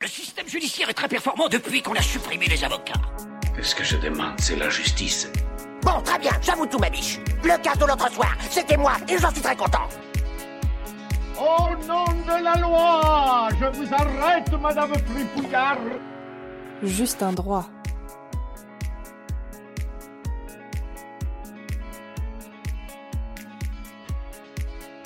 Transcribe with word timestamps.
Le 0.00 0.06
système 0.06 0.46
judiciaire 0.46 0.88
est 0.90 0.94
très 0.94 1.08
performant 1.08 1.48
depuis 1.48 1.82
qu'on 1.82 1.94
a 1.94 2.00
supprimé 2.00 2.46
les 2.46 2.62
avocats. 2.62 3.00
Ce 3.60 3.74
que 3.74 3.82
je 3.82 3.96
demande, 3.96 4.38
c'est 4.38 4.54
la 4.54 4.70
justice. 4.70 5.28
Bon, 5.82 6.00
très 6.02 6.20
bien, 6.20 6.30
j'avoue 6.40 6.66
tout, 6.66 6.78
ma 6.78 6.88
biche. 6.88 7.18
Le 7.42 7.60
cas 7.60 7.74
de 7.74 7.84
l'autre 7.84 8.08
soir, 8.12 8.36
c'était 8.48 8.76
moi, 8.76 8.92
et 9.08 9.18
j'en 9.18 9.32
suis 9.32 9.40
très 9.40 9.56
content. 9.56 9.88
Au 11.36 11.70
nom 11.84 12.04
de 12.04 12.44
la 12.44 12.54
loi, 12.60 13.48
je 13.60 13.66
vous 13.76 13.92
arrête, 13.92 14.52
Madame 14.62 14.92
Fripouillard. 14.94 15.78
Juste 16.84 17.20
un 17.24 17.32
droit. 17.32 17.68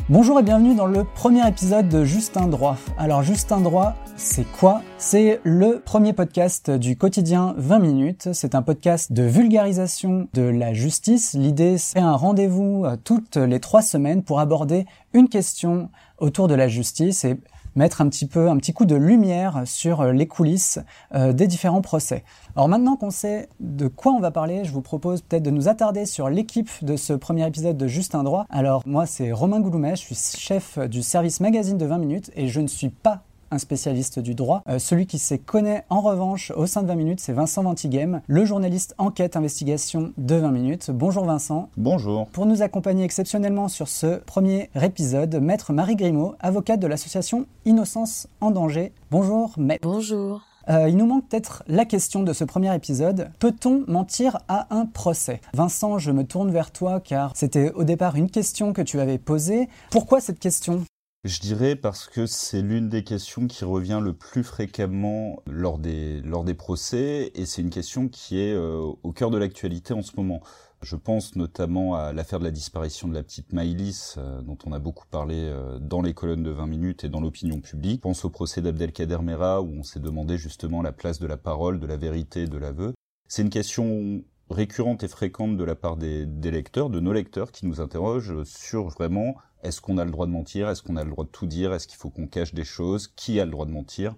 Bonjour 0.09 0.41
et 0.41 0.43
bienvenue 0.43 0.75
dans 0.75 0.87
le 0.87 1.05
premier 1.05 1.47
épisode 1.47 1.89
de 1.89 2.05
Juste 2.05 2.37
un 2.37 2.49
droit. 2.49 2.77
Alors 2.99 3.23
Juste 3.23 3.53
un 3.53 3.61
droit, 3.61 3.95
c'est 4.17 4.45
quoi? 4.45 4.83
C'est 4.99 5.41
le 5.45 5.81
premier 5.85 6.13
podcast 6.13 6.73
du 6.73 6.97
quotidien 6.97 7.55
20 7.57 7.79
minutes. 7.79 8.29
C'est 8.33 8.57
un 8.57 8.63
podcast 8.63 9.13
de 9.13 9.23
vulgarisation 9.23 10.27
de 10.35 10.43
la 10.43 10.75
justice. 10.75 11.35
L'idée, 11.35 11.79
c'est 11.79 12.01
un 12.01 12.17
rendez-vous 12.17 12.85
euh, 12.85 12.97
toutes 13.03 13.37
les 13.37 13.61
trois 13.61 13.81
semaines 13.81 14.25
pour 14.25 14.41
aborder 14.41 14.87
une 15.15 15.29
question 15.29 15.89
autour 16.19 16.49
de 16.49 16.55
la 16.55 16.67
justice 16.67 17.25
et 17.25 17.37
mettre 17.75 18.01
un 18.01 18.09
petit 18.09 18.27
peu, 18.27 18.49
un 18.49 18.57
petit 18.57 18.73
coup 18.73 18.85
de 18.85 18.95
lumière 18.95 19.63
sur 19.65 20.05
les 20.05 20.27
coulisses 20.27 20.79
euh, 21.15 21.33
des 21.33 21.47
différents 21.47 21.83
procès. 21.83 22.25
Alors 22.57 22.69
maintenant 22.69 22.97
qu'on 22.97 23.11
sait 23.11 23.49
de 23.61 23.89
quoi 23.89 24.13
on 24.13 24.21
va 24.21 24.31
parler, 24.31 24.65
je 24.65 24.73
vous 24.73 24.83
propose 24.83 25.23
peut-être 25.23 25.43
de 25.43 25.51
nous 25.51 25.69
attarder 25.69 26.07
sur 26.07 26.29
l'équipe 26.29 26.71
de 26.83 26.97
ce 26.97 27.13
premier 27.13 27.47
épisode 27.47 27.77
de 27.77 27.87
Juste 27.87 28.15
un 28.15 28.23
droit. 28.23 28.47
Alors 28.51 28.83
moi 28.87 29.07
c'est 29.07 29.33
Romain 29.33 29.61
Gouloumet, 29.61 29.97
je 29.97 30.15
suis 30.15 30.17
chef 30.39 30.79
du 30.79 31.03
service 31.03 31.41
magazine 31.41 31.79
de 31.79 31.87
20 31.87 31.99
minutes 31.99 32.31
et 32.37 32.49
je 32.49 32.61
ne 32.61 32.67
suis 32.69 32.91
pas 32.91 33.23
un 33.53 33.59
spécialiste 33.59 34.19
du 34.19 34.35
droit. 34.35 34.63
Euh, 34.69 34.79
celui 34.79 35.07
qui 35.07 35.19
s'y 35.19 35.39
connaît 35.39 35.85
en 35.91 36.01
revanche 36.01 36.51
au 36.57 36.67
sein 36.67 36.83
de 36.83 36.89
20 36.89 36.95
minutes, 36.95 37.21
c'est 37.21 37.33
Vincent 37.33 37.63
Ventigame, 37.63 38.23
le 38.27 38.45
journaliste 38.45 38.95
enquête 38.99 39.37
investigation 39.37 40.13
de 40.17 40.37
20 40.37 40.51
minutes. 40.51 40.91
Bonjour 40.91 41.25
Vincent. 41.25 41.69
Bonjour. 41.77 42.27
Pour 42.29 42.47
nous 42.47 42.63
accompagner 42.63 43.05
exceptionnellement 43.05 43.69
sur 43.69 43.89
ce 43.89 44.19
premier 44.19 44.71
épisode, 44.81 45.35
maître 45.37 45.73
Marie 45.73 45.97
Grimaud, 45.97 46.35
avocate 46.41 46.81
de 46.81 46.87
l'association 46.87 47.47
Innocence 47.65 48.27
en 48.41 48.51
danger. 48.51 48.93
Bonjour 49.11 49.53
maître. 49.59 49.87
Bonjour. 49.87 50.43
Euh, 50.69 50.89
il 50.89 50.97
nous 50.97 51.07
manque 51.07 51.29
peut-être 51.29 51.65
la 51.67 51.85
question 51.85 52.23
de 52.23 52.33
ce 52.33 52.45
premier 52.45 52.75
épisode. 52.75 53.31
Peut-on 53.39 53.85
mentir 53.89 54.39
à 54.49 54.69
un 54.75 54.87
procès? 54.87 55.41
Vincent, 55.55 55.99
je 55.99 56.13
me 56.13 56.25
tourne 56.25 56.51
vers 56.51 56.71
toi 56.71 57.01
car 57.01 57.33
c'était 57.35 57.73
au 57.73 57.85
départ 57.85 58.17
une 58.17 58.31
question 58.31 58.73
que 58.73 58.83
tu 58.83 59.01
avais 59.01 59.19
posée. 59.19 59.69
Pourquoi 59.91 60.21
cette 60.21 60.39
question? 60.39 60.85
Je 61.25 61.39
dirais 61.39 61.77
parce 61.77 62.09
que 62.09 62.27
c'est 62.27 62.63
l'une 62.63 62.89
des 62.89 63.05
questions 63.05 63.47
qui 63.47 63.65
revient 63.65 64.01
le 64.03 64.13
plus 64.13 64.43
fréquemment 64.43 65.41
lors 65.47 65.79
des, 65.79 66.21
lors 66.23 66.43
des 66.43 66.55
procès 66.55 67.31
et 67.37 67.47
c'est 67.47 67.63
une 67.63 67.71
question 67.71 68.09
qui 68.09 68.41
est 68.41 68.53
euh, 68.53 68.81
au 69.05 69.13
cœur 69.13 69.31
de 69.31 69.39
l'actualité 69.39 69.95
en 69.95 70.03
ce 70.03 70.17
moment. 70.17 70.41
Je 70.83 70.97
pense 70.97 71.37
notamment 71.37 71.95
à 71.95 72.13
l'affaire 72.13 72.41
de 72.41 72.45
la 72.45 72.51
disparition 72.51 73.07
de 73.07 73.15
la 73.15 73.23
petite 73.23 73.53
Maïlis, 73.53 74.17
euh, 74.19 74.43
dont 74.43 74.59
on 74.67 74.73
a 74.73 74.81
beaucoup 74.81 75.07
parlé 75.13 75.37
euh, 75.37 75.79
dans 75.79 76.03
les 76.03 76.13
colonnes 76.13 76.43
de 76.43 76.51
20 76.51 76.67
minutes 76.67 77.05
et 77.05 77.09
dans 77.09 77.21
l'opinion 77.21 77.61
publique. 77.61 77.99
Je 77.99 78.09
pense 78.09 78.25
au 78.25 78.31
procès 78.31 78.61
d'Abdelkader 78.61 79.19
Mera, 79.23 79.63
où 79.63 79.73
on 79.79 79.85
s'est 79.85 80.01
demandé 80.01 80.39
justement 80.39 80.83
la 80.83 80.91
place 80.91 81.21
de 81.21 81.29
la 81.29 81.37
parole, 81.37 81.79
de 81.79 81.87
la 81.87 81.97
vérité, 81.97 82.49
de 82.49 82.59
l'aveu. 82.59 82.95
C'est 83.29 83.43
une 83.43 83.51
question 83.51 84.25
récurrente 84.51 85.05
et 85.05 85.09
fréquente 85.09 85.57
de 85.57 85.63
la 85.63 85.77
part 85.77 85.97
des, 85.97 86.27
des 86.27 86.51
lecteurs, 86.51 86.91
de 86.91 86.99
nos 86.99 87.13
lecteurs, 87.13 87.53
qui 87.53 87.65
nous 87.65 87.81
interrogent 87.81 88.43
sur 88.43 88.89
vraiment 88.89 89.37
est-ce 89.63 89.81
qu'on 89.81 89.99
a 89.99 90.05
le 90.05 90.11
droit 90.11 90.27
de 90.27 90.33
mentir, 90.33 90.69
est-ce 90.69 90.83
qu'on 90.83 90.97
a 90.97 91.05
le 91.05 91.11
droit 91.11 91.25
de 91.25 91.31
tout 91.31 91.47
dire, 91.47 91.73
est-ce 91.73 91.87
qu'il 91.87 91.97
faut 91.97 92.11
qu'on 92.11 92.27
cache 92.27 92.55
des 92.55 92.65
choses, 92.65 93.09
qui 93.09 93.41
a 93.41 93.45
le 93.45 93.51
droit 93.51 93.67
de 93.67 93.71
mentir? 93.71 94.15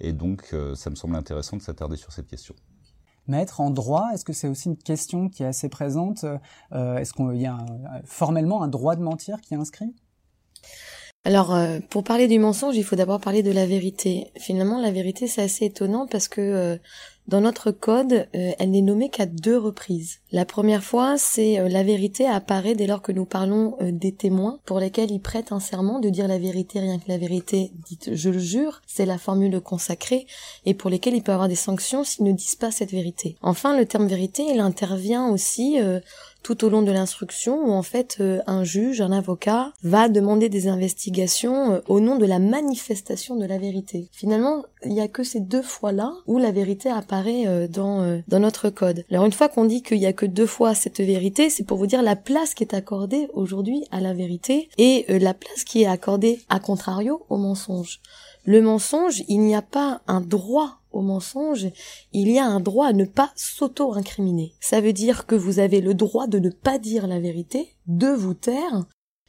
Et 0.00 0.12
donc, 0.12 0.48
euh, 0.52 0.74
ça 0.74 0.90
me 0.90 0.94
semble 0.94 1.16
intéressant 1.16 1.56
de 1.56 1.62
s'attarder 1.62 1.96
sur 1.96 2.12
cette 2.12 2.26
question. 2.26 2.54
Maître, 3.26 3.60
en 3.60 3.70
droit, 3.70 4.08
est-ce 4.12 4.24
que 4.24 4.32
c'est 4.32 4.48
aussi 4.48 4.68
une 4.68 4.76
question 4.76 5.28
qui 5.28 5.42
est 5.42 5.46
assez 5.46 5.68
présente? 5.68 6.24
Euh, 6.72 6.96
Est-ce 6.96 7.12
qu'il 7.12 7.40
y 7.40 7.46
a 7.46 7.54
un, 7.54 8.02
formellement 8.04 8.62
un 8.62 8.68
droit 8.68 8.96
de 8.96 9.02
mentir 9.02 9.40
qui 9.40 9.54
est 9.54 9.58
inscrit? 9.58 9.94
Alors, 11.24 11.54
euh, 11.54 11.80
pour 11.90 12.02
parler 12.02 12.28
du 12.28 12.38
mensonge, 12.38 12.76
il 12.76 12.84
faut 12.84 12.96
d'abord 12.96 13.20
parler 13.20 13.42
de 13.42 13.52
la 13.52 13.66
vérité. 13.66 14.32
Finalement, 14.38 14.80
la 14.80 14.90
vérité, 14.90 15.26
c'est 15.26 15.42
assez 15.42 15.66
étonnant 15.66 16.06
parce 16.06 16.28
que 16.28 16.40
euh, 16.40 16.76
dans 17.28 17.40
notre 17.40 17.70
code, 17.70 18.26
euh, 18.34 18.52
elle 18.58 18.72
n'est 18.72 18.82
nommée 18.82 19.08
qu'à 19.08 19.24
deux 19.26 19.56
reprises. 19.56 20.18
La 20.32 20.44
première 20.44 20.82
fois, 20.82 21.16
c'est 21.16 21.60
euh, 21.60 21.68
la 21.68 21.84
vérité 21.84 22.26
apparaît 22.26 22.74
dès 22.74 22.88
lors 22.88 23.02
que 23.02 23.12
nous 23.12 23.24
parlons 23.24 23.76
euh, 23.80 23.92
des 23.92 24.12
témoins 24.12 24.58
pour 24.64 24.80
lesquels 24.80 25.12
ils 25.12 25.20
prêtent 25.20 25.52
un 25.52 25.60
serment 25.60 26.00
de 26.00 26.08
dire 26.08 26.26
la 26.26 26.38
vérité, 26.38 26.80
rien 26.80 26.98
que 26.98 27.08
la 27.08 27.18
vérité, 27.18 27.70
dites 27.88 28.10
je 28.14 28.30
le 28.30 28.40
jure, 28.40 28.82
c'est 28.86 29.06
la 29.06 29.16
formule 29.16 29.60
consacrée, 29.60 30.26
et 30.66 30.74
pour 30.74 30.90
lesquels 30.90 31.14
il 31.14 31.22
peut 31.22 31.32
avoir 31.32 31.48
des 31.48 31.54
sanctions 31.54 32.02
s'ils 32.02 32.24
ne 32.24 32.32
disent 32.32 32.56
pas 32.56 32.72
cette 32.72 32.90
vérité. 32.90 33.36
Enfin, 33.42 33.76
le 33.76 33.86
terme 33.86 34.08
vérité, 34.08 34.44
il 34.52 34.58
intervient 34.58 35.28
aussi 35.28 35.78
tout 36.42 36.64
au 36.64 36.70
long 36.70 36.82
de 36.82 36.90
l'instruction 36.90 37.66
où 37.66 37.72
en 37.72 37.82
fait 37.82 38.22
un 38.46 38.64
juge, 38.64 39.00
un 39.00 39.12
avocat 39.12 39.72
va 39.82 40.08
demander 40.08 40.48
des 40.48 40.68
investigations 40.68 41.82
au 41.86 42.00
nom 42.00 42.16
de 42.16 42.24
la 42.24 42.38
manifestation 42.38 43.36
de 43.36 43.44
la 43.44 43.58
vérité. 43.58 44.08
Finalement, 44.12 44.64
il 44.84 44.92
y 44.94 45.00
a 45.00 45.08
que 45.08 45.22
ces 45.22 45.40
deux 45.40 45.62
fois-là 45.62 46.12
où 46.26 46.38
la 46.38 46.50
vérité 46.50 46.88
apparaît 46.88 47.09
euh, 47.12 47.68
dans 47.68 48.22
dans 48.28 48.40
notre 48.40 48.70
code. 48.70 49.04
Alors 49.10 49.24
une 49.24 49.32
fois 49.32 49.48
qu'on 49.48 49.64
dit 49.64 49.82
qu'il 49.82 49.98
y 49.98 50.06
a 50.06 50.12
que 50.12 50.26
deux 50.26 50.46
fois 50.46 50.74
cette 50.74 51.00
vérité, 51.00 51.50
c'est 51.50 51.64
pour 51.64 51.78
vous 51.78 51.86
dire 51.86 52.02
la 52.02 52.16
place 52.16 52.54
qui 52.54 52.64
est 52.64 52.74
accordée 52.74 53.28
aujourd'hui 53.34 53.84
à 53.90 54.00
la 54.00 54.14
vérité 54.14 54.68
et 54.78 55.04
la 55.08 55.34
place 55.34 55.64
qui 55.64 55.82
est 55.82 55.86
accordée 55.86 56.40
à 56.48 56.60
contrario 56.60 57.24
au 57.28 57.36
mensonge. 57.36 58.00
Le 58.44 58.62
mensonge, 58.62 59.22
il 59.28 59.40
n'y 59.40 59.54
a 59.54 59.62
pas 59.62 60.00
un 60.06 60.20
droit 60.20 60.80
au 60.92 61.02
mensonge, 61.02 61.68
il 62.12 62.30
y 62.30 62.38
a 62.38 62.46
un 62.46 62.60
droit 62.60 62.86
à 62.86 62.92
ne 62.92 63.04
pas 63.04 63.30
s'auto-incriminer. 63.36 64.54
Ça 64.60 64.80
veut 64.80 64.92
dire 64.92 65.26
que 65.26 65.34
vous 65.34 65.58
avez 65.58 65.80
le 65.80 65.94
droit 65.94 66.26
de 66.26 66.38
ne 66.38 66.50
pas 66.50 66.78
dire 66.78 67.06
la 67.06 67.20
vérité, 67.20 67.76
de 67.86 68.08
vous 68.08 68.34
taire, 68.34 68.86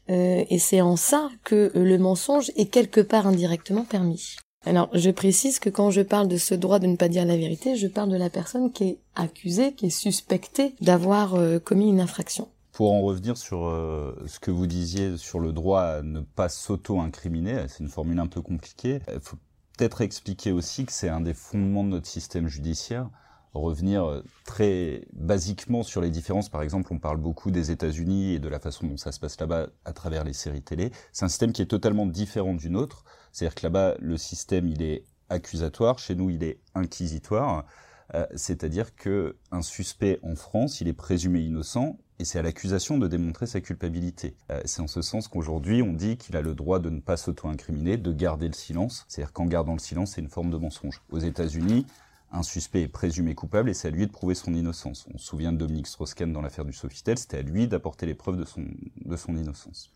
euh, 0.09 0.44
et 0.50 0.59
c'est 0.59 0.81
en 0.81 0.96
ça 0.96 1.30
que 1.44 1.72
le 1.75 1.98
mensonge 1.98 2.52
est 2.56 2.66
quelque 2.66 3.02
part 3.02 3.28
indirectement 3.28 3.84
permis. 3.84 4.36
Alors, 4.63 4.89
je 4.94 5.09
précise 5.09 5.57
que 5.57 5.69
quand 5.69 5.89
je 5.89 6.01
parle 6.01 6.27
de 6.27 6.38
ce 6.38 6.53
droit 6.53 6.77
de 6.77 6.85
ne 6.85 6.95
pas 6.95 7.09
dire 7.09 7.25
la 7.25 7.35
vérité, 7.35 7.75
je 7.75 7.88
parle 7.88 8.09
de 8.09 8.16
la 8.16 8.29
personne 8.29 8.72
qui 8.72 8.83
est 8.83 8.99
accusée, 9.16 9.73
qui 9.73 9.88
est 9.88 9.89
suspectée 9.89 10.75
d'avoir 10.81 11.33
euh, 11.33 11.57
commis 11.57 11.89
une 11.89 11.99
infraction. 11.99 12.47
Pour 12.71 12.94
en 12.94 13.01
revenir 13.01 13.38
sur 13.38 13.66
euh, 13.66 14.16
ce 14.27 14.39
que 14.39 14.51
vous 14.51 14.67
disiez 14.67 15.17
sur 15.17 15.39
le 15.39 15.51
droit 15.51 15.81
à 15.81 16.01
ne 16.03 16.19
pas 16.21 16.47
s'auto-incriminer, 16.47 17.66
c'est 17.67 17.79
une 17.79 17.89
formule 17.89 18.19
un 18.19 18.27
peu 18.27 18.41
compliquée. 18.41 19.00
Il 19.11 19.19
faut 19.19 19.38
peut-être 19.77 20.01
expliquer 20.01 20.51
aussi 20.51 20.85
que 20.85 20.91
c'est 20.91 21.09
un 21.09 21.21
des 21.21 21.33
fondements 21.33 21.83
de 21.83 21.89
notre 21.89 22.07
système 22.07 22.47
judiciaire. 22.47 23.09
Revenir 23.55 24.05
euh, 24.05 24.23
très 24.45 25.07
basiquement 25.11 25.81
sur 25.81 26.01
les 26.01 26.11
différences. 26.11 26.50
Par 26.50 26.61
exemple, 26.61 26.94
on 26.94 27.00
parle 27.00 27.17
beaucoup 27.17 27.50
des 27.50 27.71
États-Unis 27.71 28.35
et 28.35 28.39
de 28.39 28.47
la 28.47 28.59
façon 28.59 28.85
dont 28.85 28.97
ça 28.97 29.11
se 29.11 29.19
passe 29.19 29.39
là-bas 29.39 29.69
à 29.85 29.91
travers 29.91 30.23
les 30.23 30.33
séries 30.33 30.61
télé. 30.61 30.91
C'est 31.13 31.25
un 31.25 31.29
système 31.29 31.51
qui 31.51 31.63
est 31.63 31.66
totalement 31.66 32.05
différent 32.05 32.53
du 32.53 32.69
nôtre. 32.69 33.03
C'est-à-dire 33.31 33.56
que 33.56 33.66
là-bas, 33.66 33.96
le 34.00 34.18
système, 34.18 34.68
il 34.68 34.81
est 34.81 35.04
accusatoire. 35.30 36.00
Chez 36.00 36.16
nous, 36.16 36.30
il 36.30 36.44
est 36.44 36.60
inquisitoire. 36.75 37.66
Euh, 38.13 38.25
c'est-à-dire 38.36 38.95
que 38.95 39.38
un 39.51 39.62
suspect 39.62 40.19
en 40.22 40.36
France, 40.36 40.81
il 40.81 40.88
est 40.88 40.94
présumé 40.94 41.39
innocent 41.39 41.98
et 42.19 42.25
c'est 42.25 42.39
à 42.39 42.42
l'accusation 42.42 42.98
de 42.98 43.07
démontrer 43.07 43.48
sa 43.48 43.62
culpabilité. 43.62 44.36
Euh, 44.51 44.62
c'est 44.66 44.81
en 44.81 44.88
ce 44.88 45.01
sens 45.01 45.28
qu'aujourd'hui 45.28 45.81
on 45.81 45.94
dit 45.94 46.18
qu'il 46.18 46.36
a 46.36 46.42
le 46.42 46.54
droit 46.54 46.80
de 46.80 46.89
ne 46.89 47.00
pas 47.00 47.18
s'auto-incriminer, 47.18 47.98
de 47.98 48.12
garder 48.12 48.48
le 48.48 48.54
silence, 48.54 49.06
c'est-à-dire 49.07 49.34
qu'en 49.34 49.45
gardant 49.45 49.74
le 49.74 49.80
silence 49.80 50.12
c'est 50.12 50.22
une 50.22 50.30
forme 50.30 50.51
de 50.51 50.57
mensonge. 50.57 51.01
Aux 51.10 51.19
États-Unis, 51.19 51.86
un 52.31 52.44
suspect 52.44 52.81
est 52.81 52.88
présumé 52.88 53.34
coupable 53.34 53.69
et 53.69 53.74
c'est 53.74 53.88
à 53.88 53.92
lui 53.92 54.07
de 54.07 54.12
prouver 54.12 54.36
son 54.36 54.54
innocence. 54.54 55.07
On 55.13 55.18
se 55.18 55.25
souvient 55.25 55.54
de 55.54 55.57
Dominique 55.57 55.88
Strauss-Kahn 55.88 56.31
dans 56.34 56.42
l'affaire 56.42 56.66
du 56.66 56.74
Sofitel, 56.74 57.18
c'était 57.18 57.38
à 57.38 57.42
lui 57.42 57.68
d'apporter 57.68 58.06
les 58.06 58.16
preuves 58.16 58.38
de 58.38 58.45
son, 58.45 58.66
de 59.06 59.16
son 59.16 59.36
innocence. 59.38 59.94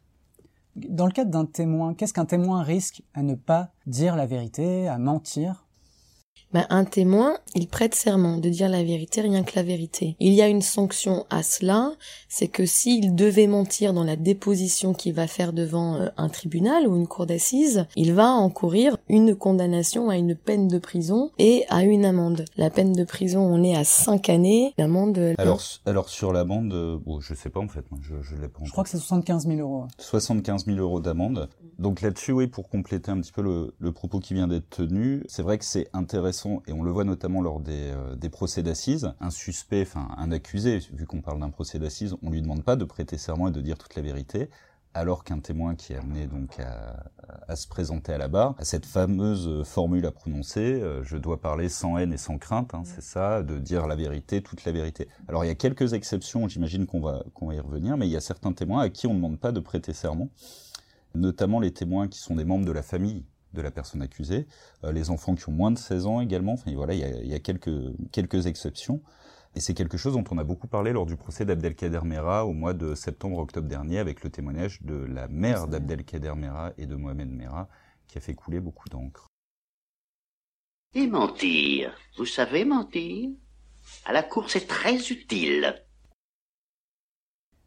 Dans 0.76 1.06
le 1.06 1.12
cadre 1.12 1.32
d'un 1.32 1.46
témoin, 1.46 1.94
qu'est-ce 1.94 2.14
qu'un 2.14 2.26
témoin 2.26 2.62
risque 2.62 3.02
à 3.14 3.24
ne 3.24 3.36
pas 3.36 3.70
dire 3.88 4.18
la 4.18 4.26
vérité, 4.26 4.90
à 4.90 4.98
mentir? 4.98 5.65
Ben, 6.56 6.66
un 6.70 6.86
témoin, 6.86 7.38
il 7.54 7.68
prête 7.68 7.96
serment 7.96 8.38
de 8.38 8.48
dire 8.48 8.70
la 8.70 8.82
vérité, 8.82 9.20
rien 9.20 9.44
que 9.44 9.52
la 9.58 9.64
vérité. 9.64 10.16
Il 10.22 10.32
y 10.32 10.42
a 10.42 10.48
une 10.48 10.62
sanction 10.62 11.26
à 11.30 11.44
cela, 11.44 11.92
c'est 12.30 12.48
que 12.48 12.66
s'il 12.66 13.14
devait 13.14 13.48
mentir 13.48 13.92
dans 13.94 14.06
la 14.06 14.16
déposition 14.16 14.94
qu'il 14.94 15.14
va 15.14 15.28
faire 15.28 15.52
devant 15.52 15.96
euh, 15.96 16.08
un 16.16 16.30
tribunal 16.30 16.88
ou 16.88 16.96
une 16.96 17.08
cour 17.08 17.26
d'assises, 17.26 17.86
il 17.98 18.14
va 18.14 18.30
encourir 18.30 18.96
une 19.10 19.36
condamnation 19.36 20.10
à 20.10 20.16
une 20.16 20.34
peine 20.34 20.70
de 20.70 20.80
prison 20.80 21.30
et 21.40 21.66
à 21.68 21.84
une 21.84 22.06
amende. 22.06 22.46
La 22.56 22.70
peine 22.70 22.94
de 22.94 23.04
prison, 23.04 23.42
on 23.42 23.62
est 23.62 23.76
à 23.76 23.84
5 23.84 24.30
années. 24.30 24.74
L'amende... 24.78 25.18
euh, 25.18 25.36
Alors, 25.38 25.62
alors 25.86 26.08
sur 26.08 26.32
l'amende, 26.32 26.72
euh, 26.74 26.98
bon, 27.06 27.20
je 27.20 27.34
sais 27.34 27.50
pas 27.50 27.60
en 27.60 27.68
fait, 27.68 27.84
moi, 27.92 28.00
je, 28.02 28.16
je 28.22 28.42
l'ai 28.42 28.48
pas 28.48 28.60
Je 28.64 28.72
crois 28.72 28.86
que 28.86 28.90
c'est 28.92 28.98
75 28.98 29.46
000 29.46 29.60
euros. 29.60 29.88
75 29.98 30.68
000 30.68 30.78
euros 30.78 31.02
d'amende. 31.02 31.50
Donc 31.80 32.00
là-dessus, 32.02 32.32
oui, 32.32 32.48
pour 32.48 32.70
compléter 32.70 33.12
un 33.12 33.20
petit 33.20 33.34
peu 33.34 33.42
le, 33.42 33.74
le 33.80 33.92
propos 33.92 34.20
qui 34.20 34.34
vient 34.34 34.48
d'être 34.48 34.70
tenu, 34.70 35.24
c'est 35.28 35.42
vrai 35.42 35.58
que 35.58 35.66
c'est 35.66 35.90
intéressant, 35.92 36.45
et 36.68 36.74
on 36.74 36.84
le 36.84 36.92
voit 36.92 37.04
notamment 37.04 37.42
lors 37.42 37.60
des, 37.60 37.92
euh, 37.92 38.16
des 38.16 38.30
procès 38.30 38.64
d'assises. 38.64 39.14
Un 39.20 39.30
suspect, 39.30 39.84
enfin 39.84 40.08
un 40.18 40.32
accusé, 40.32 40.80
vu 40.94 41.06
qu'on 41.06 41.22
parle 41.22 41.40
d'un 41.40 41.50
procès 41.50 41.80
d'assises, 41.80 42.16
on 42.22 42.30
lui 42.30 42.42
demande 42.42 42.64
pas 42.64 42.76
de 42.76 42.86
prêter 42.86 43.18
serment 43.18 43.48
et 43.48 43.52
de 43.52 43.62
dire 43.62 43.78
toute 43.78 43.96
la 43.96 44.02
vérité, 44.02 44.50
alors 44.94 45.26
qu'un 45.26 45.40
témoin 45.40 45.76
qui 45.76 45.92
est 45.92 45.98
amené 45.98 46.26
donc 46.26 46.58
à, 46.60 47.04
à 47.48 47.56
se 47.56 47.68
présenter 47.68 48.14
à 48.14 48.18
la 48.18 48.30
barre, 48.30 48.56
a 48.58 48.64
cette 48.64 48.86
fameuse 48.86 49.64
formule 49.64 50.06
à 50.06 50.12
prononcer, 50.12 50.82
euh, 50.82 51.04
je 51.04 51.18
dois 51.18 51.42
parler 51.42 51.68
sans 51.68 51.98
haine 51.98 52.14
et 52.14 52.18
sans 52.18 52.38
crainte, 52.38 52.74
hein, 52.74 52.84
c'est 52.86 53.04
ça, 53.04 53.44
de 53.44 53.60
dire 53.60 53.88
la 53.88 53.96
vérité, 53.96 54.42
toute 54.42 54.64
la 54.64 54.72
vérité. 54.72 55.10
Alors 55.28 55.44
il 55.44 55.48
y 55.48 55.52
a 55.52 55.56
quelques 55.56 55.94
exceptions, 55.94 56.48
j'imagine 56.48 56.86
qu'on 56.86 57.02
va, 57.02 57.24
qu'on 57.34 57.48
va 57.48 57.56
y 57.56 57.60
revenir, 57.60 57.98
mais 57.98 58.08
il 58.08 58.12
y 58.12 58.18
a 58.18 58.22
certains 58.22 58.54
témoins 58.54 58.84
à 58.84 58.90
qui 58.90 59.06
on 59.08 59.12
ne 59.12 59.18
demande 59.18 59.40
pas 59.40 59.52
de 59.52 59.60
prêter 59.60 59.94
serment, 59.94 60.30
notamment 61.14 61.60
les 61.60 61.72
témoins 61.72 62.08
qui 62.08 62.20
sont 62.20 62.36
des 62.36 62.46
membres 62.46 62.66
de 62.66 62.72
la 62.72 62.84
famille 62.84 63.26
de 63.56 63.62
la 63.62 63.72
personne 63.72 64.02
accusée, 64.02 64.48
euh, 64.84 64.92
les 64.92 65.10
enfants 65.10 65.34
qui 65.36 65.50
ont 65.50 65.54
moins 65.54 65.72
de 65.72 65.78
16 65.78 66.06
ans 66.06 66.22
également, 66.22 66.54
enfin 66.54 66.74
voilà, 66.76 66.94
il 66.94 67.00
y 67.00 67.04
a, 67.04 67.10
il 67.10 67.28
y 67.28 67.34
a 67.34 67.40
quelques, 67.40 67.72
quelques 68.12 68.46
exceptions. 68.46 69.02
Et 69.56 69.62
c'est 69.62 69.74
quelque 69.74 69.98
chose 69.98 70.14
dont 70.14 70.24
on 70.32 70.38
a 70.38 70.44
beaucoup 70.44 70.68
parlé 70.68 70.92
lors 70.92 71.06
du 71.06 71.16
procès 71.16 71.46
d'Abdelkader 71.46 72.02
Mera 72.04 72.46
au 72.46 72.52
mois 72.52 72.74
de 72.74 72.94
septembre-octobre 72.94 73.70
dernier 73.70 74.00
avec 74.00 74.22
le 74.22 74.30
témoignage 74.30 74.82
de 74.82 74.96
la 74.96 75.30
mère 75.30 75.68
d'Abdelkader 75.68 76.34
Mera 76.36 76.74
et 76.78 76.86
de 76.86 76.96
Mohamed 76.96 77.30
Mera 77.30 77.70
qui 78.08 78.18
a 78.18 78.22
fait 78.22 78.36
couler 78.36 78.60
beaucoup 78.60 78.90
d'encre. 78.90 79.28
Et 80.94 81.08
mentir. 81.08 81.96
Vous 82.18 82.26
savez 82.26 82.66
mentir? 82.66 83.30
À 84.06 84.14
la 84.14 84.24
cour, 84.24 84.50
c'est 84.50 84.68
très 84.68 84.98
utile. 85.10 85.85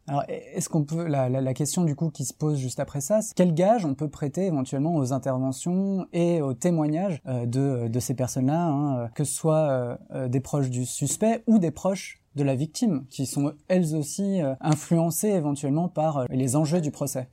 Alors, 0.09 0.23
est-ce 0.27 0.69
qu'on 0.69 0.83
peut 0.83 1.07
la, 1.07 1.29
la, 1.29 1.39
la, 1.39 1.53
question 1.53 1.83
du 1.83 1.95
coup 1.95 2.09
qui 2.09 2.25
se 2.25 2.33
pose 2.33 2.57
juste 2.57 2.79
après 2.79 2.99
ça, 2.99 3.21
c'est 3.21 3.35
quel 3.35 3.53
gage 3.53 3.85
on 3.85 3.93
peut 3.93 4.09
prêter 4.09 4.45
éventuellement 4.45 4.95
aux 4.95 5.13
interventions 5.13 6.07
et 6.13 6.41
aux 6.41 6.53
témoignages 6.53 7.21
euh, 7.27 7.45
de, 7.45 7.87
de 7.87 7.99
ces 7.99 8.15
personnes-là, 8.15 8.65
hein, 8.65 9.09
que 9.13 9.23
ce 9.23 9.33
soit 9.33 9.97
euh, 10.11 10.27
des 10.27 10.39
proches 10.39 10.69
du 10.69 10.85
suspect 10.85 11.43
ou 11.45 11.59
des 11.59 11.71
proches 11.71 12.21
de 12.35 12.43
la 12.43 12.55
victime, 12.55 13.05
qui 13.09 13.25
sont 13.25 13.53
elles 13.67 13.95
aussi 13.95 14.41
euh, 14.41 14.55
influencées 14.61 15.29
éventuellement 15.29 15.89
par 15.89 16.25
les 16.29 16.55
enjeux 16.55 16.81
du 16.81 16.91
procès? 16.91 17.29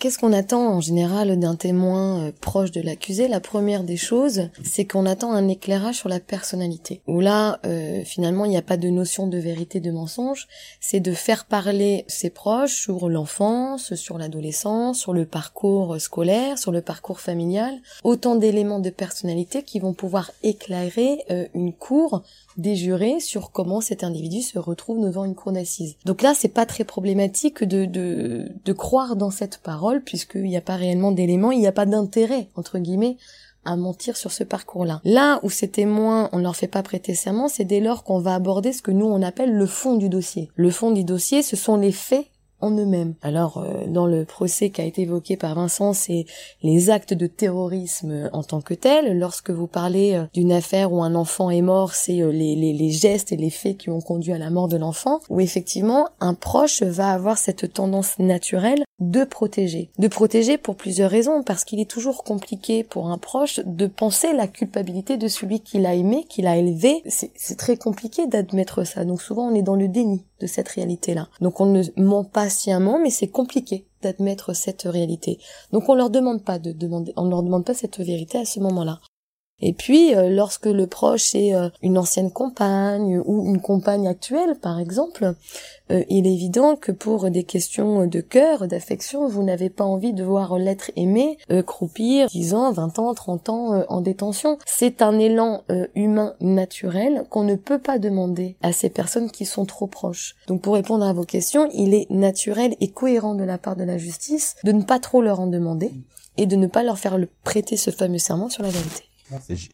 Qu'est-ce 0.00 0.18
qu'on 0.18 0.32
attend 0.32 0.66
en 0.66 0.80
général 0.80 1.38
d'un 1.38 1.56
témoin 1.56 2.22
euh, 2.22 2.32
proche 2.40 2.70
de 2.70 2.80
l'accusé? 2.80 3.28
La 3.28 3.38
première 3.38 3.84
des 3.84 3.98
choses, 3.98 4.48
c'est 4.64 4.86
qu'on 4.86 5.04
attend 5.04 5.30
un 5.30 5.46
éclairage 5.46 5.96
sur 5.96 6.08
la 6.08 6.20
personnalité. 6.20 7.02
Où 7.06 7.20
là, 7.20 7.60
euh, 7.66 8.02
finalement, 8.02 8.46
il 8.46 8.48
n'y 8.48 8.56
a 8.56 8.62
pas 8.62 8.78
de 8.78 8.88
notion 8.88 9.26
de 9.26 9.36
vérité, 9.36 9.78
de 9.78 9.90
mensonge. 9.90 10.48
C'est 10.80 11.00
de 11.00 11.12
faire 11.12 11.44
parler 11.44 12.06
ses 12.08 12.30
proches 12.30 12.80
sur 12.80 13.10
l'enfance, 13.10 13.94
sur 13.94 14.16
l'adolescence, 14.16 14.98
sur 14.98 15.12
le 15.12 15.26
parcours 15.26 16.00
scolaire, 16.00 16.56
sur 16.56 16.72
le 16.72 16.80
parcours 16.80 17.20
familial. 17.20 17.74
Autant 18.02 18.36
d'éléments 18.36 18.80
de 18.80 18.88
personnalité 18.88 19.64
qui 19.64 19.80
vont 19.80 19.92
pouvoir 19.92 20.30
éclairer 20.42 21.24
euh, 21.30 21.46
une 21.52 21.74
cour 21.74 22.22
des 22.56 22.74
jurés 22.74 23.20
sur 23.20 23.52
comment 23.52 23.82
cet 23.82 24.02
individu 24.02 24.40
se 24.40 24.58
retrouve 24.58 25.04
devant 25.04 25.24
une 25.24 25.34
cour 25.34 25.52
d'assises. 25.52 25.96
Donc 26.06 26.22
là, 26.22 26.32
c'est 26.34 26.48
pas 26.48 26.64
très 26.64 26.84
problématique 26.84 27.64
de, 27.64 27.84
de, 27.84 28.50
de 28.64 28.72
croire 28.72 29.14
dans 29.14 29.30
cette 29.30 29.58
parole 29.58 29.89
puisqu'il 29.98 30.44
n'y 30.44 30.56
a 30.56 30.60
pas 30.60 30.76
réellement 30.76 31.10
d'éléments, 31.10 31.50
il 31.50 31.58
n'y 31.58 31.66
a 31.66 31.72
pas 31.72 31.86
d'intérêt, 31.86 32.48
entre 32.54 32.78
guillemets, 32.78 33.16
à 33.64 33.76
mentir 33.76 34.16
sur 34.16 34.32
ce 34.32 34.44
parcours-là. 34.44 35.00
Là 35.04 35.40
où 35.42 35.50
ces 35.50 35.68
témoins, 35.68 36.28
on 36.32 36.38
ne 36.38 36.42
leur 36.42 36.56
fait 36.56 36.68
pas 36.68 36.82
prêter 36.82 37.14
serment, 37.14 37.48
c'est 37.48 37.64
dès 37.64 37.80
lors 37.80 38.04
qu'on 38.04 38.20
va 38.20 38.34
aborder 38.34 38.72
ce 38.72 38.82
que 38.82 38.90
nous 38.90 39.06
on 39.06 39.22
appelle 39.22 39.52
le 39.52 39.66
fond 39.66 39.96
du 39.96 40.08
dossier. 40.08 40.48
Le 40.54 40.70
fond 40.70 40.92
du 40.92 41.04
dossier, 41.04 41.42
ce 41.42 41.56
sont 41.56 41.76
les 41.76 41.92
faits 41.92 42.26
en 42.60 42.70
eux-mêmes. 42.72 43.14
Alors, 43.22 43.58
euh, 43.58 43.86
dans 43.86 44.06
le 44.06 44.24
procès 44.24 44.70
qui 44.70 44.80
a 44.80 44.84
été 44.84 45.02
évoqué 45.02 45.36
par 45.36 45.54
Vincent, 45.54 45.92
c'est 45.92 46.26
les 46.62 46.90
actes 46.90 47.14
de 47.14 47.26
terrorisme 47.26 48.28
en 48.32 48.42
tant 48.42 48.60
que 48.60 48.74
tels. 48.74 49.18
Lorsque 49.18 49.50
vous 49.50 49.66
parlez 49.66 50.14
euh, 50.14 50.24
d'une 50.34 50.52
affaire 50.52 50.92
où 50.92 51.02
un 51.02 51.14
enfant 51.14 51.50
est 51.50 51.62
mort, 51.62 51.94
c'est 51.94 52.20
euh, 52.20 52.30
les, 52.30 52.54
les, 52.54 52.90
gestes 52.90 53.32
et 53.32 53.36
les 53.36 53.50
faits 53.50 53.78
qui 53.78 53.90
ont 53.90 54.00
conduit 54.00 54.32
à 54.32 54.38
la 54.38 54.50
mort 54.50 54.68
de 54.68 54.76
l'enfant, 54.76 55.20
où 55.28 55.40
effectivement, 55.40 56.08
un 56.20 56.34
proche 56.34 56.82
va 56.82 57.12
avoir 57.12 57.38
cette 57.38 57.72
tendance 57.72 58.18
naturelle 58.18 58.84
de 59.00 59.24
protéger. 59.24 59.90
De 59.98 60.08
protéger 60.08 60.58
pour 60.58 60.76
plusieurs 60.76 61.10
raisons, 61.10 61.42
parce 61.42 61.64
qu'il 61.64 61.80
est 61.80 61.90
toujours 61.90 62.22
compliqué 62.22 62.84
pour 62.84 63.08
un 63.10 63.18
proche 63.18 63.60
de 63.64 63.86
penser 63.86 64.32
la 64.32 64.46
culpabilité 64.46 65.16
de 65.16 65.28
celui 65.28 65.60
qu'il 65.60 65.86
a 65.86 65.94
aimé, 65.94 66.26
qu'il 66.28 66.46
a 66.46 66.56
élevé. 66.56 67.02
C'est 67.06 67.56
très 67.56 67.76
compliqué 67.76 68.26
d'admettre 68.26 68.84
ça. 68.84 69.04
Donc 69.04 69.22
souvent, 69.22 69.48
on 69.50 69.54
est 69.54 69.62
dans 69.62 69.76
le 69.76 69.88
déni 69.88 70.24
de 70.40 70.46
cette 70.46 70.68
réalité-là. 70.68 71.28
Donc 71.40 71.60
on 71.60 71.66
ne 71.66 71.82
ment 71.96 72.24
pas 72.24 72.48
sciemment, 72.48 72.98
mais 73.02 73.10
c'est 73.10 73.28
compliqué 73.28 73.86
d'admettre 74.02 74.54
cette 74.54 74.82
réalité. 74.82 75.38
Donc 75.72 75.88
on 75.88 75.94
leur 75.94 76.10
demande 76.10 76.42
pas 76.42 76.58
de 76.58 76.72
demander, 76.72 77.12
on 77.16 77.28
leur 77.28 77.42
demande 77.42 77.64
pas 77.64 77.74
cette 77.74 77.98
vérité 77.98 78.38
à 78.38 78.44
ce 78.44 78.60
moment-là. 78.60 79.00
Et 79.62 79.72
puis, 79.72 80.14
euh, 80.14 80.30
lorsque 80.30 80.66
le 80.66 80.86
proche 80.86 81.34
est 81.34 81.54
euh, 81.54 81.68
une 81.82 81.98
ancienne 81.98 82.30
compagne 82.30 83.20
ou 83.24 83.46
une 83.46 83.60
compagne 83.60 84.08
actuelle, 84.08 84.56
par 84.56 84.78
exemple, 84.78 85.34
euh, 85.90 86.02
il 86.08 86.26
est 86.26 86.32
évident 86.32 86.76
que 86.76 86.92
pour 86.92 87.30
des 87.30 87.44
questions 87.44 88.06
de 88.06 88.20
cœur, 88.20 88.66
d'affection, 88.66 89.28
vous 89.28 89.42
n'avez 89.42 89.70
pas 89.70 89.84
envie 89.84 90.12
de 90.12 90.24
voir 90.24 90.58
l'être 90.58 90.90
aimé 90.96 91.38
croupir 91.66 92.28
10 92.28 92.54
ans, 92.54 92.72
20 92.72 92.98
ans, 92.98 93.14
30 93.14 93.48
ans 93.48 93.84
en 93.88 94.00
détention. 94.00 94.58
C'est 94.66 95.02
un 95.02 95.18
élan 95.18 95.62
humain 95.94 96.34
naturel 96.40 97.24
qu'on 97.28 97.42
ne 97.42 97.56
peut 97.56 97.78
pas 97.78 97.98
demander 97.98 98.56
à 98.62 98.72
ces 98.72 98.88
personnes 98.88 99.30
qui 99.30 99.44
sont 99.44 99.64
trop 99.64 99.86
proches. 99.86 100.36
Donc 100.46 100.62
pour 100.62 100.74
répondre 100.74 101.04
à 101.04 101.12
vos 101.12 101.24
questions, 101.24 101.68
il 101.74 101.94
est 101.94 102.08
naturel 102.10 102.76
et 102.80 102.88
cohérent 102.88 103.34
de 103.34 103.44
la 103.44 103.58
part 103.58 103.76
de 103.76 103.84
la 103.84 103.98
justice 103.98 104.54
de 104.64 104.72
ne 104.72 104.82
pas 104.82 105.00
trop 105.00 105.22
leur 105.22 105.40
en 105.40 105.46
demander 105.46 105.92
et 106.36 106.46
de 106.46 106.56
ne 106.56 106.66
pas 106.66 106.82
leur 106.82 106.98
faire 106.98 107.18
prêter 107.42 107.76
ce 107.76 107.90
fameux 107.90 108.18
serment 108.18 108.48
sur 108.48 108.62
la 108.62 108.70
vérité. 108.70 109.09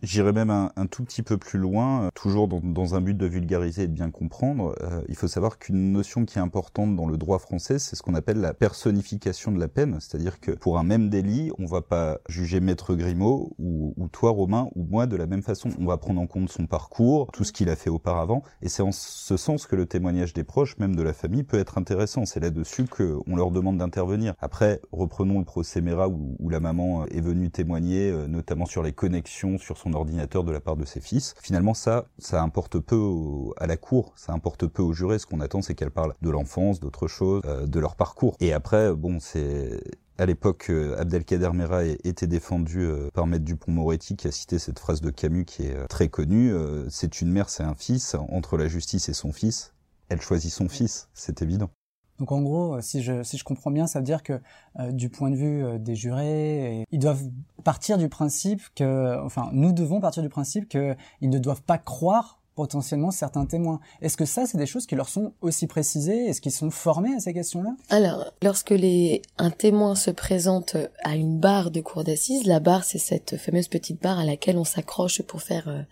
J'irais 0.03 0.33
même 0.33 0.51
un, 0.51 0.87
tout 0.87 1.05
petit 1.05 1.23
peu 1.23 1.37
plus 1.39 1.59
loin, 1.59 2.05
euh, 2.05 2.09
toujours 2.15 2.49
dans, 2.49 2.95
un 2.95 3.01
but 3.01 3.17
de 3.17 3.27
vulgariser 3.27 3.83
et 3.83 3.87
de 3.87 3.93
bien 3.93 4.11
comprendre. 4.11 4.75
Euh, 4.83 5.03
il 5.09 5.17
faut 5.17 5.29
savoir 5.29 5.59
qu'une 5.59 5.93
notion 5.93 6.25
qui 6.25 6.39
est 6.39 6.43
importante 6.43 6.97
dans 6.97 7.07
le 7.07 7.17
droit 7.17 7.39
français, 7.39 7.79
c'est 7.79 7.97
ce 7.97 8.03
qu'on 8.03 8.15
appelle 8.15 8.41
la 8.41 8.55
personnification 8.55 9.53
de 9.53 9.59
la 9.59 9.69
peine. 9.69 9.99
C'est-à-dire 10.01 10.41
que 10.41 10.53
pour 10.53 10.79
un 10.79 10.83
même 10.83 11.09
délit, 11.09 11.51
on 11.59 11.67
va 11.67 11.83
pas 11.83 12.19
juger 12.29 12.61
Maître 12.61 12.95
Grimaud 12.95 13.55
ou, 13.59 13.95
toi 14.13 14.31
Romain 14.31 14.69
ou 14.75 14.85
moi 14.85 15.07
de 15.07 15.17
la 15.17 15.27
même 15.27 15.43
façon. 15.43 15.71
On 15.81 15.87
va 15.87 15.97
prendre 15.97 16.21
en 16.21 16.27
compte 16.27 16.51
son 16.51 16.67
parcours, 16.67 17.31
tout 17.33 17.45
ce 17.45 17.53
qu'il 17.53 17.69
a 17.69 17.77
fait 17.77 17.91
auparavant. 17.91 18.43
Et 18.63 18.69
c'est 18.69 18.83
en 18.83 18.93
ce 18.93 19.37
sens 19.37 19.67
que 19.67 19.77
le 19.77 19.87
témoignage 19.87 20.33
des 20.33 20.45
proches, 20.45 20.79
même 20.79 20.95
de 20.95 21.03
la 21.03 21.13
famille, 21.13 21.43
peut 21.43 21.59
être 21.59 21.79
intéressant. 21.79 22.25
C'est 22.25 22.41
là-dessus 22.41 22.85
qu'on 22.87 23.37
leur 23.37 23.51
demande 23.51 23.79
d'intervenir. 23.79 24.35
Après, 24.39 24.81
reprenons 24.93 25.39
le 25.39 25.45
procès 25.45 25.81
Mera 25.81 26.09
où, 26.09 26.37
la 26.49 26.61
maman 26.61 27.07
est 27.07 27.21
venue 27.21 27.51
témoigner, 27.51 28.11
euh, 28.11 28.29
notamment 28.29 28.67
sur 28.67 28.83
les 28.83 28.93
connexions 28.93 29.46
sur 29.59 29.79
son 29.79 29.93
ordinateur 29.95 30.45
de 30.45 30.53
la 30.53 30.61
part 30.61 30.77
de 30.77 30.85
ses 30.85 31.01
fils. 31.01 31.35
Finalement, 31.41 31.75
ça, 31.75 32.07
ça 32.19 32.43
importe 32.43 32.79
peu 32.79 32.97
à 33.57 33.67
la 33.67 33.77
cour, 33.77 34.13
ça 34.17 34.33
importe 34.33 34.67
peu 34.67 34.83
aux 34.83 34.93
jurés. 34.93 35.19
Ce 35.19 35.27
qu'on 35.27 35.41
attend, 35.41 35.63
c'est 35.63 35.75
qu'elles 35.75 35.91
parlent 35.91 36.15
de 36.23 36.31
l'enfance, 36.31 36.81
d'autres 36.81 37.09
choses, 37.09 37.43
euh, 37.47 37.67
de 37.67 37.81
leur 37.81 37.97
parcours. 37.97 38.37
Et 38.41 38.53
après, 38.53 38.93
bon, 38.95 39.19
c'est 39.21 39.81
à 40.19 40.27
l'époque, 40.27 40.67
euh, 40.71 40.99
Abdelkader 40.99 41.51
Mera 41.53 41.85
était 41.85 42.27
défendu 42.27 42.81
euh, 42.81 43.11
par 43.15 43.27
Maître 43.27 43.45
Dupont-Moretti 43.45 44.17
qui 44.17 44.27
a 44.29 44.33
cité 44.33 44.59
cette 44.59 44.79
phrase 44.79 45.01
de 45.01 45.11
Camus 45.11 45.45
qui 45.45 45.65
est 45.65 45.87
très 45.89 46.09
connue. 46.09 46.53
C'est 46.89 47.21
une 47.21 47.31
mère, 47.31 47.49
c'est 47.49 47.63
un 47.63 47.75
fils. 47.75 48.17
Entre 48.31 48.57
la 48.57 48.69
justice 48.69 49.09
et 49.09 49.15
son 49.15 49.33
fils, 49.33 49.75
elle 50.09 50.21
choisit 50.21 50.53
son 50.53 50.69
fils. 50.69 51.09
C'est 51.15 51.43
évident. 51.43 51.71
Donc 52.19 52.33
en 52.33 52.41
gros, 52.41 52.81
si 52.81 53.03
je, 53.03 53.23
si 53.23 53.37
je 53.37 53.45
comprends 53.45 53.71
bien, 53.71 53.87
ça 53.87 53.99
veut 53.99 54.05
dire 54.05 54.23
que 54.23 54.41
euh, 54.79 54.91
du 54.93 55.09
point 55.09 55.31
de 55.31 55.37
vue 55.37 55.65
euh, 55.65 55.79
des 55.79 55.95
jurés, 55.95 56.85
ils 56.91 56.99
doivent 56.99 57.23
partir 57.65 57.99
du 57.99 58.09
principe 58.09 58.63
que, 58.75 59.23
enfin, 59.25 59.51
nous 59.53 59.73
devons 59.73 60.01
partir 60.01 60.23
du 60.23 60.29
principe 60.29 60.69
qu'ils 60.69 60.97
ne 61.23 61.39
doivent 61.39 61.63
pas 61.63 61.79
croire 61.79 62.41
potentiellement 62.57 63.13
certains 63.13 63.45
témoins. 63.45 63.79
Est-ce 64.01 64.17
que 64.17 64.25
ça, 64.25 64.47
c'est 64.47 64.59
des 64.59 64.67
choses 64.67 64.87
qui 64.87 64.97
leur 64.97 65.09
sont 65.09 65.33
aussi 65.43 65.67
précisées? 65.67 66.27
Est-ce 66.27 66.41
qu'ils 66.41 66.53
sont 66.53 66.71
formés 66.71 67.15
à 67.15 67.21
ces 67.21 67.35
questions-là? 67.35 67.77
Alors, 67.91 68.33
lorsque 68.43 68.71
les, 68.71 69.23
un 69.39 69.51
témoin 69.51 69.95
se 69.95 70.11
présente 70.11 70.77
à 71.05 71.15
une 71.15 71.39
barre 71.39 71.71
de 71.71 71.81
cour 71.81 72.03
d'assises, 72.03 72.47
la 72.47 72.59
barre, 72.59 72.83
c'est 72.83 72.99
cette 72.99 73.37
fameuse 73.37 73.69
petite 73.69 74.03
barre 74.03 74.19
à 74.19 74.25
laquelle 74.25 74.57
on 74.57 74.65
s'accroche 74.65 75.23
pour 75.23 75.43
faire 75.43 75.69
euh, 75.69 75.83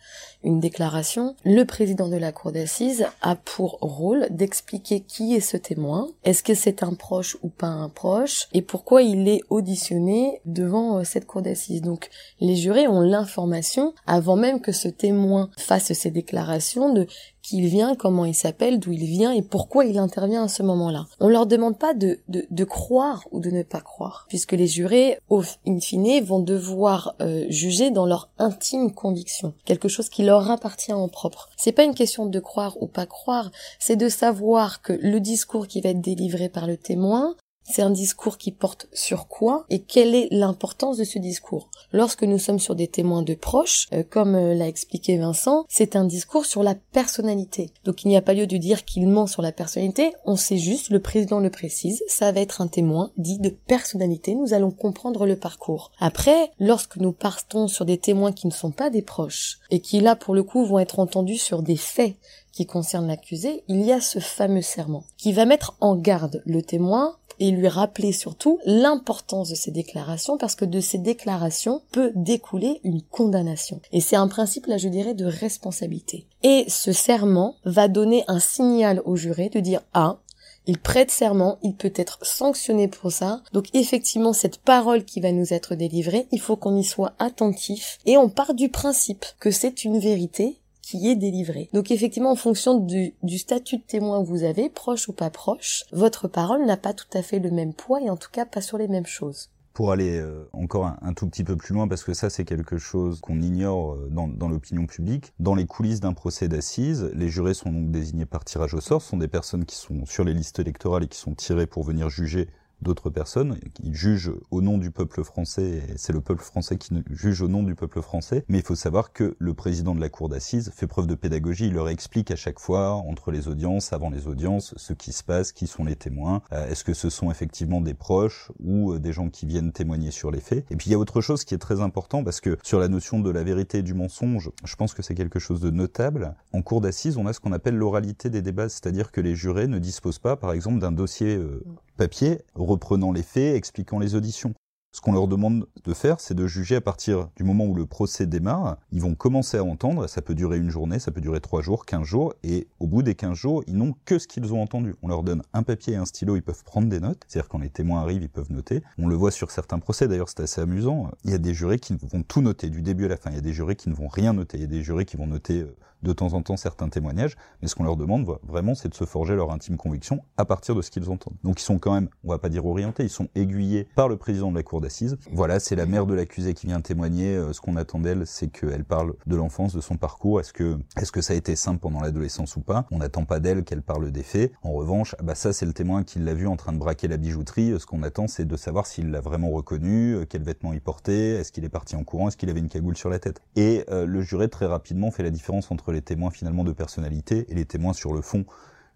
une 0.43 0.59
déclaration. 0.59 1.37
Le 1.45 1.65
président 1.65 2.09
de 2.09 2.17
la 2.17 2.33
cour 2.33 2.51
d'assises 2.51 3.07
a 3.21 3.37
pour 3.37 3.79
rôle 3.81 4.27
d'expliquer 4.31 5.01
qui 5.01 5.35
est 5.35 5.41
ce 5.41 5.59
témoin, 5.59 6.09
est-ce 6.25 6.43
que 6.43 6.55
c'est 6.55 6.83
un 6.83 6.95
proche 6.95 7.37
ou 7.43 7.49
pas 7.51 7.67
un 7.67 7.91
proche, 7.91 8.49
et 8.55 8.63
pourquoi 8.63 9.03
il 9.03 9.29
est 9.29 9.43
auditionné 9.51 10.41
devant 10.47 10.99
euh, 10.99 11.05
cette 11.05 11.27
cour 11.27 11.43
d'assises. 11.43 11.83
Donc, 11.83 12.09
les 12.41 12.57
jurés 12.57 12.89
ont 12.89 13.01
l'information 13.01 13.93
avant 14.07 14.37
même 14.37 14.63
que 14.63 14.73
ce 14.73 14.89
témoin 14.89 15.51
fasse 15.59 15.93
ses 15.93 16.11
déclarations 16.11 16.54
de 16.57 17.07
qui 17.43 17.61
vient, 17.61 17.95
comment 17.95 18.25
il 18.25 18.35
s'appelle, 18.35 18.81
d'où 18.81 18.93
il 18.93 19.05
vient 19.05 19.33
et 19.33 19.43
pourquoi 19.43 19.85
il 19.85 19.99
intervient 19.99 20.45
à 20.45 20.49
ce 20.49 20.63
moment-là. 20.63 21.07
On 21.21 21.29
leur 21.29 21.47
demande 21.47 21.79
pas 21.79 21.93
de, 21.93 22.19
de, 22.29 22.47
de, 22.51 22.65
croire 22.65 23.25
ou 23.33 23.41
de 23.41 23.51
ne 23.51 23.63
pas 23.63 23.83
croire, 23.83 24.25
puisque 24.29 24.53
les 24.53 24.67
jurés, 24.67 25.19
au 25.29 25.43
in 25.67 25.79
fine, 25.79 26.25
vont 26.25 26.41
devoir 26.41 27.15
euh, 27.21 27.45
juger 27.51 27.91
dans 27.91 28.07
leur 28.07 28.31
intime 28.39 28.93
conviction, 28.93 29.53
quelque 29.67 29.89
chose 29.89 30.09
qui 30.09 30.23
leur 30.23 30.51
appartient 30.51 30.93
en 30.93 31.09
propre. 31.09 31.51
C'est 31.59 31.73
pas 31.73 31.85
une 31.85 31.95
question 31.95 32.25
de 32.25 32.41
croire 32.41 32.81
ou 32.83 32.87
pas 32.87 33.07
croire, 33.07 33.51
c'est 33.79 33.97
de 33.97 34.09
savoir 34.09 34.81
que 34.81 34.95
le 34.95 35.21
discours 35.21 35.69
qui 35.69 35.83
va 35.83 35.91
être 35.91 36.01
délivré 36.01 36.49
par 36.49 36.67
le 36.67 36.79
témoin 36.79 37.37
c'est 37.65 37.83
un 37.83 37.91
discours 37.91 38.39
qui 38.39 38.53
porte 38.53 38.89
sur 38.93 39.29
quoi 39.29 39.65
et 39.71 39.81
quelle 39.81 40.15
est 40.15 40.29
l'importance 40.31 40.97
de 40.97 41.05
ce 41.05 41.19
discours? 41.19 41.71
Lorsque 41.93 42.23
nous 42.23 42.39
sommes 42.39 42.59
sur 42.59 42.75
des 42.75 42.89
témoins 42.89 43.23
de 43.23 43.35
proches, 43.35 43.87
euh, 43.93 44.03
comme 44.09 44.35
euh, 44.35 44.55
l'a 44.55 44.69
expliqué 44.69 45.17
Vincent, 45.17 45.65
c'est 45.69 45.97
un 45.97 46.05
discours 46.05 46.47
sur 46.47 46.63
la 46.63 46.75
personnalité. 46.75 47.71
Donc 47.85 48.05
il 48.05 48.09
n'y 48.09 48.17
a 48.17 48.23
pas 48.23 48.35
lieu 48.35 48.47
de 48.47 48.57
dire 48.57 48.85
qu'il 48.85 49.09
ment 49.09 49.27
sur 49.27 49.43
la 49.43 49.53
personnalité, 49.53 50.13
on 50.25 50.37
sait 50.37 50.59
juste, 50.59 50.91
le 50.91 51.01
président 51.01 51.41
le 51.41 51.51
précise, 51.51 52.03
ça 52.07 52.33
va 52.33 52.41
être 52.41 52.61
un 52.61 52.67
témoin 52.67 53.11
dit 53.17 53.39
de 53.39 53.51
personnalité, 53.51 54.35
nous 54.35 54.55
allons 54.55 54.71
comprendre 54.71 55.27
le 55.27 55.37
parcours. 55.37 55.93
Après, 55.99 56.51
lorsque 56.59 56.97
nous 56.97 57.13
partons 57.13 57.69
sur 57.69 57.85
des 57.85 57.99
témoins 57.99 58.33
qui 58.33 58.47
ne 58.47 58.53
sont 58.53 58.71
pas 58.71 58.91
des 58.91 59.03
proches, 59.03 59.59
et 59.71 59.81
qui 59.81 60.01
là 60.01 60.17
pour 60.17 60.35
le 60.35 60.43
coup 60.43 60.65
vont 60.65 60.79
être 60.79 60.99
entendus 60.99 61.39
sur 61.39 61.63
des 61.63 61.77
faits 61.77 62.15
qui 62.53 62.67
concernent 62.67 63.09
l'accusé, 63.09 63.65
il 63.69 63.83
y 63.83 63.93
a 63.93 64.01
ce 64.01 64.21
fameux 64.21 64.63
serment 64.63 65.05
qui 65.19 65.33
va 65.33 65.45
mettre 65.45 65.77
en 65.81 65.97
garde 65.97 66.43
le 66.47 66.63
témoin 66.63 67.17
et 67.39 67.51
lui 67.51 67.69
rappeler 67.69 68.13
surtout 68.13 68.59
l'importance 68.65 69.51
de 69.51 69.55
ces 69.55 69.71
déclarations 69.71 70.39
parce 70.39 70.55
que 70.55 70.65
de 70.65 70.81
ces 70.81 70.99
déclarations 70.99 71.83
peut 71.93 72.13
découler 72.15 72.81
une 72.85 73.03
condamnation. 73.03 73.81
Et 73.93 74.01
c'est 74.01 74.17
un 74.17 74.29
principe, 74.29 74.67
là, 74.67 74.79
je 74.79 74.89
dirais, 74.89 75.15
de 75.15 75.27
responsabilité. 75.27 76.27
Et 76.43 76.65
ce 76.69 76.93
serment 76.93 77.57
va 77.65 77.89
donner 77.89 78.25
un 78.29 78.41
signal 78.41 79.03
au 79.05 79.17
juré 79.17 79.49
de 79.49 79.61
dire, 79.61 79.83
ah, 79.93 80.19
il 80.67 80.79
prête 80.79 81.11
serment, 81.11 81.59
il 81.63 81.75
peut 81.75 81.93
être 81.95 82.19
sanctionné 82.23 82.89
pour 82.89 83.13
ça. 83.13 83.43
Donc 83.53 83.67
effectivement, 83.75 84.33
cette 84.33 84.59
parole 84.59 85.05
qui 85.05 85.21
va 85.21 85.31
nous 85.31 85.53
être 85.53 85.75
délivrée, 85.75 86.27
il 86.33 86.41
faut 86.41 86.57
qu'on 86.57 86.77
y 86.77 86.85
soit 86.85 87.13
attentif. 87.19 87.99
Et 88.07 88.17
on 88.17 88.31
part 88.31 88.55
du 88.55 88.71
principe 88.71 89.27
que 89.41 89.51
c'est 89.51 89.85
une 89.85 89.99
vérité 89.99 90.59
qui 90.85 91.09
est 91.09 91.17
délivré. 91.17 91.69
Donc 91.73 91.91
effectivement, 91.91 92.31
en 92.31 92.37
fonction 92.37 92.79
du, 92.79 93.15
statut 93.39 93.79
de 93.79 93.83
témoin 93.83 94.23
que 94.23 94.29
vous 94.29 94.45
avez, 94.45 94.69
proche 94.69 95.09
ou 95.09 95.13
pas 95.13 95.31
proche, 95.31 95.85
votre 95.93 96.29
parole 96.29 96.65
n'a 96.65 96.77
pas 96.77 96.93
tout 96.93 97.07
à 97.15 97.23
fait 97.23 97.39
le 97.39 97.51
même 97.51 97.75
poids 97.75 98.01
et 98.01 98.11
en 98.11 98.17
tout 98.17 98.31
cas 98.31 98.45
pas 98.45 98.61
sur 98.61 98.79
les 98.79 98.89
mêmes 98.89 99.07
choses 99.07 99.51
pour 99.73 99.91
aller 99.91 100.21
euh, 100.21 100.49
encore 100.53 100.93
un, 101.03 101.13
tout 101.15 101.29
petit 101.29 101.43
peu 101.43 101.57
plus 101.57 101.75
loin, 101.75 101.89
parce 101.89 102.05
que 102.05 102.15
ça 102.15 102.31
c'est 102.31 102.45
quelque 102.45 102.79
chose 102.79 103.21
qu'on 103.21 103.41
ignore 103.41 103.95
euh, 103.95 104.09
dans, 104.09 104.29
dans 104.29 104.49
l'opinion 104.49 104.87
publique, 104.87 105.33
dans 105.41 105.57
les 105.57 105.67
coulisses 105.67 105.99
d'un 105.99 106.13
procès 106.13 106.47
d'assises, 106.47 107.11
les 107.13 107.29
jurés 107.29 107.55
sont 107.55 107.73
donc 107.73 107.91
désignés 107.91 108.25
par 108.25 108.45
tirage 108.45 108.73
au 108.75 108.81
sort, 108.81 109.03
ce 109.03 109.09
sont 109.09 109.17
des 109.17 109.27
personnes 109.27 109.65
qui 109.65 109.75
sont 109.75 110.07
sur 110.07 110.23
les 110.23 110.33
listes 110.33 110.61
électorales 110.61 111.03
et 111.03 111.09
qui 111.09 111.19
sont 111.19 111.35
tirées 111.35 111.67
pour 111.67 111.83
venir 111.83 112.09
juger 112.09 112.49
d'autres 112.83 113.11
personnes 113.11 113.59
qui 113.75 113.95
jugent 113.95 114.33
au 114.51 114.61
nom 114.61 114.79
du 114.79 114.91
peuple 114.91 115.25
français, 115.25 115.83
c'est 115.97 116.13
le 116.13 116.21
peuple 116.21 116.43
français 116.43 116.77
qui 116.77 116.95
juge 117.11 117.43
au 117.43 117.49
nom 117.49 117.63
du 117.63 117.75
peuple 117.75 118.03
français, 118.03 118.45
mais 118.49 118.59
il 118.59 118.65
faut 118.65 118.75
savoir 118.75 119.13
que 119.13 119.37
le 119.39 119.55
président 119.55 119.95
de 119.95 120.01
la 120.01 120.09
cour 120.09 120.29
d'assises 120.29 120.73
fait 120.75 120.87
preuve 120.87 121.07
de 121.07 121.15
pédagogie, 121.15 121.67
il 121.67 121.75
leur 121.75 121.89
explique 121.89 122.31
à 122.31 122.37
chaque 122.37 122.59
fois, 122.59 122.93
entre 122.93 123.31
les 123.31 123.49
audiences, 123.49 123.93
avant 123.93 124.11
les 124.11 124.27
audiences, 124.27 124.75
ce 124.77 124.93
qui 124.93 125.13
se 125.13 125.25
passe, 125.25 125.53
qui 125.53 125.67
sont 125.67 125.85
les 125.85 125.97
témoins, 125.97 126.43
euh, 126.53 126.69
est-ce 126.69 126.85
que 126.85 126.95
ce 126.95 127.11
sont 127.11 127.31
effectivement 127.31 127.81
des 127.81 127.95
proches 127.95 128.51
ou 128.61 128.93
euh, 128.93 128.99
des 128.99 129.13
gens 129.13 129.29
qui 129.29 129.47
viennent 129.47 129.73
témoigner 129.73 130.11
sur 130.11 130.31
les 130.31 130.41
faits? 130.41 130.67
Et 130.71 130.77
puis 130.77 130.89
il 130.89 130.93
y 130.93 130.95
a 130.95 130.99
autre 130.99 131.21
chose 131.21 131.45
qui 131.45 131.55
est 131.55 131.59
très 131.59 131.81
important, 131.81 132.25
parce 132.25 132.41
que 132.41 132.59
sur 132.63 132.79
la 132.79 132.89
notion 132.89 133.21
de 133.21 133.31
la 133.31 133.43
vérité 133.43 133.79
et 133.79 133.83
du 133.83 133.95
mensonge, 133.95 134.51
je 134.65 134.77
pense 134.77 134.95
que 134.95 135.03
c'est 135.03 135.15
quelque 135.15 135.39
chose 135.39 135.61
de 135.61 135.71
notable. 135.71 136.35
En 136.53 136.63
cour 136.63 136.81
d'assises, 136.81 137.17
on 137.17 137.27
a 137.27 137.33
ce 137.33 137.41
qu'on 137.41 137.53
appelle 137.53 137.77
l'oralité 137.77 138.31
des 138.31 138.43
débats, 138.43 138.69
c'est-à-dire 138.69 139.13
que 139.13 139.21
les 139.21 139.35
jurés 139.35 139.67
ne 139.67 139.79
disposent 139.79 140.19
pas, 140.19 140.37
par 140.37 140.53
exemple, 140.53 140.79
d'un 140.79 140.93
dossier 140.93 141.37
euh, 141.37 141.65
papier 141.97 142.43
reprenant 142.55 143.13
les 143.13 143.23
faits, 143.23 143.57
expliquant 143.57 143.99
les 143.99 144.15
auditions. 144.15 144.55
Ce 144.95 145.01
qu'on 145.01 145.13
leur 145.13 145.27
demande 145.27 145.67
de 145.83 145.93
faire, 145.93 146.21
c'est 146.21 146.35
de 146.35 146.47
juger 146.47 146.77
à 146.77 146.81
partir 146.81 147.29
du 147.35 147.43
moment 147.43 147.65
où 147.65 147.75
le 147.75 147.85
procès 147.85 148.27
démarre. 148.27 148.77
Ils 148.93 149.01
vont 149.01 149.17
commencer 149.17 149.57
à 149.57 149.65
entendre, 149.65 150.07
ça 150.07 150.23
peut 150.23 150.37
durer 150.37 150.57
une 150.57 150.71
journée, 150.71 151.01
ça 151.01 151.11
peut 151.11 151.21
durer 151.21 151.41
trois 151.41 151.63
jours, 151.63 151.85
quinze 151.85 152.07
jours, 152.07 152.33
et 152.45 152.69
au 152.79 152.87
bout 152.87 153.03
des 153.03 153.17
quinze 153.17 153.37
jours, 153.37 153.65
ils 153.67 153.77
n'ont 153.77 153.97
que 154.05 154.21
ce 154.21 154.29
qu'ils 154.29 154.55
ont 154.55 154.63
entendu. 154.63 154.95
On 155.03 155.09
leur 155.09 155.25
donne 155.25 155.43
un 155.53 155.65
papier 155.65 155.95
et 155.95 155.97
un 155.97 156.05
stylo, 156.05 156.37
ils 156.37 156.45
peuvent 156.45 156.63
prendre 156.63 156.89
des 156.89 157.01
notes, 157.01 157.25
c'est-à-dire 157.27 157.49
quand 157.49 157.59
les 157.59 157.71
témoins 157.71 158.03
arrivent, 158.03 158.23
ils 158.23 158.29
peuvent 158.29 158.53
noter. 158.53 158.85
On 158.97 159.09
le 159.09 159.17
voit 159.17 159.33
sur 159.33 159.51
certains 159.51 159.81
procès, 159.81 160.07
d'ailleurs 160.07 160.29
c'est 160.29 160.39
assez 160.39 160.61
amusant. 160.61 161.11
Il 161.25 161.33
y 161.33 161.35
a 161.35 161.39
des 161.39 161.55
jurés 161.55 161.81
qui 161.81 161.97
vont 162.01 162.23
tout 162.23 162.41
noter 162.41 162.71
du 162.71 162.81
début 162.81 163.07
à 163.07 163.09
la 163.09 163.17
fin, 163.17 163.31
il 163.31 163.35
y 163.35 163.39
a 163.39 163.43
des 163.43 163.53
jurés 163.53 163.75
qui 163.75 163.89
ne 163.89 163.95
vont 163.97 164.07
rien 164.07 164.33
noter, 164.33 164.59
il 164.59 164.61
y 164.61 164.65
a 164.65 164.69
des 164.69 164.85
jurés 164.85 165.07
qui 165.07 165.17
vont 165.17 165.27
noter 165.27 165.63
euh, 165.63 165.77
de 166.05 166.13
temps 166.13 166.35
en 166.35 166.43
temps 166.43 166.57
certains 166.57 166.89
témoignages, 166.89 167.37
mais 167.61 167.69
ce 167.69 167.75
qu'on 167.75 167.85
leur 167.85 167.97
demande 167.97 168.25
vraiment, 168.47 168.75
c'est 168.75 168.89
de 168.89 168.95
se 168.95 169.05
forger 169.05 169.35
leur 169.35 169.51
intime 169.51 169.77
conviction 169.77 170.21
à 170.37 170.45
partir 170.45 170.75
de 170.75 170.83
ce 170.83 170.91
qu'ils 170.91 171.11
entendent. 171.11 171.35
Donc 171.43 171.61
ils 171.61 171.65
sont 171.65 171.79
quand 171.79 171.95
même, 171.95 172.09
on 172.23 172.29
va 172.29 172.39
pas 172.39 172.49
dire 172.49 172.67
orientés, 172.67 173.03
ils 173.03 173.11
sont 173.11 173.29
aiguillés 173.35 173.89
par 173.97 174.09
le 174.09 174.17
président 174.17 174.51
de 174.51 174.57
la 174.57 174.63
cour 174.63 174.81
d'assises. 174.81 175.17
Voilà, 175.33 175.59
c'est 175.59 175.77
la 175.77 175.87
mère 175.87 176.07
de 176.07 176.15
l'accusé 176.15 176.55
qui 176.55 176.67
vient 176.67 176.81
témoigner. 176.81 177.35
Euh, 177.35 177.53
ce 177.53 177.61
qu'on 177.61 177.77
attend 177.77 177.99
d'elle, 177.99 178.27
c'est 178.27 178.49
qu'elle 178.49 178.85
parle 178.85 179.15
de 179.27 179.37
l'enfance, 179.37 179.75
de 179.75 179.81
son 179.81 179.97
parcours. 179.97 180.41
Est-ce 180.41 180.53
que, 180.53 181.21
ça 181.21 181.33
a 181.33 181.37
été 181.37 181.57
simple 181.57 181.81
pendant 181.81 182.01
l'adolescence 182.01 182.57
ou 182.57 182.61
pas? 182.61 182.87
On 182.91 182.99
n'attend 182.99 183.25
pas 183.25 183.41
d'elle 183.41 183.65
qu'elle 183.65 183.83
parle 183.83 184.11
des 184.11 184.23
faits. 184.23 184.53
En 184.63 184.73
revanche, 184.73 185.17
bah 185.23 185.35
ça, 185.35 185.53
c'est 185.53 185.67
le 185.67 185.73
témoin 185.73 186.03
qui 186.03 186.19
l'a 186.19 186.35
vu 186.35 186.47
en 186.47 186.57
train 186.57 186.73
de 186.73 186.79
braquer 186.79 187.09
la 187.09 187.17
bijouterie. 187.17 187.75
Ce 187.81 187.87
qu'on 187.87 188.03
attend, 188.03 188.29
c'est 188.29 188.45
de 188.45 188.57
savoir 188.57 188.87
s'il 188.87 189.11
l'a 189.11 189.21
vraiment 189.21 189.51
reconnu, 189.51 190.15
euh, 190.15 190.27
quels 190.27 190.43
vêtements 190.43 190.73
il 190.73 190.81
portait, 190.81 191.41
est-ce 191.41 191.51
qu'il 191.51 191.65
est 191.65 191.71
parti 191.71 191.97
en 191.97 192.05
courant, 192.05 192.29
est-ce 192.29 192.37
qu'il 192.37 192.51
avait 192.51 192.61
une 192.61 192.69
cagoule 192.69 192.97
sur 192.97 193.09
la 193.09 193.19
tête? 193.19 193.41
Et 193.57 193.85
euh, 193.91 194.07
le 194.07 194.21
juré 194.21 194.49
très 194.49 194.67
rapidement 194.67 195.11
fait 195.11 195.23
la 195.23 195.31
différence 195.31 195.71
entre 195.71 195.93
les 195.95 196.03
témoins 196.03 196.31
finalement 196.31 196.65
de 196.65 196.73
personnalité 196.73 197.47
et 197.49 197.55
les 197.55 197.65
témoins 197.65 197.95
sur 197.95 198.13
le 198.13 198.21
fond 198.21 198.45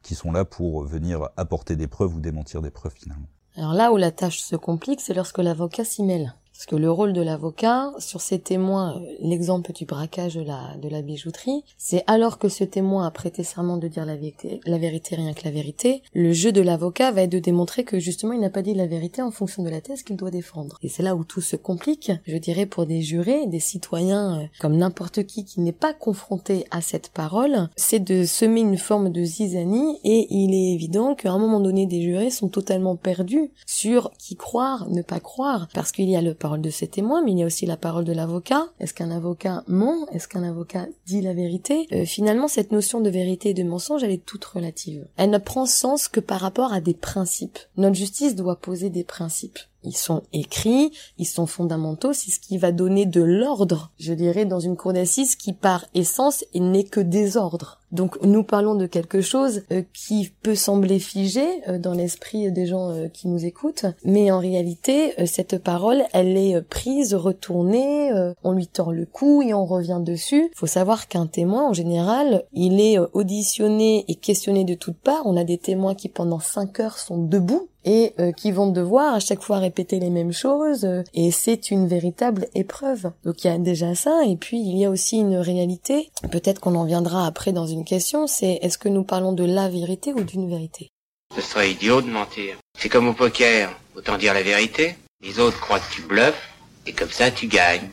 qui 0.03 0.15
sont 0.15 0.33
là 0.33 0.45
pour 0.45 0.85
venir 0.85 1.29
apporter 1.37 1.77
des 1.77 1.87
preuves 1.87 2.15
ou 2.15 2.21
démentir 2.21 2.63
des 2.63 2.71
preuves 2.71 2.95
finalement. 2.95 3.27
Alors 3.57 3.73
là 3.73 3.93
où 3.93 3.97
la 3.97 4.13
tâche 4.13 4.39
se 4.39 4.55
complique, 4.55 5.01
c'est 5.01 5.15
lorsque 5.15 5.39
l'avocat 5.39 5.85
s'y 5.85 6.05
mêle. 6.05 6.35
Parce 6.59 6.67
que 6.67 6.75
le 6.75 6.91
rôle 6.91 7.13
de 7.13 7.23
l'avocat, 7.23 7.93
sur 8.01 8.21
ces 8.21 8.41
témoins, 8.41 8.97
euh, 8.97 9.13
l'exemple 9.21 9.73
du 9.73 9.85
braquage 9.85 10.35
de 10.35 10.43
la, 10.43 10.75
de 10.83 11.03
bijouterie, 11.03 11.63
c'est 11.77 12.03
alors 12.09 12.37
que 12.37 12.49
ce 12.49 12.65
témoin 12.65 13.07
a 13.07 13.13
prêté 13.13 13.45
serment 13.45 13.77
de 13.77 13.87
dire 13.87 14.05
la 14.05 14.17
vérité, 14.17 14.61
la 14.67 14.77
vérité 14.77 15.15
rien 15.15 15.35
que 15.35 15.45
la 15.45 15.53
vérité, 15.53 16.03
le 16.15 16.33
jeu 16.33 16.51
de 16.51 16.61
l'avocat 16.61 17.13
va 17.13 17.23
être 17.23 17.31
de 17.31 17.39
démontrer 17.39 17.85
que 17.85 18.01
justement 18.01 18.33
il 18.33 18.41
n'a 18.41 18.51
pas 18.51 18.63
dit 18.63 18.75
la 18.75 18.89
vérité 18.89 19.23
en 19.23 19.31
fonction 19.31 19.63
de 19.63 19.69
la 19.69 19.81
thèse 19.81 20.03
qu'il 20.03 20.17
doit 20.17 20.33
défendre. 20.33 20.81
Et 20.83 20.89
c'est 20.89 21.05
là 21.05 21.15
où 21.15 21.23
tout 21.23 21.41
se 21.41 21.55
complique, 21.55 22.11
je 22.27 22.37
dirais 22.37 22.67
pour 22.67 22.87
des 22.87 23.03
jurés, 23.03 23.47
des 23.47 23.61
citoyens 23.61 24.41
euh, 24.41 24.47
comme 24.59 24.77
n'importe 24.77 25.23
qui 25.27 25.45
qui 25.45 25.61
n'est 25.61 25.71
pas 25.71 25.95
confronté 25.95 26.65
à 26.73 26.81
cette 26.81 27.11
parole, 27.11 27.69
c'est 27.77 28.01
de 28.01 28.25
semer 28.25 28.63
une 28.63 28.79
forme 28.79 29.11
de 29.11 29.23
zizanie 29.23 30.01
et 30.03 30.27
il 30.31 30.53
est 30.53 30.75
évident 30.75 31.15
qu'à 31.15 31.31
un 31.31 31.39
moment 31.39 31.61
donné 31.61 31.87
des 31.87 32.03
jurés 32.03 32.31
sont 32.31 32.49
totalement 32.49 32.97
perdus 32.97 33.53
sur 33.65 34.11
qui 34.19 34.35
croire, 34.35 34.89
ne 34.89 35.03
pas 35.03 35.21
croire, 35.21 35.69
parce 35.73 35.93
qu'il 35.93 36.11
y 36.11 36.17
a 36.17 36.21
le 36.21 36.35
parole 36.49 36.63
de 36.63 36.71
ses 36.71 36.89
témoins, 36.89 37.23
mais 37.23 37.33
il 37.33 37.39
y 37.39 37.43
a 37.43 37.47
aussi 37.47 37.67
la 37.67 37.77
parole 37.77 38.07
de 38.07 38.13
l'avocat. 38.15 38.69
Est-ce 38.81 38.95
qu'un 38.95 39.11
avocat 39.11 39.65
ment? 39.67 40.07
Est-ce 40.13 40.29
qu'un 40.29 40.43
avocat 40.43 40.87
dit 41.05 41.21
la 41.21 41.35
vérité? 41.35 41.87
Euh, 41.93 42.07
Finalement, 42.07 42.49
cette 42.49 42.73
notion 42.73 43.03
de 43.03 43.11
vérité 43.11 43.51
et 43.51 43.55
de 43.55 43.63
mensonge, 43.65 44.03
elle 44.03 44.13
est 44.13 44.25
toute 44.25 44.47
relative. 44.47 45.07
Elle 45.19 45.29
ne 45.29 45.37
prend 45.37 45.67
sens 45.67 46.09
que 46.09 46.21
par 46.21 46.41
rapport 46.41 46.73
à 46.73 46.81
des 46.81 46.95
principes. 46.95 47.59
Notre 47.77 47.97
justice 47.97 48.35
doit 48.35 48.57
poser 48.57 48.89
des 48.89 49.05
principes. 49.05 49.59
Ils 49.85 49.95
sont 49.95 50.23
écrits, 50.33 50.91
ils 51.19 51.27
sont 51.27 51.47
fondamentaux, 51.47 52.15
c'est 52.15 52.31
ce 52.31 52.41
qui 52.41 52.57
va 52.57 52.73
donner 52.73 53.05
de 53.05 53.21
l'ordre, 53.21 53.93
je 53.99 54.15
dirais, 54.15 54.47
dans 54.47 54.59
une 54.59 54.77
cour 54.77 54.95
d'assises 54.95 55.37
qui 55.37 55.53
par 55.53 55.85
essence 55.95 56.47
n'est 56.55 56.85
que 56.85 57.01
désordre. 57.01 57.78
Donc 57.91 58.19
nous 58.23 58.43
parlons 58.43 58.75
de 58.75 58.87
quelque 58.87 59.21
chose 59.21 59.63
euh, 59.73 59.83
qui 59.95 60.31
peut 60.43 60.55
sembler 60.55 60.99
figé 60.99 61.47
euh, 61.69 61.79
dans 61.79 61.95
l'esprit 61.95 62.53
des 62.53 62.67
gens 62.67 62.91
euh, 62.91 63.09
qui 63.09 63.29
nous 63.29 63.45
écoutent, 63.47 63.87
mais 64.05 64.31
en 64.31 64.39
réalité 64.39 65.15
cette 65.27 65.63
parole 65.63 66.03
elle 66.13 66.37
est 66.37 66.61
prise, 66.63 67.15
retournée, 67.15 68.11
on 68.45 68.53
lui 68.53 68.67
tord 68.67 68.93
le 68.93 69.07
cou 69.07 69.43
et 69.43 69.55
on 69.55 69.65
revient 69.65 70.01
dessus. 70.03 70.51
Faut 70.55 70.67
savoir 70.67 71.09
qu'un 71.09 71.27
témoin 71.27 71.69
en 71.69 71.73
général 71.73 72.45
il 72.53 72.81
est 72.81 72.99
auditionné 73.13 74.05
et 74.09 74.15
questionné 74.15 74.65
de 74.65 74.75
toutes 74.75 74.99
parts. 74.99 75.23
On 75.25 75.37
a 75.37 75.45
des 75.45 75.59
témoins 75.59 75.95
qui 75.95 76.09
pendant 76.09 76.41
cinq 76.41 76.81
heures 76.81 76.99
sont 76.99 77.23
debout 77.23 77.69
et 77.85 78.15
euh, 78.19 78.33
qui 78.33 78.53
vont 78.53 78.71
devoir 78.71 79.15
à 79.15 79.21
chaque 79.21 79.43
fois 79.43 79.59
répéter 79.59 79.99
les 79.99 80.11
mêmes 80.11 80.33
choses 80.33 80.85
euh, 80.85 81.03
et 81.15 81.31
c'est 81.31 81.71
une 81.71 81.87
véritable 81.87 82.47
épreuve. 82.55 83.11
Donc 83.25 83.45
il 83.45 83.49
y 83.49 83.51
a 83.51 83.59
déjà 83.59 83.95
ça 83.95 84.23
et 84.27 84.37
puis 84.37 84.61
il 84.61 84.79
y 84.79 84.85
a 84.85 84.91
aussi 84.91 85.19
une 85.19 85.37
réalité, 85.37 86.11
peut-être 86.31 86.61
qu'on 86.61 86.75
en 86.75 86.85
viendra 86.85 87.27
après 87.27 87.53
dans 87.53 87.67
une 87.67 87.85
question, 87.85 88.27
c'est 88.27 88.59
est-ce 88.63 88.79
que 88.79 88.89
nous 88.89 89.05
parlons 89.05 89.33
de 89.33 89.45
la 89.45 89.69
vérité 89.69 90.13
ou 90.13 90.23
d'une 90.23 90.49
vérité? 90.49 90.91
Ce 91.35 91.43
serait 91.43 91.73
idiot 91.73 92.01
de 92.01 92.09
mentir. 92.09 92.57
C'est 92.79 92.89
comme 92.89 93.09
au 93.09 93.13
poker, 93.13 93.71
autant 93.97 94.17
dire 94.17 94.35
la 94.35 94.43
vérité. 94.43 94.97
Les 95.23 95.39
autres 95.39 95.61
croient 95.61 95.81
que 95.81 95.93
tu 95.93 96.03
bluffes 96.03 96.49
et 96.87 96.93
comme 96.93 97.11
ça 97.11 97.31
tu 97.31 97.47
gagnes. 97.47 97.91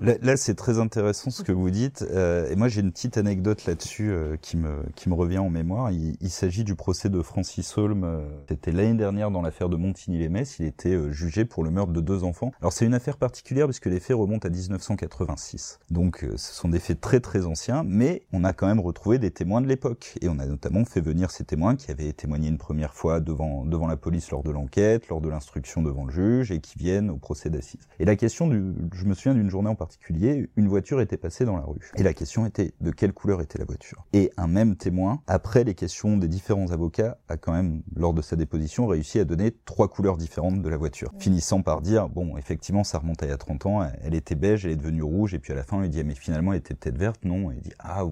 Là, 0.00 0.36
c'est 0.38 0.54
très 0.54 0.78
intéressant 0.78 1.30
ce 1.30 1.42
que 1.42 1.52
vous 1.52 1.70
dites. 1.70 2.06
Euh, 2.10 2.48
et 2.50 2.56
moi, 2.56 2.68
j'ai 2.68 2.80
une 2.80 2.90
petite 2.90 3.18
anecdote 3.18 3.66
là-dessus 3.66 4.10
euh, 4.10 4.36
qui, 4.40 4.56
me, 4.56 4.82
qui 4.96 5.10
me 5.10 5.14
revient 5.14 5.38
en 5.38 5.50
mémoire. 5.50 5.90
Il, 5.90 6.16
il 6.22 6.30
s'agit 6.30 6.64
du 6.64 6.74
procès 6.74 7.10
de 7.10 7.20
Francis 7.20 7.76
Holm. 7.76 8.04
Euh, 8.04 8.22
C'était 8.48 8.72
l'année 8.72 8.94
dernière 8.94 9.30
dans 9.30 9.42
l'affaire 9.42 9.68
de 9.68 9.76
Montigny-les-Metz. 9.76 10.56
Il 10.58 10.64
était 10.64 10.94
euh, 10.94 11.10
jugé 11.10 11.44
pour 11.44 11.64
le 11.64 11.70
meurtre 11.70 11.92
de 11.92 12.00
deux 12.00 12.24
enfants. 12.24 12.50
Alors, 12.62 12.72
c'est 12.72 12.86
une 12.86 12.94
affaire 12.94 13.18
particulière 13.18 13.66
puisque 13.66 13.86
les 13.86 14.00
faits 14.00 14.16
remontent 14.16 14.48
à 14.48 14.50
1986. 14.50 15.80
Donc, 15.90 16.24
euh, 16.24 16.32
ce 16.38 16.54
sont 16.54 16.70
des 16.70 16.80
faits 16.80 17.02
très 17.02 17.20
très 17.20 17.44
anciens, 17.44 17.82
mais 17.84 18.22
on 18.32 18.42
a 18.42 18.54
quand 18.54 18.68
même 18.68 18.80
retrouvé 18.80 19.18
des 19.18 19.30
témoins 19.30 19.60
de 19.60 19.66
l'époque. 19.66 20.14
Et 20.22 20.30
on 20.30 20.38
a 20.38 20.46
notamment 20.46 20.86
fait 20.86 21.02
venir 21.02 21.30
ces 21.30 21.44
témoins 21.44 21.76
qui 21.76 21.90
avaient 21.90 22.14
témoigné 22.14 22.48
une 22.48 22.58
première 22.58 22.94
fois 22.94 23.20
devant, 23.20 23.66
devant 23.66 23.86
la 23.86 23.98
police 23.98 24.30
lors 24.30 24.44
de 24.44 24.50
l'enquête, 24.50 25.08
lors 25.08 25.20
de 25.20 25.28
l'instruction 25.28 25.82
devant 25.82 26.06
le 26.06 26.10
juge, 26.10 26.52
et 26.52 26.60
qui 26.60 26.78
viennent 26.78 27.10
au 27.10 27.18
procès 27.18 27.50
d'assises. 27.50 27.86
Et 27.98 28.06
la 28.06 28.16
question 28.16 28.48
du... 28.48 28.72
Je 28.94 29.04
me 29.04 29.12
souviens 29.12 29.34
d'une 29.34 29.50
journée 29.50 29.68
en 29.68 29.74
particulier 29.74 29.89
particulier, 29.90 30.48
une 30.54 30.68
voiture 30.68 31.00
était 31.00 31.16
passée 31.16 31.44
dans 31.44 31.56
la 31.56 31.64
rue. 31.64 31.90
Et 31.96 32.04
la 32.04 32.14
question 32.14 32.46
était 32.46 32.74
de 32.80 32.92
quelle 32.92 33.12
couleur 33.12 33.40
était 33.40 33.58
la 33.58 33.64
voiture? 33.64 34.06
Et 34.12 34.30
un 34.36 34.46
même 34.46 34.76
témoin, 34.76 35.20
après 35.26 35.64
les 35.64 35.74
questions 35.74 36.16
des 36.16 36.28
différents 36.28 36.70
avocats, 36.70 37.18
a 37.28 37.36
quand 37.36 37.52
même, 37.52 37.82
lors 37.96 38.14
de 38.14 38.22
sa 38.22 38.36
déposition, 38.36 38.86
réussi 38.86 39.18
à 39.18 39.24
donner 39.24 39.50
trois 39.64 39.88
couleurs 39.88 40.16
différentes 40.16 40.62
de 40.62 40.68
la 40.68 40.76
voiture. 40.76 41.10
Finissant 41.18 41.62
par 41.62 41.80
dire, 41.80 42.08
bon, 42.08 42.36
effectivement, 42.36 42.84
ça 42.84 42.98
remonte 42.98 43.20
à 43.24 43.26
il 43.26 43.30
y 43.30 43.32
a 43.32 43.36
30 43.36 43.66
ans, 43.66 43.90
elle 44.00 44.14
était 44.14 44.36
beige, 44.36 44.64
elle 44.64 44.72
est 44.72 44.76
devenue 44.76 45.02
rouge, 45.02 45.34
et 45.34 45.40
puis 45.40 45.52
à 45.52 45.56
la 45.56 45.64
fin, 45.64 45.78
on 45.78 45.80
lui 45.80 45.88
dit, 45.88 46.04
mais 46.04 46.14
finalement, 46.14 46.52
elle 46.52 46.60
était 46.60 46.74
peut-être 46.74 46.98
verte, 46.98 47.24
non, 47.24 47.50
et 47.50 47.56
il 47.56 47.62
dit, 47.62 47.72
ah, 47.80 48.04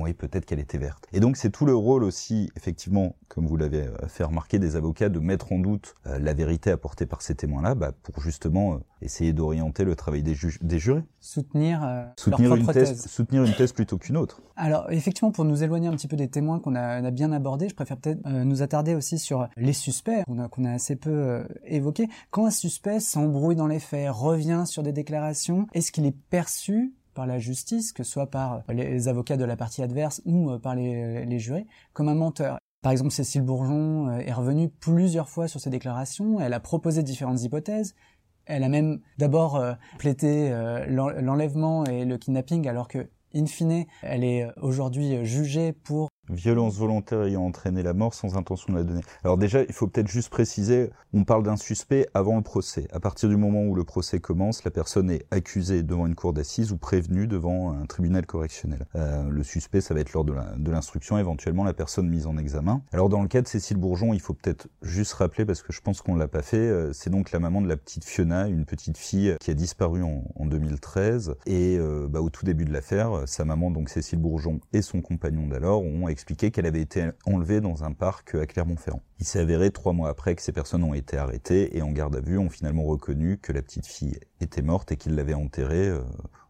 oui, 0.00 0.14
peut-être 0.14 0.46
qu'elle 0.46 0.60
était 0.60 0.78
verte. 0.78 1.06
Et 1.12 1.20
donc 1.20 1.36
c'est 1.36 1.50
tout 1.50 1.66
le 1.66 1.74
rôle 1.74 2.04
aussi, 2.04 2.50
effectivement, 2.56 3.16
comme 3.28 3.46
vous 3.46 3.56
l'avez 3.56 3.88
fait 4.08 4.24
remarquer, 4.24 4.58
des 4.58 4.76
avocats 4.76 5.08
de 5.08 5.18
mettre 5.20 5.52
en 5.52 5.58
doute 5.58 5.94
euh, 6.06 6.18
la 6.18 6.34
vérité 6.34 6.70
apportée 6.70 7.06
par 7.06 7.22
ces 7.22 7.34
témoins-là, 7.34 7.74
bah, 7.74 7.92
pour 8.02 8.20
justement 8.20 8.74
euh, 8.74 8.78
essayer 9.02 9.32
d'orienter 9.32 9.84
le 9.84 9.94
travail 9.94 10.22
des, 10.22 10.34
ju 10.34 10.58
des 10.62 10.78
jurés. 10.78 11.04
Soutenir, 11.20 11.82
euh, 11.84 12.04
soutenir, 12.16 12.50
leur 12.50 12.58
une 12.58 12.66
thèse, 12.66 12.90
thèse. 12.90 13.06
soutenir 13.06 13.44
une 13.44 13.54
thèse 13.54 13.72
plutôt 13.72 13.98
qu'une 13.98 14.16
autre. 14.16 14.42
Alors 14.56 14.90
effectivement, 14.90 15.30
pour 15.30 15.44
nous 15.44 15.62
éloigner 15.62 15.88
un 15.88 15.92
petit 15.92 16.08
peu 16.08 16.16
des 16.16 16.28
témoins 16.28 16.58
qu'on 16.58 16.74
a, 16.74 17.10
bien 17.10 17.32
abordés, 17.32 17.68
je 17.68 17.74
préfère 17.74 17.96
peut-être 17.96 18.20
euh, 18.26 18.44
nous 18.44 18.62
attarder 18.62 18.94
aussi 18.94 19.18
sur 19.18 19.48
les 19.56 19.72
suspects 19.72 20.24
qu'on 20.26 20.64
a, 20.64 20.72
assez 20.72 20.96
peu 20.96 21.10
euh, 21.10 21.44
évoqués. 21.64 22.08
Quand 22.30 22.46
un 22.46 22.50
suspect 22.50 23.00
s'embrouille 23.00 23.56
dans 23.56 23.66
les 23.66 23.80
faits, 23.80 24.10
revient 24.10 24.64
sur 24.66 24.82
des 24.82 24.92
déclarations, 24.92 25.66
est-ce 25.72 25.92
qu'il 25.92 26.06
est 26.06 26.16
perçu 26.30 26.92
par 27.20 27.26
la 27.26 27.38
justice, 27.38 27.92
que 27.92 28.02
ce 28.02 28.12
soit 28.12 28.30
par 28.30 28.62
les 28.70 29.08
avocats 29.08 29.36
de 29.36 29.44
la 29.44 29.54
partie 29.54 29.82
adverse 29.82 30.22
ou 30.24 30.58
par 30.58 30.74
les, 30.74 31.26
les 31.26 31.38
jurés, 31.38 31.66
comme 31.92 32.08
un 32.08 32.14
menteur. 32.14 32.56
Par 32.80 32.92
exemple, 32.92 33.10
Cécile 33.10 33.42
Bourgeon 33.42 34.08
euh, 34.08 34.20
est 34.20 34.32
revenue 34.32 34.70
plusieurs 34.70 35.28
fois 35.28 35.46
sur 35.46 35.60
ses 35.60 35.68
déclarations, 35.68 36.40
elle 36.40 36.54
a 36.54 36.60
proposé 36.60 37.02
différentes 37.02 37.42
hypothèses, 37.42 37.94
elle 38.46 38.64
a 38.64 38.70
même 38.70 39.00
d'abord 39.18 39.56
euh, 39.56 39.74
plaidé 39.98 40.48
euh, 40.50 40.86
l'enlèvement 41.20 41.84
et 41.84 42.06
le 42.06 42.16
kidnapping 42.16 42.66
alors 42.66 42.88
que, 42.88 43.10
in 43.34 43.44
fine, 43.44 43.84
elle 44.00 44.24
est 44.24 44.48
aujourd'hui 44.62 45.22
jugée 45.26 45.74
pour 45.74 46.08
Violence 46.30 46.76
volontaire 46.76 47.22
ayant 47.24 47.44
entraîné 47.44 47.82
la 47.82 47.92
mort 47.92 48.14
sans 48.14 48.36
intention 48.36 48.72
de 48.72 48.78
la 48.78 48.84
donner. 48.84 49.00
Alors 49.24 49.36
déjà, 49.36 49.62
il 49.62 49.72
faut 49.72 49.86
peut-être 49.86 50.08
juste 50.08 50.30
préciser, 50.30 50.90
on 51.12 51.24
parle 51.24 51.42
d'un 51.42 51.56
suspect 51.56 52.08
avant 52.14 52.36
le 52.36 52.42
procès. 52.42 52.86
À 52.92 53.00
partir 53.00 53.28
du 53.28 53.36
moment 53.36 53.64
où 53.64 53.74
le 53.74 53.84
procès 53.84 54.20
commence, 54.20 54.64
la 54.64 54.70
personne 54.70 55.10
est 55.10 55.26
accusée 55.30 55.82
devant 55.82 56.06
une 56.06 56.14
cour 56.14 56.32
d'assises 56.32 56.72
ou 56.72 56.76
prévenue 56.76 57.26
devant 57.26 57.72
un 57.72 57.86
tribunal 57.86 58.26
correctionnel. 58.26 58.86
Euh, 58.96 59.28
le 59.28 59.42
suspect, 59.42 59.80
ça 59.80 59.94
va 59.94 60.00
être 60.00 60.12
lors 60.12 60.24
de 60.24 60.70
l'instruction, 60.70 61.18
éventuellement 61.18 61.64
la 61.64 61.72
personne 61.72 62.08
mise 62.08 62.26
en 62.26 62.36
examen. 62.36 62.82
Alors 62.92 63.08
dans 63.08 63.22
le 63.22 63.28
cas 63.28 63.42
de 63.42 63.48
Cécile 63.48 63.76
Bourgeon, 63.76 64.14
il 64.14 64.20
faut 64.20 64.34
peut-être 64.34 64.68
juste 64.82 65.12
rappeler, 65.14 65.44
parce 65.44 65.62
que 65.62 65.72
je 65.72 65.80
pense 65.80 66.02
qu'on 66.02 66.14
l'a 66.14 66.28
pas 66.28 66.42
fait, 66.42 66.56
euh, 66.56 66.92
c'est 66.92 67.10
donc 67.10 67.32
la 67.32 67.38
maman 67.38 67.60
de 67.60 67.68
la 67.68 67.76
petite 67.76 68.04
Fiona, 68.04 68.48
une 68.48 68.64
petite 68.64 68.96
fille 68.96 69.36
qui 69.40 69.50
a 69.50 69.54
disparu 69.54 70.02
en, 70.02 70.24
en 70.36 70.46
2013. 70.46 71.34
Et 71.46 71.76
euh, 71.78 72.08
bah, 72.08 72.20
au 72.20 72.30
tout 72.30 72.44
début 72.44 72.64
de 72.64 72.72
l'affaire, 72.72 73.22
sa 73.26 73.44
maman, 73.44 73.70
donc 73.70 73.88
Cécile 73.88 74.18
Bourgeon, 74.18 74.60
et 74.72 74.82
son 74.82 75.00
compagnon 75.00 75.46
d'alors 75.46 75.82
ont 75.82 76.08
expliqué 76.20 76.50
qu'elle 76.50 76.66
avait 76.66 76.82
été 76.82 77.08
enlevée 77.24 77.62
dans 77.62 77.82
un 77.82 77.92
parc 77.92 78.34
à 78.34 78.44
Clermont-Ferrand. 78.44 79.02
Il 79.20 79.26
s'est 79.26 79.38
avéré 79.38 79.70
trois 79.70 79.94
mois 79.94 80.10
après 80.10 80.34
que 80.34 80.42
ces 80.42 80.52
personnes 80.52 80.84
ont 80.84 80.92
été 80.92 81.16
arrêtées 81.16 81.78
et 81.78 81.80
en 81.80 81.92
garde 81.92 82.14
à 82.14 82.20
vue 82.20 82.36
ont 82.36 82.50
finalement 82.50 82.84
reconnu 82.84 83.38
que 83.38 83.52
la 83.52 83.62
petite 83.62 83.86
fille 83.86 84.20
était 84.42 84.60
morte 84.60 84.92
et 84.92 84.98
qu'ils 84.98 85.14
l'avaient 85.14 85.32
enterrée 85.32 85.88
euh, 85.88 86.02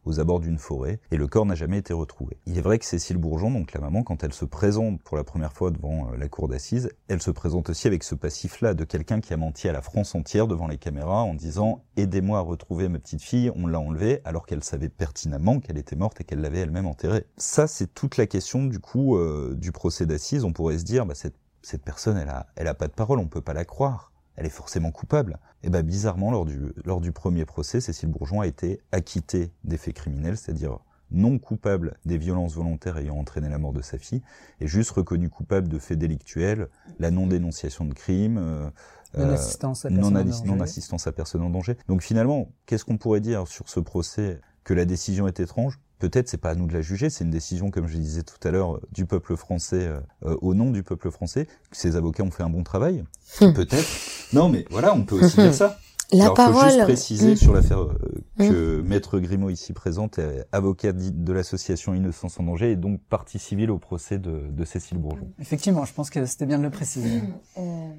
aux 0.04 0.20
abords 0.20 0.40
d'une 0.40 0.58
forêt, 0.58 1.00
et 1.10 1.16
le 1.16 1.26
corps 1.26 1.46
n'a 1.46 1.54
jamais 1.54 1.78
été 1.78 1.92
retrouvé. 1.92 2.38
Il 2.46 2.58
est 2.58 2.62
vrai 2.62 2.78
que 2.78 2.84
Cécile 2.84 3.18
Bourgeon, 3.18 3.50
donc 3.50 3.72
la 3.72 3.80
maman, 3.80 4.02
quand 4.02 4.24
elle 4.24 4.32
se 4.32 4.44
présente 4.44 5.02
pour 5.02 5.16
la 5.16 5.24
première 5.24 5.52
fois 5.52 5.70
devant 5.70 6.08
euh, 6.08 6.16
la 6.16 6.28
cour 6.28 6.48
d'assises, 6.48 6.90
elle 7.08 7.22
se 7.22 7.30
présente 7.30 7.70
aussi 7.70 7.86
avec 7.86 8.02
ce 8.02 8.14
passif-là 8.14 8.74
de 8.74 8.84
quelqu'un 8.84 9.20
qui 9.20 9.32
a 9.32 9.36
menti 9.36 9.68
à 9.68 9.72
la 9.72 9.82
France 9.82 10.14
entière 10.14 10.46
devant 10.46 10.68
les 10.68 10.78
caméras 10.78 11.22
en 11.22 11.34
disant 11.34 11.84
«Aidez-moi 11.96 12.38
à 12.38 12.42
retrouver 12.42 12.88
ma 12.88 12.98
petite 12.98 13.22
fille, 13.22 13.50
on 13.54 13.66
l'a 13.66 13.80
enlevée», 13.80 14.20
alors 14.24 14.46
qu'elle 14.46 14.64
savait 14.64 14.88
pertinemment 14.88 15.60
qu'elle 15.60 15.78
était 15.78 15.96
morte 15.96 16.20
et 16.20 16.24
qu'elle 16.24 16.40
l'avait 16.40 16.60
elle-même 16.60 16.86
enterrée. 16.86 17.26
Ça, 17.36 17.66
c'est 17.66 17.92
toute 17.94 18.16
la 18.16 18.26
question 18.26 18.64
du 18.64 18.78
coup 18.78 19.16
euh, 19.16 19.54
du 19.56 19.72
procès 19.72 20.06
d'assises. 20.06 20.44
On 20.44 20.52
pourrait 20.52 20.78
se 20.78 20.84
dire 20.84 21.06
bah, 21.06 21.14
cette, 21.14 21.36
cette 21.62 21.82
personne, 21.82 22.16
elle 22.16 22.28
a, 22.28 22.46
elle 22.56 22.68
a 22.68 22.74
pas 22.74 22.88
de 22.88 22.92
parole, 22.92 23.18
on 23.18 23.26
peut 23.26 23.42
pas 23.42 23.54
la 23.54 23.64
croire 23.64 24.09
elle 24.40 24.46
est 24.46 24.50
forcément 24.50 24.90
coupable. 24.90 25.38
Et 25.62 25.68
ben 25.68 25.82
bizarrement, 25.82 26.30
lors 26.30 26.46
du, 26.46 26.72
lors 26.86 27.02
du 27.02 27.12
premier 27.12 27.44
procès, 27.44 27.82
Cécile 27.82 28.08
Bourgeon 28.08 28.40
a 28.40 28.46
été 28.46 28.80
acquittée 28.90 29.52
des 29.64 29.76
faits 29.76 29.94
criminels, 29.94 30.38
c'est-à-dire 30.38 30.78
non 31.10 31.38
coupable 31.38 31.98
des 32.06 32.16
violences 32.16 32.54
volontaires 32.54 32.96
ayant 32.96 33.16
entraîné 33.16 33.50
la 33.50 33.58
mort 33.58 33.74
de 33.74 33.82
sa 33.82 33.98
fille, 33.98 34.22
et 34.60 34.66
juste 34.66 34.92
reconnue 34.92 35.28
coupable 35.28 35.68
de 35.68 35.78
faits 35.78 35.98
délictuels, 35.98 36.68
la 36.98 37.10
non-dénonciation 37.10 37.84
de 37.84 37.92
crimes, 37.92 38.38
euh, 38.38 38.70
non-assistance 39.18 39.84
à, 39.84 39.90
non, 39.90 40.10
non 40.10 40.60
assistance 40.60 41.06
à 41.06 41.12
personne 41.12 41.42
en 41.42 41.50
danger. 41.50 41.76
Donc 41.88 42.00
finalement, 42.00 42.48
qu'est-ce 42.64 42.86
qu'on 42.86 42.96
pourrait 42.96 43.20
dire 43.20 43.46
sur 43.46 43.68
ce 43.68 43.80
procès 43.80 44.40
Que 44.64 44.72
la 44.72 44.86
décision 44.86 45.28
est 45.28 45.38
étrange? 45.38 45.78
Peut-être 46.00 46.28
c'est 46.28 46.38
pas 46.38 46.50
à 46.50 46.54
nous 46.56 46.66
de 46.66 46.72
la 46.72 46.80
juger, 46.80 47.10
c'est 47.10 47.24
une 47.24 47.30
décision, 47.30 47.70
comme 47.70 47.86
je 47.86 47.96
disais 47.96 48.22
tout 48.22 48.48
à 48.48 48.50
l'heure, 48.50 48.80
du 48.90 49.06
peuple 49.06 49.36
français 49.36 49.88
euh, 50.24 50.36
au 50.40 50.54
nom 50.54 50.70
du 50.70 50.82
peuple 50.82 51.10
français. 51.10 51.46
Que 51.70 51.76
ces 51.76 51.94
avocats 51.94 52.24
ont 52.24 52.30
fait 52.30 52.42
un 52.42 52.50
bon 52.50 52.64
travail, 52.64 53.04
peut-être. 53.38 53.86
Non, 54.32 54.48
mais 54.48 54.64
voilà, 54.70 54.94
on 54.94 55.04
peut 55.04 55.22
aussi 55.22 55.36
dire 55.36 55.54
ça. 55.54 55.78
La 56.12 56.24
Alors, 56.24 56.34
parole. 56.34 56.54
Faut 56.54 56.68
juste 56.70 56.82
préciser 56.82 57.32
mmh. 57.34 57.36
sur 57.36 57.52
l'affaire 57.52 57.82
euh, 57.82 57.94
que 58.38 58.80
mmh. 58.80 58.84
Maître 58.84 59.18
Grimaud 59.20 59.50
ici 59.50 59.72
présente 59.72 60.18
est 60.18 60.44
avocat 60.50 60.92
de 60.92 61.32
l'association 61.32 61.94
Innocence 61.94 62.40
en 62.40 62.44
danger 62.44 62.72
et 62.72 62.76
donc 62.76 63.00
partie 63.08 63.38
civile 63.38 63.70
au 63.70 63.78
procès 63.78 64.18
de, 64.18 64.42
de 64.50 64.64
Cécile 64.64 64.98
Bourgeon. 64.98 65.30
Effectivement, 65.38 65.84
je 65.84 65.92
pense 65.92 66.10
que 66.10 66.24
c'était 66.26 66.46
bien 66.46 66.58
de 66.58 66.64
le 66.64 66.70
préciser. 66.70 67.22
Euh, 67.58 67.90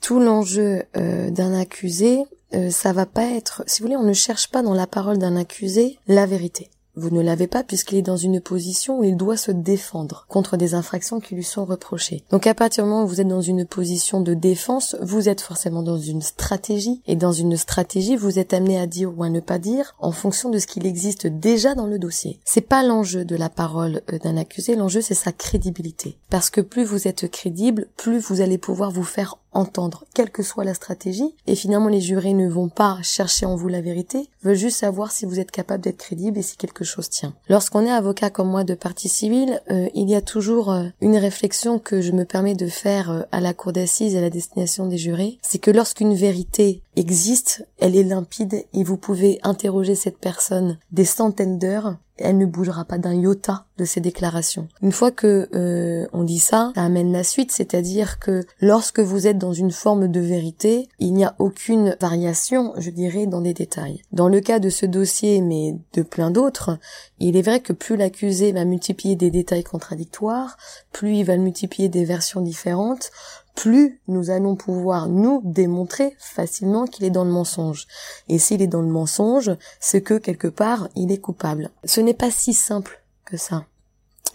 tout 0.00 0.20
l'enjeu 0.20 0.84
euh, 0.96 1.30
d'un 1.30 1.58
accusé, 1.58 2.24
euh, 2.54 2.70
ça 2.70 2.92
va 2.92 3.06
pas 3.06 3.24
être, 3.24 3.62
si 3.66 3.80
vous 3.80 3.88
voulez, 3.88 3.96
on 3.96 4.04
ne 4.04 4.12
cherche 4.12 4.50
pas 4.50 4.62
dans 4.62 4.74
la 4.74 4.86
parole 4.86 5.18
d'un 5.18 5.36
accusé 5.36 5.98
la 6.06 6.26
vérité. 6.26 6.70
Vous 6.96 7.10
ne 7.10 7.20
l'avez 7.20 7.46
pas 7.46 7.64
puisqu'il 7.64 7.98
est 7.98 8.02
dans 8.02 8.16
une 8.16 8.40
position 8.40 9.00
où 9.00 9.04
il 9.04 9.16
doit 9.16 9.36
se 9.36 9.50
défendre 9.50 10.26
contre 10.28 10.56
des 10.56 10.74
infractions 10.74 11.20
qui 11.20 11.34
lui 11.34 11.44
sont 11.44 11.64
reprochées. 11.64 12.22
Donc 12.30 12.46
à 12.46 12.54
partir 12.54 12.84
du 12.84 12.90
moment 12.90 13.04
où 13.04 13.08
vous 13.08 13.20
êtes 13.20 13.28
dans 13.28 13.40
une 13.40 13.66
position 13.66 14.20
de 14.20 14.34
défense, 14.34 14.96
vous 15.00 15.28
êtes 15.28 15.40
forcément 15.40 15.82
dans 15.82 15.98
une 15.98 16.22
stratégie 16.22 17.02
et 17.06 17.16
dans 17.16 17.32
une 17.32 17.56
stratégie, 17.56 18.16
vous 18.16 18.38
êtes 18.38 18.52
amené 18.52 18.78
à 18.78 18.86
dire 18.86 19.12
ou 19.16 19.24
à 19.24 19.30
ne 19.30 19.40
pas 19.40 19.58
dire 19.58 19.94
en 19.98 20.12
fonction 20.12 20.50
de 20.50 20.58
ce 20.58 20.66
qu'il 20.66 20.86
existe 20.86 21.26
déjà 21.26 21.74
dans 21.74 21.86
le 21.86 21.98
dossier. 21.98 22.38
C'est 22.44 22.60
pas 22.60 22.82
l'enjeu 22.82 23.24
de 23.24 23.36
la 23.36 23.48
parole 23.48 24.02
d'un 24.22 24.36
accusé, 24.36 24.76
l'enjeu 24.76 25.00
c'est 25.00 25.14
sa 25.14 25.32
crédibilité. 25.32 26.18
Parce 26.30 26.50
que 26.50 26.60
plus 26.60 26.84
vous 26.84 27.08
êtes 27.08 27.30
crédible, 27.30 27.88
plus 27.96 28.18
vous 28.18 28.40
allez 28.40 28.58
pouvoir 28.58 28.90
vous 28.90 29.04
faire 29.04 29.38
entendre, 29.54 30.04
quelle 30.14 30.30
que 30.30 30.42
soit 30.42 30.64
la 30.64 30.74
stratégie. 30.74 31.34
Et 31.46 31.54
finalement, 31.54 31.88
les 31.88 32.00
jurés 32.00 32.34
ne 32.34 32.48
vont 32.48 32.68
pas 32.68 32.98
chercher 33.02 33.46
en 33.46 33.56
vous 33.56 33.68
la 33.68 33.80
vérité, 33.80 34.28
veulent 34.42 34.56
juste 34.56 34.78
savoir 34.78 35.12
si 35.12 35.24
vous 35.24 35.40
êtes 35.40 35.50
capable 35.50 35.82
d'être 35.82 35.98
crédible 35.98 36.38
et 36.38 36.42
si 36.42 36.56
quelque 36.56 36.84
chose 36.84 37.08
tient. 37.08 37.34
Lorsqu'on 37.48 37.86
est 37.86 37.90
avocat 37.90 38.30
comme 38.30 38.50
moi 38.50 38.64
de 38.64 38.74
partie 38.74 39.08
civile, 39.08 39.60
euh, 39.70 39.88
il 39.94 40.08
y 40.10 40.14
a 40.14 40.20
toujours 40.20 40.72
euh, 40.72 40.84
une 41.00 41.16
réflexion 41.16 41.78
que 41.78 42.00
je 42.00 42.12
me 42.12 42.24
permets 42.24 42.54
de 42.54 42.66
faire 42.66 43.10
euh, 43.10 43.22
à 43.32 43.40
la 43.40 43.54
cour 43.54 43.72
d'assises 43.72 44.14
et 44.14 44.18
à 44.18 44.22
la 44.22 44.30
destination 44.30 44.86
des 44.86 44.98
jurés, 44.98 45.38
c'est 45.42 45.58
que 45.58 45.70
lorsqu'une 45.70 46.14
vérité 46.14 46.82
existe, 46.96 47.66
elle 47.78 47.96
est 47.96 48.04
limpide 48.04 48.64
et 48.72 48.84
vous 48.84 48.96
pouvez 48.96 49.40
interroger 49.42 49.94
cette 49.94 50.18
personne 50.18 50.78
des 50.92 51.04
centaines 51.04 51.58
d'heures 51.58 51.96
elle 52.18 52.38
ne 52.38 52.46
bougera 52.46 52.84
pas 52.84 52.98
d'un 52.98 53.14
iota 53.14 53.66
de 53.76 53.84
ses 53.84 54.00
déclarations. 54.00 54.68
Une 54.82 54.92
fois 54.92 55.10
que 55.10 55.48
euh, 55.54 56.06
on 56.12 56.22
dit 56.22 56.38
ça, 56.38 56.72
ça 56.74 56.82
amène 56.82 57.12
la 57.12 57.24
suite, 57.24 57.50
c'est-à-dire 57.50 58.18
que 58.18 58.44
lorsque 58.60 59.00
vous 59.00 59.26
êtes 59.26 59.38
dans 59.38 59.52
une 59.52 59.72
forme 59.72 60.08
de 60.08 60.20
vérité, 60.20 60.88
il 61.00 61.12
n'y 61.14 61.24
a 61.24 61.34
aucune 61.38 61.96
variation, 62.00 62.72
je 62.78 62.90
dirais, 62.90 63.26
dans 63.26 63.40
des 63.40 63.54
détails. 63.54 64.02
Dans 64.12 64.28
le 64.28 64.40
cas 64.40 64.60
de 64.60 64.70
ce 64.70 64.86
dossier, 64.86 65.40
mais 65.40 65.76
de 65.92 66.02
plein 66.02 66.30
d'autres, 66.30 66.78
il 67.18 67.36
est 67.36 67.42
vrai 67.42 67.60
que 67.60 67.72
plus 67.72 67.96
l'accusé 67.96 68.52
va 68.52 68.64
multiplier 68.64 69.16
des 69.16 69.30
détails 69.30 69.64
contradictoires, 69.64 70.56
plus 70.92 71.16
il 71.16 71.24
va 71.24 71.36
multiplier 71.36 71.88
des 71.88 72.04
versions 72.04 72.40
différentes, 72.40 73.10
plus 73.54 74.00
nous 74.08 74.30
allons 74.30 74.56
pouvoir 74.56 75.08
nous 75.08 75.40
démontrer 75.44 76.16
facilement 76.18 76.86
qu'il 76.86 77.04
est 77.04 77.10
dans 77.10 77.24
le 77.24 77.30
mensonge. 77.30 77.86
Et 78.28 78.38
s'il 78.38 78.62
est 78.62 78.66
dans 78.66 78.82
le 78.82 78.88
mensonge, 78.88 79.52
c'est 79.80 80.02
que 80.02 80.18
quelque 80.18 80.48
part, 80.48 80.88
il 80.96 81.12
est 81.12 81.18
coupable. 81.18 81.70
Ce 81.84 82.00
n'est 82.00 82.14
pas 82.14 82.30
si 82.30 82.52
simple 82.52 83.02
que 83.24 83.36
ça. 83.36 83.66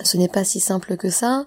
Ce 0.01 0.17
n'est 0.17 0.29
pas 0.29 0.43
si 0.43 0.59
simple 0.59 0.97
que 0.97 1.09
ça 1.09 1.45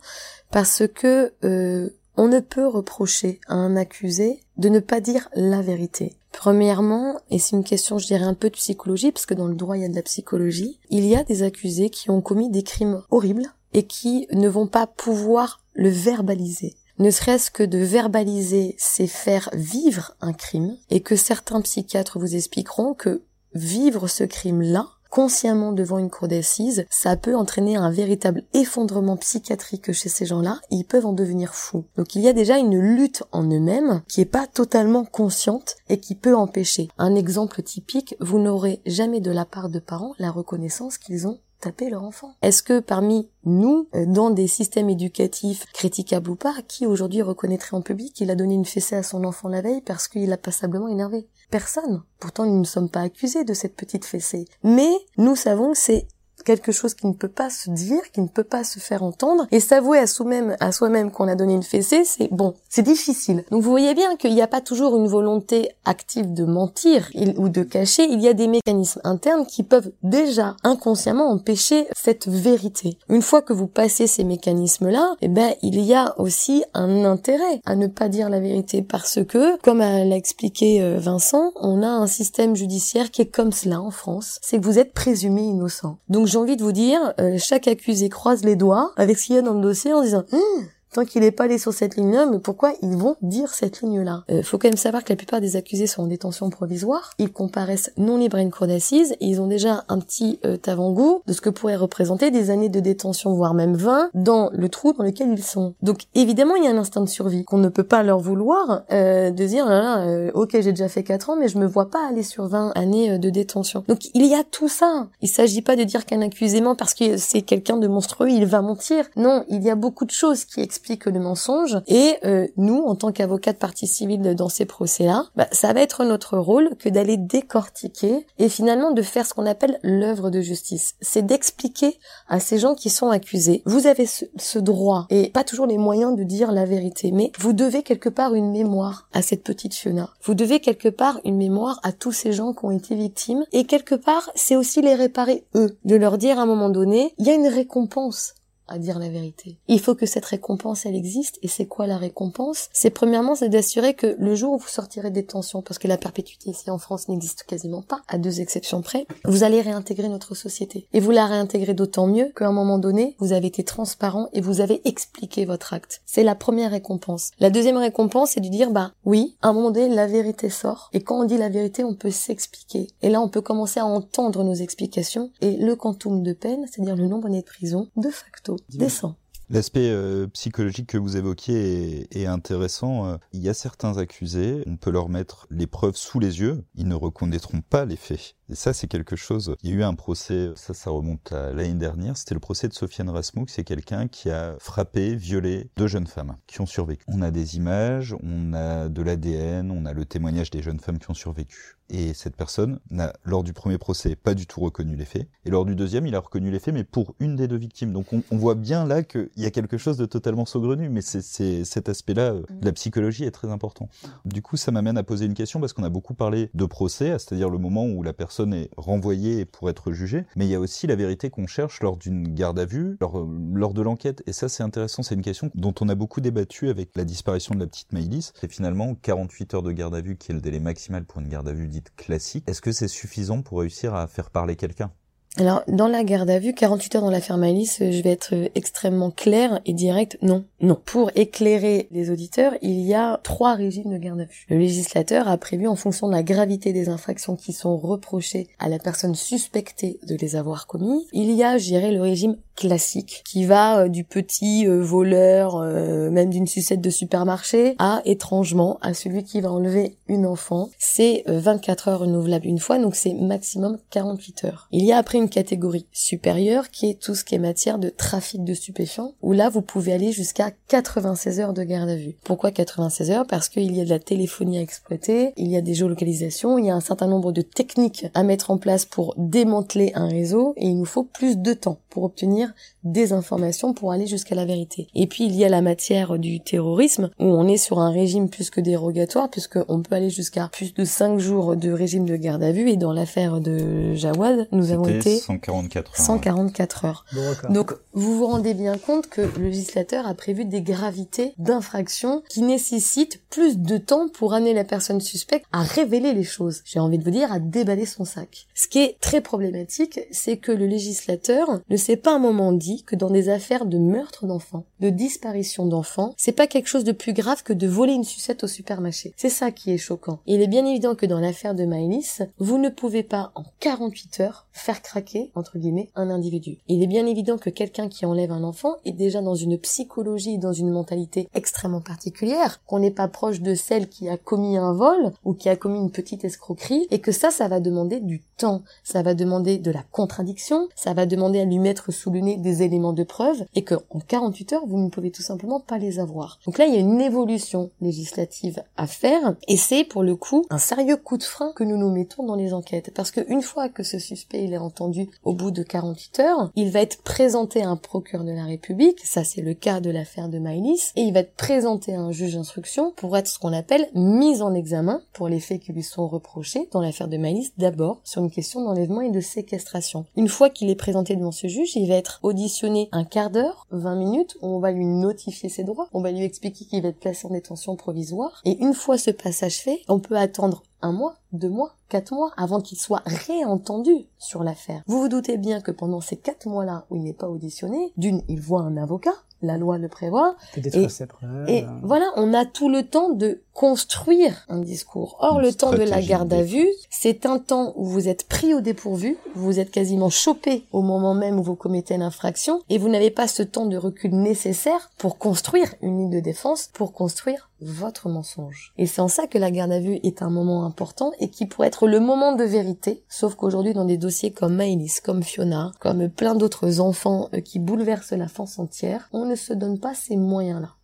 parce 0.51 0.83
que 0.87 1.33
euh, 1.45 1.91
on 2.17 2.29
ne 2.29 2.41
peut 2.41 2.67
reprocher 2.67 3.41
à 3.49 3.55
un 3.55 3.77
accusé 3.77 4.41
de 4.59 4.69
ne 4.69 4.81
pas 4.81 5.01
dire 5.01 5.29
la 5.35 5.63
vérité. 5.63 6.15
Premièrement, 6.33 7.19
et 7.31 7.39
c'est 7.39 7.57
une 7.57 7.65
question, 7.65 7.99
je 7.99 8.07
dirais, 8.07 8.25
un 8.25 8.35
peu 8.35 8.49
de 8.49 8.57
psychologie, 8.57 9.13
parce 9.13 9.27
que 9.27 9.35
dans 9.35 9.47
le 9.47 9.55
droit, 9.55 9.77
il 9.77 9.83
y 9.83 9.85
a 9.85 9.89
de 9.89 9.95
la 9.95 10.03
psychologie, 10.03 10.79
il 10.91 11.05
y 11.07 11.15
a 11.15 11.25
des 11.25 11.43
accusés 11.43 11.91
qui 11.91 12.11
ont 12.11 12.21
commis 12.21 12.51
des 12.51 12.63
crimes 12.63 13.03
horribles 13.11 13.47
et 13.75 13.87
qui 13.87 14.27
ne 14.33 14.49
vont 14.49 14.67
pas 14.67 14.87
pouvoir 14.87 15.61
le 15.75 15.89
verbaliser. 15.89 16.75
Ne 16.99 17.11
serait-ce 17.11 17.51
que 17.51 17.63
de 17.63 17.79
verbaliser, 17.79 18.75
c'est 18.79 19.07
faire 19.07 19.49
vivre 19.53 20.15
un 20.21 20.33
crime, 20.33 20.77
et 20.91 21.01
que 21.01 21.17
certains 21.17 21.61
psychiatres 21.63 22.19
vous 22.19 22.35
expliqueront 22.35 22.95
que 22.95 23.23
vivre 23.55 24.09
ce 24.09 24.25
crime-là, 24.25 24.89
consciemment 25.13 25.73
devant 25.73 25.99
une 25.99 26.09
cour 26.09 26.27
d'assises, 26.27 26.87
ça 26.89 27.17
peut 27.17 27.37
entraîner 27.37 27.77
un 27.77 27.91
véritable 27.91 28.45
effondrement 28.55 29.19
psychiatrique 29.19 29.93
chez 29.93 30.09
ces 30.09 30.25
gens-là, 30.25 30.59
ils 30.71 30.87
peuvent 30.87 31.05
en 31.05 31.13
devenir 31.13 31.55
fous. 31.55 31.85
Donc 31.99 32.15
il 32.15 32.23
y 32.23 32.29
a 32.29 32.33
déjà 32.33 32.57
une 32.57 32.79
lutte 32.79 33.23
en 33.31 33.45
eux-mêmes 33.45 34.01
qui 34.09 34.23
est 34.23 34.25
pas 34.25 34.47
totalement 34.47 35.05
consciente 35.05 35.77
et 35.91 36.01
qui 36.01 36.15
peut 36.15 36.35
empêcher. 36.35 36.89
Un 36.97 37.15
exemple 37.15 37.63
typique, 37.63 38.17
vous 38.21 38.39
n'aurez 38.39 38.81
jamais 38.87 39.21
de 39.21 39.31
la 39.31 39.45
part 39.45 39.69
de 39.69 39.81
parents 39.81 40.15
la 40.19 40.31
reconnaissance 40.31 40.97
qu'ils 40.97 41.27
ont 41.27 41.41
taper 41.63 41.89
leur 41.89 42.03
enfant 42.03 42.35
Est-ce 42.43 42.63
que 42.63 42.81
parmi 42.81 43.31
nous, 43.45 43.89
euh, 43.95 44.05
dans 44.05 44.31
des 44.31 44.49
systèmes 44.49 44.91
éducatifs 44.91 45.65
critiquables 45.73 46.31
ou 46.31 46.37
pas, 46.37 46.55
qui 46.69 46.87
aujourd'hui 46.87 47.23
reconnaîtrait 47.23 47.77
en 47.77 47.83
public 47.83 48.13
qu'il 48.13 48.31
a 48.31 48.35
donné 48.35 48.55
une 48.55 48.65
fessée 48.65 48.97
à 48.97 49.03
son 49.03 49.25
enfant 49.25 49.49
la 49.49 49.63
veille 49.63 49.81
parce 49.81 50.09
qu'il 50.09 50.29
l'a 50.29 50.37
passablement 50.37 50.89
énervé? 50.89 51.29
Personne. 51.51 52.03
Pourtant, 52.19 52.47
nous 52.47 52.59
ne 52.59 52.65
sommes 52.65 52.91
pas 52.91 53.03
accusés 53.03 53.45
de 53.45 53.55
cette 53.55 53.77
petite 53.77 54.05
fessée. 54.05 54.47
Mais 54.65 54.91
nous 55.17 55.37
savons 55.37 55.73
que 55.73 55.79
c'est 55.79 56.09
quelque 56.43 56.73
chose 56.73 56.95
qui 56.95 57.07
ne 57.07 57.13
peut 57.13 57.29
pas 57.29 57.51
se 57.51 57.71
dire, 57.71 58.01
qui 58.13 58.21
ne 58.21 58.29
peut 58.29 58.45
pas 58.45 58.65
se 58.65 58.79
faire 58.79 59.03
entendre, 59.03 59.47
et 59.51 59.61
s'avouer 59.61 59.99
à 59.99 60.07
soi-même, 60.07 61.11
qu'on 61.11 61.29
a 61.29 61.35
donné 61.35 61.55
une 61.55 61.63
fessée, 61.63 62.05
c'est 62.05 62.29
bon, 62.33 62.55
c'est 62.69 62.83
difficile. 62.83 63.45
Donc 63.51 63.63
vous 63.63 63.71
voyez 63.71 63.95
bien 63.95 64.17
qu'il 64.17 64.35
n'y 64.35 64.43
a 64.43 64.47
pas 64.47 64.61
toujours 64.61 64.97
une 64.97 65.07
volonté 65.07 65.71
active 65.85 66.33
de 66.33 66.45
mentir 66.45 67.11
ou 67.37 67.49
de 67.49 67.63
cacher, 67.63 68.05
il 68.05 68.21
y 68.21 68.29
a 68.29 68.33
des 68.33 68.49
mécanismes 68.49 69.01
internes 69.05 69.47
qui 69.47 69.63
peuvent 69.63 69.93
déjà 70.03 70.57
inconsciemment 70.63 71.31
empêcher 71.31 71.87
cette 71.95 72.29
vérité. 72.29 72.99
Une 73.09 73.23
fois 73.23 73.43
que 73.43 73.53
vous 73.53 73.67
passez 73.67 74.07
ces 74.07 74.25
mécanismes-là, 74.25 75.17
eh 75.21 75.29
ben 75.29 75.55
il 75.63 75.81
y 75.81 75.95
a 75.95 76.19
aussi 76.19 76.65
un 76.75 77.05
intérêt 77.05 77.61
à 77.65 77.77
ne 77.77 77.87
pas 77.87 78.09
dire 78.09 78.29
la 78.29 78.41
vérité 78.41 78.83
parce 78.83 79.21
que, 79.25 79.59
comme 79.61 79.79
l'a 79.79 80.17
expliqué 80.17 80.83
euh, 80.83 80.99
Vincent, 80.99 81.53
on 81.57 81.83
a 81.83 81.89
un 81.89 82.07
système 82.07 82.57
judiciaire 82.57 83.11
qui 83.11 83.23
est 83.23 83.27
comme 83.27 83.53
cela 83.53 83.81
en 83.81 83.91
France, 83.91 84.39
c'est 84.43 84.59
que 84.59 84.65
vous 84.65 84.79
êtes 84.79 84.93
présumé 84.93 85.43
innocent. 85.43 85.99
Donc 86.09 86.27
j'ai 86.33 86.39
envie 86.39 86.57
de 86.57 86.63
vous 86.63 86.73
dire, 86.73 87.13
euh, 87.21 87.37
chaque 87.39 87.69
accusé 87.69 88.09
croise 88.09 88.43
les 88.43 88.57
doigts 88.57 88.93
avec 88.97 89.19
ce 89.19 89.27
qu'il 89.27 89.37
y 89.37 89.39
a 89.39 89.43
dans 89.43 89.53
le 89.53 89.61
dossier 89.61 89.93
en 89.93 90.01
disant 90.01 90.25
hum, 90.33 90.67
tant 90.93 91.05
qu'il 91.05 91.23
n'est 91.23 91.31
pas 91.31 91.45
allé 91.45 91.59
sur 91.59 91.73
cette 91.73 91.97
ligne-là, 91.97 92.27
mais 92.27 92.39
pourquoi 92.39 92.73
ils 92.83 92.97
vont 92.97 93.17
dire 93.23 93.55
cette 93.55 93.81
ligne-là? 93.81 94.25
Euh, 94.31 94.43
Faut 94.43 94.59
quand 94.59 94.69
même 94.69 94.77
savoir 94.77 95.05
que 95.05 95.11
la 95.13 95.17
plupart 95.17 95.41
des 95.41 95.57
accusés 95.57 95.87
sont 95.87 96.03
en 96.03 96.07
détention 96.07 96.51
provisoire, 96.51 97.11
ils 97.19 97.33
comparaissent 97.33 97.93
non 97.97 98.19
libres 98.19 98.37
à 98.37 98.41
une 98.43 98.51
cour 98.51 98.67
d'assises, 98.67 99.15
ils 99.21 99.41
ont 99.41 99.47
déjà 99.47 99.85
un 99.89 99.99
petit 99.99 100.39
euh, 100.45 100.57
avant-goût 100.67 101.23
de 101.27 101.33
ce 101.33 101.41
que 101.41 101.51
pourrait 101.51 101.77
représenter 101.77 102.31
des 102.31 102.51
années 102.51 102.69
de 102.69 102.81
détention, 102.81 103.35
voire 103.35 103.55
même 103.55 103.75
20, 103.75 104.11
dans 104.15 104.51
le 104.53 104.69
trou 104.69 104.93
dans 104.93 105.05
lequel 105.05 105.31
ils 105.31 105.43
sont. 105.43 105.75
Donc 105.83 106.03
évidemment, 106.15 106.57
il 106.57 106.65
y 106.65 106.67
a 106.67 106.71
un 106.71 106.79
instinct 106.79 107.01
de 107.01 107.09
survie 107.09 107.45
qu'on 107.45 107.59
ne 107.59 107.69
peut 107.69 107.85
pas 107.85 108.03
leur 108.03 108.19
vouloir 108.19 108.83
euh, 108.93 109.31
de 109.31 109.45
dire, 109.47 109.67
là, 109.67 110.07
euh, 110.07 110.31
ok, 110.35 110.51
j'ai 110.53 110.73
déjà 110.73 110.89
fait 110.89 111.03
4 111.03 111.31
ans, 111.31 111.37
mais 111.37 111.49
je 111.49 111.59
me 111.59 111.67
vois 111.67 111.91
pas 111.91 112.07
aller 112.09 112.23
sur 112.23 112.47
20 112.47 112.73
années 112.75 113.13
euh, 113.13 113.19
de 113.19 113.31
détention. 113.31 113.85
Donc 113.89 114.15
il 114.15 114.27
y 114.27 114.35
a 114.35 114.45
tout 114.45 114.69
ça. 114.69 115.09
Il 115.23 115.29
s'agit 115.29 115.63
pas 115.63 115.77
de 115.77 115.85
dire 115.85 116.05
qu'un 116.05 116.21
accusé 116.21 116.61
ment 116.61 116.77
parce 116.77 116.95
que 116.95 117.17
c'est 117.17 117.43
quelqu'un 117.43 117.77
de 117.77 117.89
monstrueux, 117.89 118.31
il 118.31 118.47
va 118.47 118.61
mentir. 118.61 119.07
Non, 119.17 119.45
il 119.49 119.63
y 119.63 119.71
a 119.71 119.75
beaucoup 119.75 120.05
de 120.05 120.11
choses 120.11 120.45
qui 120.45 120.61
expliquent 120.61 120.82
explique 120.83 121.07
le 121.07 121.21
mensonge. 121.21 121.79
Et 121.87 122.17
euh, 122.25 122.49
nous, 122.57 122.83
en 122.83 122.97
tant 122.97 123.13
qu'avocats 123.13 123.53
de 123.53 123.59
partie 123.59 123.87
civile 123.87 124.35
dans 124.35 124.49
ces 124.49 124.65
procès-là, 124.65 125.27
bah, 125.37 125.47
ça 125.53 125.73
va 125.73 125.81
être 125.81 126.05
notre 126.05 126.37
rôle 126.39 126.71
que 126.77 126.89
d'aller 126.89 127.17
décortiquer 127.17 128.27
et 128.41 128.49
finalement 128.49 128.91
de 128.91 129.03
faire 129.03 129.25
ce 129.25 129.33
qu'on 129.33 129.47
appelle 129.47 129.79
l'œuvre 129.85 130.31
de 130.31 130.41
justice. 130.41 130.97
C'est 131.01 131.25
d'expliquer 131.25 132.01
à 132.29 132.41
ces 132.41 132.59
gens 132.59 132.75
qui 132.75 132.91
sont 132.91 133.11
accusés, 133.11 133.63
vous 133.65 133.87
avez 133.87 134.07
ce, 134.07 134.25
ce 134.37 134.59
droit 134.59 135.07
et 135.09 135.31
pas 135.31 135.45
toujours 135.45 135.67
les 135.67 135.79
moyens 135.79 136.17
de 136.17 136.25
dire 136.25 136.51
la 136.51 136.65
vérité, 136.65 137.13
mais 137.13 137.31
vous 137.39 137.53
devez 137.53 137.85
quelque 137.85 138.09
part 138.09 138.35
une 138.35 138.51
mémoire 138.51 139.09
à 139.13 139.23
cette 139.23 139.45
petite 139.45 139.75
Fiona. 139.75 140.11
Vous 140.25 140.35
devez 140.35 140.59
quelque 140.59 140.89
part 140.89 141.21
une 141.25 141.37
mémoire 141.37 141.79
à 141.85 141.93
tous 141.93 142.13
ces 142.13 142.33
gens 142.33 142.55
qui 142.55 142.65
ont 142.65 142.73
été 142.73 142.97
victimes 142.97 143.45
et 143.53 143.67
quelque 143.67 143.95
part 143.95 144.31
c'est 144.35 144.57
aussi 144.57 144.83
les 144.83 144.97
réparer 144.97 145.45
eux, 145.55 145.79
de 145.85 145.95
leur 145.95 146.19
dire 146.19 146.41
à 146.41 146.43
un 146.43 146.47
moment 146.47 146.71
donné, 146.71 147.15
il 147.19 147.27
y 147.29 147.31
a 147.31 147.35
une 147.35 147.47
récompense 147.47 148.35
dire 148.79 148.99
la 148.99 149.09
vérité. 149.09 149.57
Il 149.69 149.81
faut 149.81 149.95
que 149.95 150.07
cette 150.07 150.25
récompense, 150.25 150.87
elle 150.87 150.97
existe. 150.97 151.39
Et 151.43 151.49
c'est 151.49 151.67
quoi 151.67 151.87
la 151.87 151.99
récompense? 151.99 152.69
C'est 152.73 152.91
premièrement, 152.91 153.35
c'est 153.35 153.49
d'assurer 153.49 153.95
que 153.95 154.17
le 154.19 154.35
jour 154.35 154.55
où 154.55 154.59
vous 154.59 154.69
sortirez 154.69 155.11
des 155.11 155.25
tensions, 155.25 155.63
parce 155.63 155.79
que 155.79 155.89
la 155.89 155.99
perpétuité 155.99 156.51
ici 156.51 156.71
en 156.71 156.79
France 156.79 157.09
n'existe 157.09 157.45
quasiment 157.45 157.83
pas, 157.83 158.03
à 158.09 158.19
deux 158.19 158.41
exceptions 158.41 158.83
près, 158.83 159.07
vous 159.25 159.45
allez 159.45 159.61
réintégrer 159.61 160.09
notre 160.09 160.35
société. 160.35 160.87
Et 160.93 161.01
vous 161.01 161.11
la 161.11 161.27
réintégrez 161.27 161.75
d'autant 161.75 162.07
mieux 162.07 162.33
qu'à 162.37 162.47
un 162.47 162.53
moment 162.53 162.79
donné, 162.79 163.17
vous 163.19 163.33
avez 163.33 163.49
été 163.49 163.65
transparent 163.65 164.29
et 164.33 164.41
vous 164.41 164.61
avez 164.61 164.81
expliqué 164.87 165.45
votre 165.45 165.73
acte. 165.73 166.03
C'est 166.07 166.23
la 166.23 166.35
première 166.35 166.71
récompense. 166.71 167.31
La 167.39 167.51
deuxième 167.51 167.77
récompense, 167.77 168.33
c'est 168.33 168.41
de 168.41 168.49
dire, 168.49 168.71
bah 168.71 168.93
oui, 169.05 169.37
à 169.43 169.49
un 169.49 169.53
moment 169.53 169.71
donné, 169.71 169.95
la 169.95 170.07
vérité 170.07 170.51
sort. 170.51 170.91
Et 170.93 171.01
quand 171.01 171.21
on 171.21 171.25
dit 171.25 171.39
la 171.39 171.49
vérité, 171.49 171.85
on 171.85 171.95
peut 171.95 172.11
s'expliquer. 172.11 172.89
Et 173.03 173.11
là, 173.11 173.21
on 173.21 173.29
peut 173.29 173.41
commencer 173.41 173.81
à 173.81 173.87
entendre 173.87 174.45
nos 174.45 174.55
explications. 174.55 175.31
Et 175.41 175.57
le 175.57 175.77
quantum 175.77 176.23
de 176.23 176.33
peine, 176.33 176.67
c'est-à-dire 176.71 176.97
le 176.97 177.07
nombre 177.07 177.25
d'années 177.25 177.41
de 177.41 177.47
prison, 177.47 177.89
de 177.97 178.11
facto, 178.11 178.57
descend. 178.71 179.15
L'aspect 179.51 179.91
euh, 179.91 180.29
psychologique 180.29 180.87
que 180.87 180.99
vous 180.99 181.19
évoquiez 181.19 182.07
est, 182.11 182.17
est 182.17 182.27
intéressant. 182.27 183.07
Euh, 183.07 183.17
il 183.35 183.43
y 183.43 183.51
a 183.51 183.55
certains 183.55 183.99
accusés, 183.99 184.63
on 184.67 184.77
peut 184.77 184.91
leur 184.91 185.11
mettre 185.11 185.47
les 185.51 185.67
preuves 185.67 185.97
sous 185.97 186.21
les 186.21 186.41
yeux, 186.41 186.65
ils 186.75 186.89
ne 186.89 186.95
reconnaîtront 186.95 187.61
pas 187.61 187.85
les 187.85 187.97
faits. 187.97 188.35
Et 188.53 188.55
ça, 188.55 188.75
c'est 188.75 188.87
quelque 188.87 189.17
chose. 189.17 189.57
Il 189.63 189.71
y 189.71 189.73
a 189.73 189.77
eu 189.77 189.83
un 189.83 189.95
procès, 189.95 190.51
ça, 190.57 190.75
ça 190.75 190.91
remonte 190.91 191.33
à 191.33 191.55
l'année 191.55 191.73
dernière, 191.73 192.19
c'était 192.19 192.35
le 192.35 192.41
procès 192.41 192.69
de 192.69 192.75
Sofiane 192.75 193.09
Rasmouk, 193.09 193.49
c'est 193.49 193.65
quelqu'un 193.65 194.09
qui 194.09 194.29
a 194.29 194.57
frappé, 194.59 195.17
violé 195.17 195.71
deux 195.79 195.87
jeunes 195.87 196.07
femmes 196.07 196.37
qui 196.47 196.61
ont 196.61 196.67
survécu. 196.67 197.03
On 197.09 197.23
a 197.23 197.31
des 197.31 197.57
images, 197.57 198.15
on 198.23 198.53
a 198.53 198.91
de 198.91 199.01
l'ADN, 199.01 199.71
on 199.71 199.87
a 199.87 199.95
le 199.95 200.05
témoignage 200.05 200.51
des 200.51 200.61
jeunes 200.61 200.81
femmes 200.81 200.99
qui 200.99 201.11
ont 201.11 201.15
survécu. 201.15 201.79
Et 201.89 202.15
cette 202.15 202.37
personne 202.37 202.79
n'a, 202.91 203.13
lors 203.25 203.43
du 203.43 203.53
premier 203.53 203.77
procès, 203.77 204.17
pas 204.17 204.35
du 204.35 204.47
tout 204.47 204.61
reconnu 204.61 204.97
les 204.97 205.05
faits. 205.05 205.29
Et 205.45 205.51
lors 205.51 205.67
du 205.67 205.75
deuxième, 205.75 206.07
il 206.07 206.15
a 206.15 206.21
reconnu 206.21 206.51
les 206.51 206.59
faits, 206.59 206.73
mais 206.73 206.85
pour 206.85 207.15
une 207.21 207.37
des 207.37 207.49
deux 207.49 207.57
victimes. 207.57 207.93
Donc 207.93 208.13
on, 208.13 208.23
on 208.31 208.37
voit 208.37 208.55
bien 208.55 208.87
là 208.87 209.03
qu'il 209.03 209.29
y 209.37 209.45
a 209.45 209.51
quelque 209.51 209.77
chose 209.77 209.99
de 209.99 210.07
totalement 210.07 210.47
saugrenu, 210.47 210.89
mais 210.89 211.03
c'est 211.03 211.65
cet 211.65 211.89
aspect-là, 211.89 212.33
euh, 212.33 212.43
la 212.63 212.73
psychologie 212.73 213.25
est 213.25 213.31
très 213.31 213.51
important. 213.51 213.89
Du 214.25 214.41
coup, 214.41 214.57
ça 214.57 214.73
m'amène 214.73 214.97
à 214.97 215.03
poser 215.03 215.27
une 215.27 215.35
question, 215.35 215.61
parce 215.61 215.73
qu'on 215.73 215.85
a 215.85 215.91
beaucoup 215.91 216.15
parlé 216.15 216.51
de 216.55 216.65
procès, 216.65 217.11
c'est-à-dire 217.19 217.51
le 217.51 217.59
moment 217.59 217.85
où 217.87 218.03
la 218.03 218.13
personne 218.15 218.42
est 218.51 218.71
renvoyée 218.77 219.45
pour 219.45 219.71
être 219.71 219.93
jugée, 219.93 220.25
mais 220.35 220.47
il 220.47 220.51
y 220.51 220.55
a 220.55 220.61
aussi 220.61 220.87
la 220.87 220.97
vérité 220.97 221.31
qu'on 221.31 221.47
cherche 221.47 221.81
lors 221.83 221.97
d'une 221.97 222.35
garde 222.35 222.59
à 222.59 222.65
vue, 222.65 222.97
lors, 223.01 223.19
euh, 223.19 223.29
lors 223.55 223.75
de 223.75 223.83
l'enquête. 223.83 224.23
Et 224.27 224.33
ça, 224.33 224.49
c'est 224.49 224.63
intéressant, 224.63 225.03
c'est 225.03 225.15
une 225.15 225.23
question 225.23 225.51
dont 225.55 225.75
on 225.81 225.89
a 225.89 225.95
beaucoup 225.95 226.21
débattu 226.21 226.69
avec 226.69 226.91
la 226.97 227.05
disparition 227.05 227.55
de 227.55 227.61
la 227.61 227.67
petite 227.67 227.93
Maïlis. 227.93 228.33
C'est 228.35 228.51
finalement 228.51 228.95
48 228.95 229.55
heures 229.55 229.63
de 229.63 229.73
garde 229.73 229.95
à 229.95 230.01
vue 230.01 230.17
qui 230.17 230.33
est 230.33 230.35
le 230.35 230.41
délai 230.41 230.61
maximal 230.61 231.05
pour 231.05 231.21
une 231.21 231.29
garde 231.29 231.49
à 231.49 231.53
vue 231.53 231.69
dite 231.69 231.95
classique. 231.97 232.45
Est-ce 232.49 232.61
que 232.61 232.73
c'est 232.73 232.89
suffisant 232.89 233.43
pour 233.43 233.61
réussir 233.61 233.95
à 233.95 234.07
faire 234.07 234.31
parler 234.31 234.57
quelqu'un? 234.57 234.91
Alors, 235.39 235.63
dans 235.67 235.89
la 235.89 236.05
garde 236.05 236.29
à 236.29 236.39
vue, 236.39 236.53
48 236.53 236.97
heures 236.97 237.03
dans 237.03 237.11
l'affaire 237.11 237.39
Malice, 237.39 237.81
euh, 237.81 237.91
je 237.91 238.03
vais 238.03 238.11
être 238.11 238.35
euh, 238.35 238.49
extrêmement 238.55 239.11
clair 239.11 239.61
et 239.65 239.73
direct. 239.73 240.19
Non, 240.21 240.45
non. 240.61 240.79
Pour 240.85 241.11
éclairer 241.15 241.89
les 241.91 242.11
auditeurs, 242.11 242.53
il 242.61 242.83
y 242.83 242.93
a 242.93 243.19
trois 243.23 243.55
régimes 243.55 243.91
de 243.91 243.97
garde 243.97 244.21
à 244.21 244.25
vue. 244.25 244.45
Le 244.51 244.59
législateur 244.59 245.29
a 245.29 245.39
prévu, 245.39 245.67
en 245.67 245.77
fonction 245.77 246.07
de 246.07 246.13
la 246.13 246.23
gravité 246.23 246.75
des 246.75 246.91
infractions 246.91 247.35
qui 247.35 247.55
sont 247.55 247.79
reprochées 247.79 248.49
à 248.59 248.69
la 248.69 248.79
personne 248.79 249.15
suspectée 249.15 249.99
de 250.07 250.17
les 250.17 250.37
avoir 250.37 250.67
commis, 250.67 251.07
il 251.15 251.31
y 251.31 251.43
a, 251.43 251.57
je 251.57 251.65
dirais, 251.65 251.93
le 251.93 252.03
régime 252.03 252.37
classique 252.55 253.23
qui 253.25 253.47
va 253.47 253.85
euh, 253.85 253.89
du 253.89 254.05
petit 254.05 254.67
voleur, 254.67 255.59
même 255.61 256.29
d'une 256.29 256.47
sucette 256.47 256.83
de 256.83 256.91
supermarché, 256.91 257.75
à 257.79 258.03
étrangement 258.05 258.79
à 258.83 258.93
celui 258.93 259.25
qui 259.25 259.41
va 259.41 259.51
enlever 259.51 259.97
une 260.09 260.27
enfant. 260.27 260.69
C'est 260.79 261.25
24 261.27 261.89
heures 261.89 262.01
renouvelables 262.01 262.47
une 262.47 262.59
fois, 262.59 262.79
donc 262.79 262.97
c'est 262.97 263.15
maximum 263.15 263.79
48 263.91 264.45
heures. 264.45 264.69
Il 264.73 264.85
y 264.85 264.93
a 264.93 264.99
après 264.99 265.22
une 265.23 265.29
catégorie 265.29 265.87
supérieure 265.93 266.71
qui 266.71 266.91
est 266.91 267.01
tout 267.01 267.15
ce 267.15 267.25
qui 267.25 267.35
est 267.35 267.39
matière 267.39 267.79
de 267.79 267.89
trafic 267.89 268.45
de 268.45 268.55
stupéfiants, 268.55 269.15
où 269.23 269.33
là 269.33 269.49
vous 269.49 269.63
pouvez 269.63 269.93
aller 269.93 270.13
jusqu'à 270.13 270.51
96 270.69 271.41
heures 271.41 271.53
de 271.53 271.63
garde 271.63 271.89
à 271.89 271.97
vue. 271.97 272.17
Pourquoi 272.25 272.51
96 272.51 273.11
heures? 273.11 273.27
Parce 273.27 273.49
qu'il 273.49 273.75
y 273.75 273.81
a 273.81 273.85
de 273.85 273.91
la 273.91 273.99
téléphonie 273.99 274.59
à 274.59 274.61
exploiter, 274.61 275.33
il 275.37 275.49
y 275.49 275.57
a 275.57 275.61
des 275.61 275.75
géolocalisations, 275.75 276.59
il 276.59 276.67
y 276.67 276.71
a 276.71 276.75
un 276.75 276.81
certain 276.81 277.07
nombre 277.07 277.33
de 277.33 277.43
techniques 277.43 278.07
à 278.15 278.23
mettre 278.23 278.51
en 278.51 278.59
place 278.59 278.85
pour 278.85 279.15
démanteler 279.17 279.93
un 279.95 280.09
réseau, 280.09 280.55
et 280.57 280.67
il 280.67 280.77
nous 280.77 280.85
faut 280.85 281.05
plus 281.05 281.39
de 281.39 281.53
temps 281.53 281.79
pour 281.89 282.05
obtenir 282.05 282.53
des 282.85 283.13
informations 283.13 283.75
pour 283.75 283.93
aller 283.93 284.07
jusqu'à 284.07 284.35
la 284.35 284.45
vérité. 284.45 284.89
Et 284.95 285.07
puis 285.07 285.25
il 285.25 285.37
y 285.37 285.45
a 285.45 285.49
la 285.49 285.63
matière 285.63 286.19
du 286.19 286.41
terrorisme, 286.41 287.11
où 287.21 287.25
on 287.25 287.47
est 287.47 287.57
sur 287.57 287.79
un 287.79 287.91
régime 287.91 288.29
plus 288.29 288.51
que 288.51 288.61
dérogatoire, 288.61 289.31
puisqu'on 289.31 289.83
peut 289.83 289.95
aller 289.95 290.11
jusqu'à 290.11 290.49
plus 290.49 290.75
de 290.75 290.85
5 290.85 291.19
jours 291.19 291.57
de 291.57 291.71
régime 291.71 292.07
de 292.07 292.17
garde 292.17 292.43
à 292.43 292.51
vue, 292.51 292.71
et 292.71 292.77
dans 292.77 292.93
l'affaire 292.93 293.41
de 293.41 293.95
Jawad, 293.95 294.49
nous 294.53 294.73
avons 294.73 294.89
été 294.89 295.12
144 295.19 295.91
heures. 295.91 296.07
144 296.07 296.85
heures. 296.85 297.05
Donc 297.51 297.75
vous 297.93 298.19
vous 298.19 298.27
rendez 298.27 298.55
bien 298.55 298.79
compte 298.79 299.09
que 299.09 299.21
le 299.21 299.49
législateur 299.49 300.07
a 300.07 300.15
prévu 300.15 300.45
des 300.45 300.63
gravités 300.63 301.35
d'infraction 301.39 302.23
qui 302.29 302.43
nécessitent 302.43 303.21
plus 303.31 303.59
de 303.59 303.79
temps 303.79 304.09
pour 304.09 304.35
amener 304.35 304.55
la 304.55 304.65
personne 304.65 305.01
suspecte 305.01 305.47
à 305.53 305.63
révéler 305.63 306.13
les 306.13 306.25
choses. 306.25 306.63
J'ai 306.65 306.81
envie 306.81 306.99
de 306.99 307.05
vous 307.05 307.11
dire 307.11 307.33
à 307.33 307.39
déballer 307.39 307.87
son 307.87 308.05
sac. 308.05 308.47
Ce 308.55 308.69
qui 308.69 308.79
est 308.79 308.97
très 309.01 309.21
problématique, 309.21 310.01
c'est 310.11 310.37
que 310.37 310.53
le 310.53 310.67
législateur 310.67 311.61
ne 311.69 311.77
s'est 311.77 311.97
pas 311.97 312.15
un 312.15 312.19
moment 312.19 312.53
dit 312.53 312.83
que 312.85 312.97
dans 312.97 313.11
des 313.11 313.29
affaires 313.29 313.67
de 313.67 313.79
meurtre 313.79 314.27
d'enfants, 314.27 314.65
de 314.81 314.91
disparition 314.91 315.67
d'enfants, 315.67 316.15
c'est 316.17 316.33
pas 316.33 316.47
quelque 316.47 316.69
chose 316.69 316.85
de 316.85 316.93
plus 316.93 317.13
grave 317.13 317.43
que 317.43 317.53
de 317.53 317.67
voler 317.67 317.93
une 317.93 318.05
sucette 318.05 318.45
au 318.45 318.49
supermarché. 318.49 319.13
C'est 319.17 319.29
ça 319.29 319.51
qui 319.51 319.73
est 319.73 319.79
choquant. 319.79 320.21
il 320.27 320.43
est 320.43 320.47
bien 320.47 320.67
évident 320.67 320.95
que 320.95 321.07
dans 321.07 321.21
l'affaire 321.21 321.55
de 321.55 321.65
Maëlys, 321.65 322.23
vous 322.39 322.59
ne 322.59 322.69
pouvez 322.69 323.03
pas 323.03 323.33
en 323.35 323.45
48 323.61 324.21
heures 324.21 324.47
faire 324.53 324.83
craquer, 324.83 325.02
entre 325.35 325.59
guillemets, 325.59 325.91
un 325.95 326.11
individu. 326.11 326.59
Il 326.69 326.83
est 326.83 326.87
bien 326.87 327.07
évident 327.07 327.39
que 327.39 327.51
quelqu'un 327.51 327.89
qui 327.89 328.07
enlève 328.07 328.33
un 328.33 328.45
enfant 328.45 328.77
est 328.85 328.93
déjà 328.93 329.21
dans 329.21 329.35
une 329.35 329.59
psychologie, 329.59 330.39
dans 330.39 330.53
une 330.53 330.71
mentalité 330.71 331.29
extrêmement 331.35 331.81
particulière, 331.81 332.61
qu'on 332.67 332.79
n'est 332.79 332.91
pas 332.91 333.09
proche 333.09 333.41
de 333.41 333.55
celle 333.55 333.89
qui 333.89 334.09
a 334.09 334.17
commis 334.17 334.57
un 334.57 334.73
vol 334.73 335.13
ou 335.25 335.35
qui 335.35 335.49
a 335.49 335.57
commis 335.57 335.79
une 335.79 335.91
petite 335.91 336.25
escroquerie, 336.25 336.87
et 336.91 337.01
que 337.01 337.13
ça, 337.13 337.31
ça 337.31 337.49
va 337.49 337.61
demander 337.61 338.01
du 338.01 338.23
temps, 338.37 338.63
ça 338.85 339.03
va 339.03 339.15
demander 339.15 339.59
de 339.59 339.71
la 339.71 339.83
contradiction, 339.91 340.69
ça 340.75 340.95
va 340.95 341.07
demander 341.07 341.41
à 341.41 341.45
lui 341.45 341.59
mettre 341.59 341.93
sous 341.93 342.11
le 342.11 342.21
nez 342.21 342.37
des 342.37 342.63
éléments 342.63 342.93
de 342.93 343.05
preuve, 343.05 343.45
et 343.55 343.63
que 343.63 343.75
en 343.91 344.01
48 344.01 344.53
heures, 344.53 344.67
vous 344.67 344.79
ne 344.79 344.89
pouvez 344.89 345.11
tout 345.11 345.23
simplement 345.23 345.61
pas 345.61 345.79
les 345.79 345.99
avoir. 345.99 346.39
Donc 346.47 346.59
là, 346.59 346.67
il 346.67 346.75
y 346.75 346.77
a 346.77 346.81
une 346.81 347.01
évolution 347.01 347.71
législative 347.81 348.63
à 348.77 348.87
faire, 348.87 349.35
et 349.49 349.57
c'est 349.57 349.85
pour 349.85 350.03
le 350.03 350.17
coup 350.17 350.45
un 350.51 350.59
sérieux 350.59 350.97
coup 350.97 351.19
de 351.19 351.23
frein 351.23 351.53
que 351.55 351.65
nous 351.65 351.77
nous 351.77 351.91
mettons 351.91 352.25
dans 352.25 352.37
les 352.37 352.53
enquêtes, 352.53 352.93
parce 352.95 353.11
que 353.11 353.21
une 353.29 353.43
fois 353.43 353.69
que 353.69 353.83
ce 353.83 353.99
suspect 353.99 354.45
il 354.45 354.53
est 354.53 354.59
entendu 354.59 354.92
au 355.25 355.35
bout 355.35 355.51
de 355.51 355.63
48 355.63 356.21
heures, 356.21 356.51
il 356.57 356.71
va 356.71 356.81
être 356.81 357.03
présenté 357.03 357.63
à 357.63 357.69
un 357.69 357.77
procureur 357.77 358.25
de 358.25 358.33
la 358.33 358.45
République, 358.45 359.01
ça 359.05 359.25
c'est 359.25 359.43
le 359.43 359.55
cas 359.55 359.81
de 359.81 359.91
l'affaire 359.91 360.29
de 360.29 360.39
Maïlis, 360.39 360.93
et 360.97 361.03
il 361.03 361.13
va 361.13 361.21
être 361.21 361.35
présenté 361.35 361.95
à 361.95 362.01
un 362.01 362.13
juge 362.13 362.35
d'instruction 362.35 362.93
pour 362.97 363.17
être 363.17 363.27
ce 363.27 363.39
qu'on 363.39 363.53
appelle 363.53 363.89
mis 363.95 364.43
en 364.43 364.55
examen 364.55 365.03
pour 365.13 365.29
les 365.29 365.41
faits 365.41 365.61
qui 365.61 365.73
lui 365.73 365.83
sont 365.83 366.09
reprochés 366.09 366.69
dans 366.73 366.81
l'affaire 366.81 367.09
de 367.09 367.17
Maïlis, 367.17 367.53
d'abord 367.59 368.01
sur 368.05 368.23
une 368.23 368.31
question 368.31 368.63
d'enlèvement 368.63 369.01
et 369.01 369.11
de 369.11 369.21
séquestration. 369.21 370.05
Une 370.17 370.29
fois 370.29 370.51
qu'il 370.51 370.71
est 370.71 370.75
présenté 370.75 371.17
devant 371.17 371.33
ce 371.33 371.47
juge, 371.47 371.77
il 371.77 371.89
va 371.89 371.95
être 371.95 372.21
auditionné 372.23 372.89
un 372.93 373.05
quart 373.05 373.31
d'heure, 373.31 373.67
20 373.71 373.97
minutes, 373.97 374.37
on 374.43 374.59
va 374.59 374.73
lui 374.73 374.87
notifier 374.87 375.49
ses 375.49 375.65
droits, 375.65 375.89
on 375.93 376.01
va 376.01 376.11
lui 376.11 376.25
expliquer 376.25 376.65
qu'il 376.65 376.83
va 376.83 376.89
être 376.89 377.01
placé 377.01 377.27
en 377.27 377.31
détention 377.31 377.77
provisoire, 377.77 378.41
et 378.45 378.59
une 378.59 378.75
fois 378.75 378.99
ce 378.99 379.11
passage 379.11 379.57
fait, 379.57 379.81
on 379.89 380.01
peut 380.01 380.17
attendre 380.17 380.63
un 380.83 380.93
mois, 380.93 381.17
deux 381.33 381.49
mois, 381.49 381.75
quatre 381.89 382.13
mois 382.13 382.33
avant 382.37 382.61
qu'il 382.61 382.79
soit 382.79 383.03
réentendu 383.07 384.07
sur 384.19 384.45
l'affaire. 384.45 384.83
Vous 384.87 385.01
vous 385.01 385.09
doutez 385.09 385.39
bien 385.39 385.61
que 385.61 385.71
pendant 385.71 386.01
ces 386.01 386.17
quatre 386.17 386.47
mois-là 386.47 386.87
où 386.91 386.97
il 386.97 387.03
n'est 387.03 387.13
pas 387.13 387.29
auditionné, 387.29 387.93
d'une, 387.97 388.23
il 388.29 388.41
voit 388.41 388.63
un 388.63 388.77
avocat, 388.77 389.15
la 389.43 389.59
loi 389.59 389.77
le 389.79 389.89
prévoit. 389.89 390.37
Et, 390.57 391.59
et, 391.59 391.67
voilà, 391.83 392.07
on 392.17 392.33
a 392.33 392.45
tout 392.47 392.69
le 392.69 392.85
temps 392.85 393.11
de 393.11 393.43
construire 393.53 394.47
un 394.49 394.61
discours. 394.61 395.17
Or, 395.21 395.41
le 395.41 395.53
temps 395.53 395.73
de 395.73 395.83
la 395.83 396.01
garde 396.01 396.33
à 396.33 396.43
vue, 396.43 396.69
c'est 396.91 397.27
un 397.27 397.39
temps 397.39 397.73
où 397.77 397.85
vous 397.85 398.09
êtes 398.09 398.29
pris 398.29 398.55
au 398.55 398.61
dépourvu, 398.61 399.19
vous 399.35 399.59
êtes 399.59 399.71
quasiment 399.71 400.11
chopé 400.11 400.65
au 400.73 400.81
moment 400.83 401.15
même 401.15 401.39
où 401.39 401.43
vous 401.43 401.57
commettez 401.57 401.97
l'infraction, 401.97 402.63
et 402.69 402.79
vous 402.79 402.89
n'avez 402.89 403.11
pas 403.11 403.29
ce 403.29 403.43
temps 403.43 403.67
de 403.67 403.77
recul 403.77 404.15
nécessaire 404.15 404.91
pour 404.97 405.19
construire 405.19 405.75
une 405.83 405.99
ligne 405.99 406.11
de 406.11 406.21
défense, 406.21 406.71
pour 406.73 406.93
construire 406.93 407.51
votre 407.65 408.09
mensonge. 408.09 408.73
Et 408.77 408.87
c'est 408.87 409.01
en 409.01 409.09
ça 409.09 409.27
que 409.27 409.39
la 409.39 409.51
garde 409.51 409.73
à 409.73 409.81
vue 409.81 409.99
est 410.03 410.23
un 410.23 410.31
moment 410.31 410.65
important 410.65 411.13
et 411.21 411.29
qui 411.29 411.47
pourrait 411.47 411.69
être 411.69 411.87
le 411.87 412.01
moment 412.01 412.35
de 412.35 412.45
vérité, 412.45 413.05
sauf 413.09 413.35
qu'aujourd'hui 413.35 413.75
dans 413.75 413.85
des 413.85 413.99
dossiers 413.99 414.33
comme 414.33 414.57
Maëlys, 414.57 415.01
comme 415.01 415.23
Fiona, 415.23 415.73
comme 415.81 416.09
plein 416.09 416.35
d'autres 416.35 416.81
enfants 416.81 417.29
euh, 417.35 417.41
qui 417.41 417.59
bouleversent 417.59 418.13
la 418.13 418.29
France 418.29 418.59
entière, 418.59 419.09
on 419.13 419.25
ne 419.25 419.35
se 419.35 419.53
donne 419.53 419.79
pas 419.79 419.95
ces 419.95 420.17
moyens-là. 420.17 420.77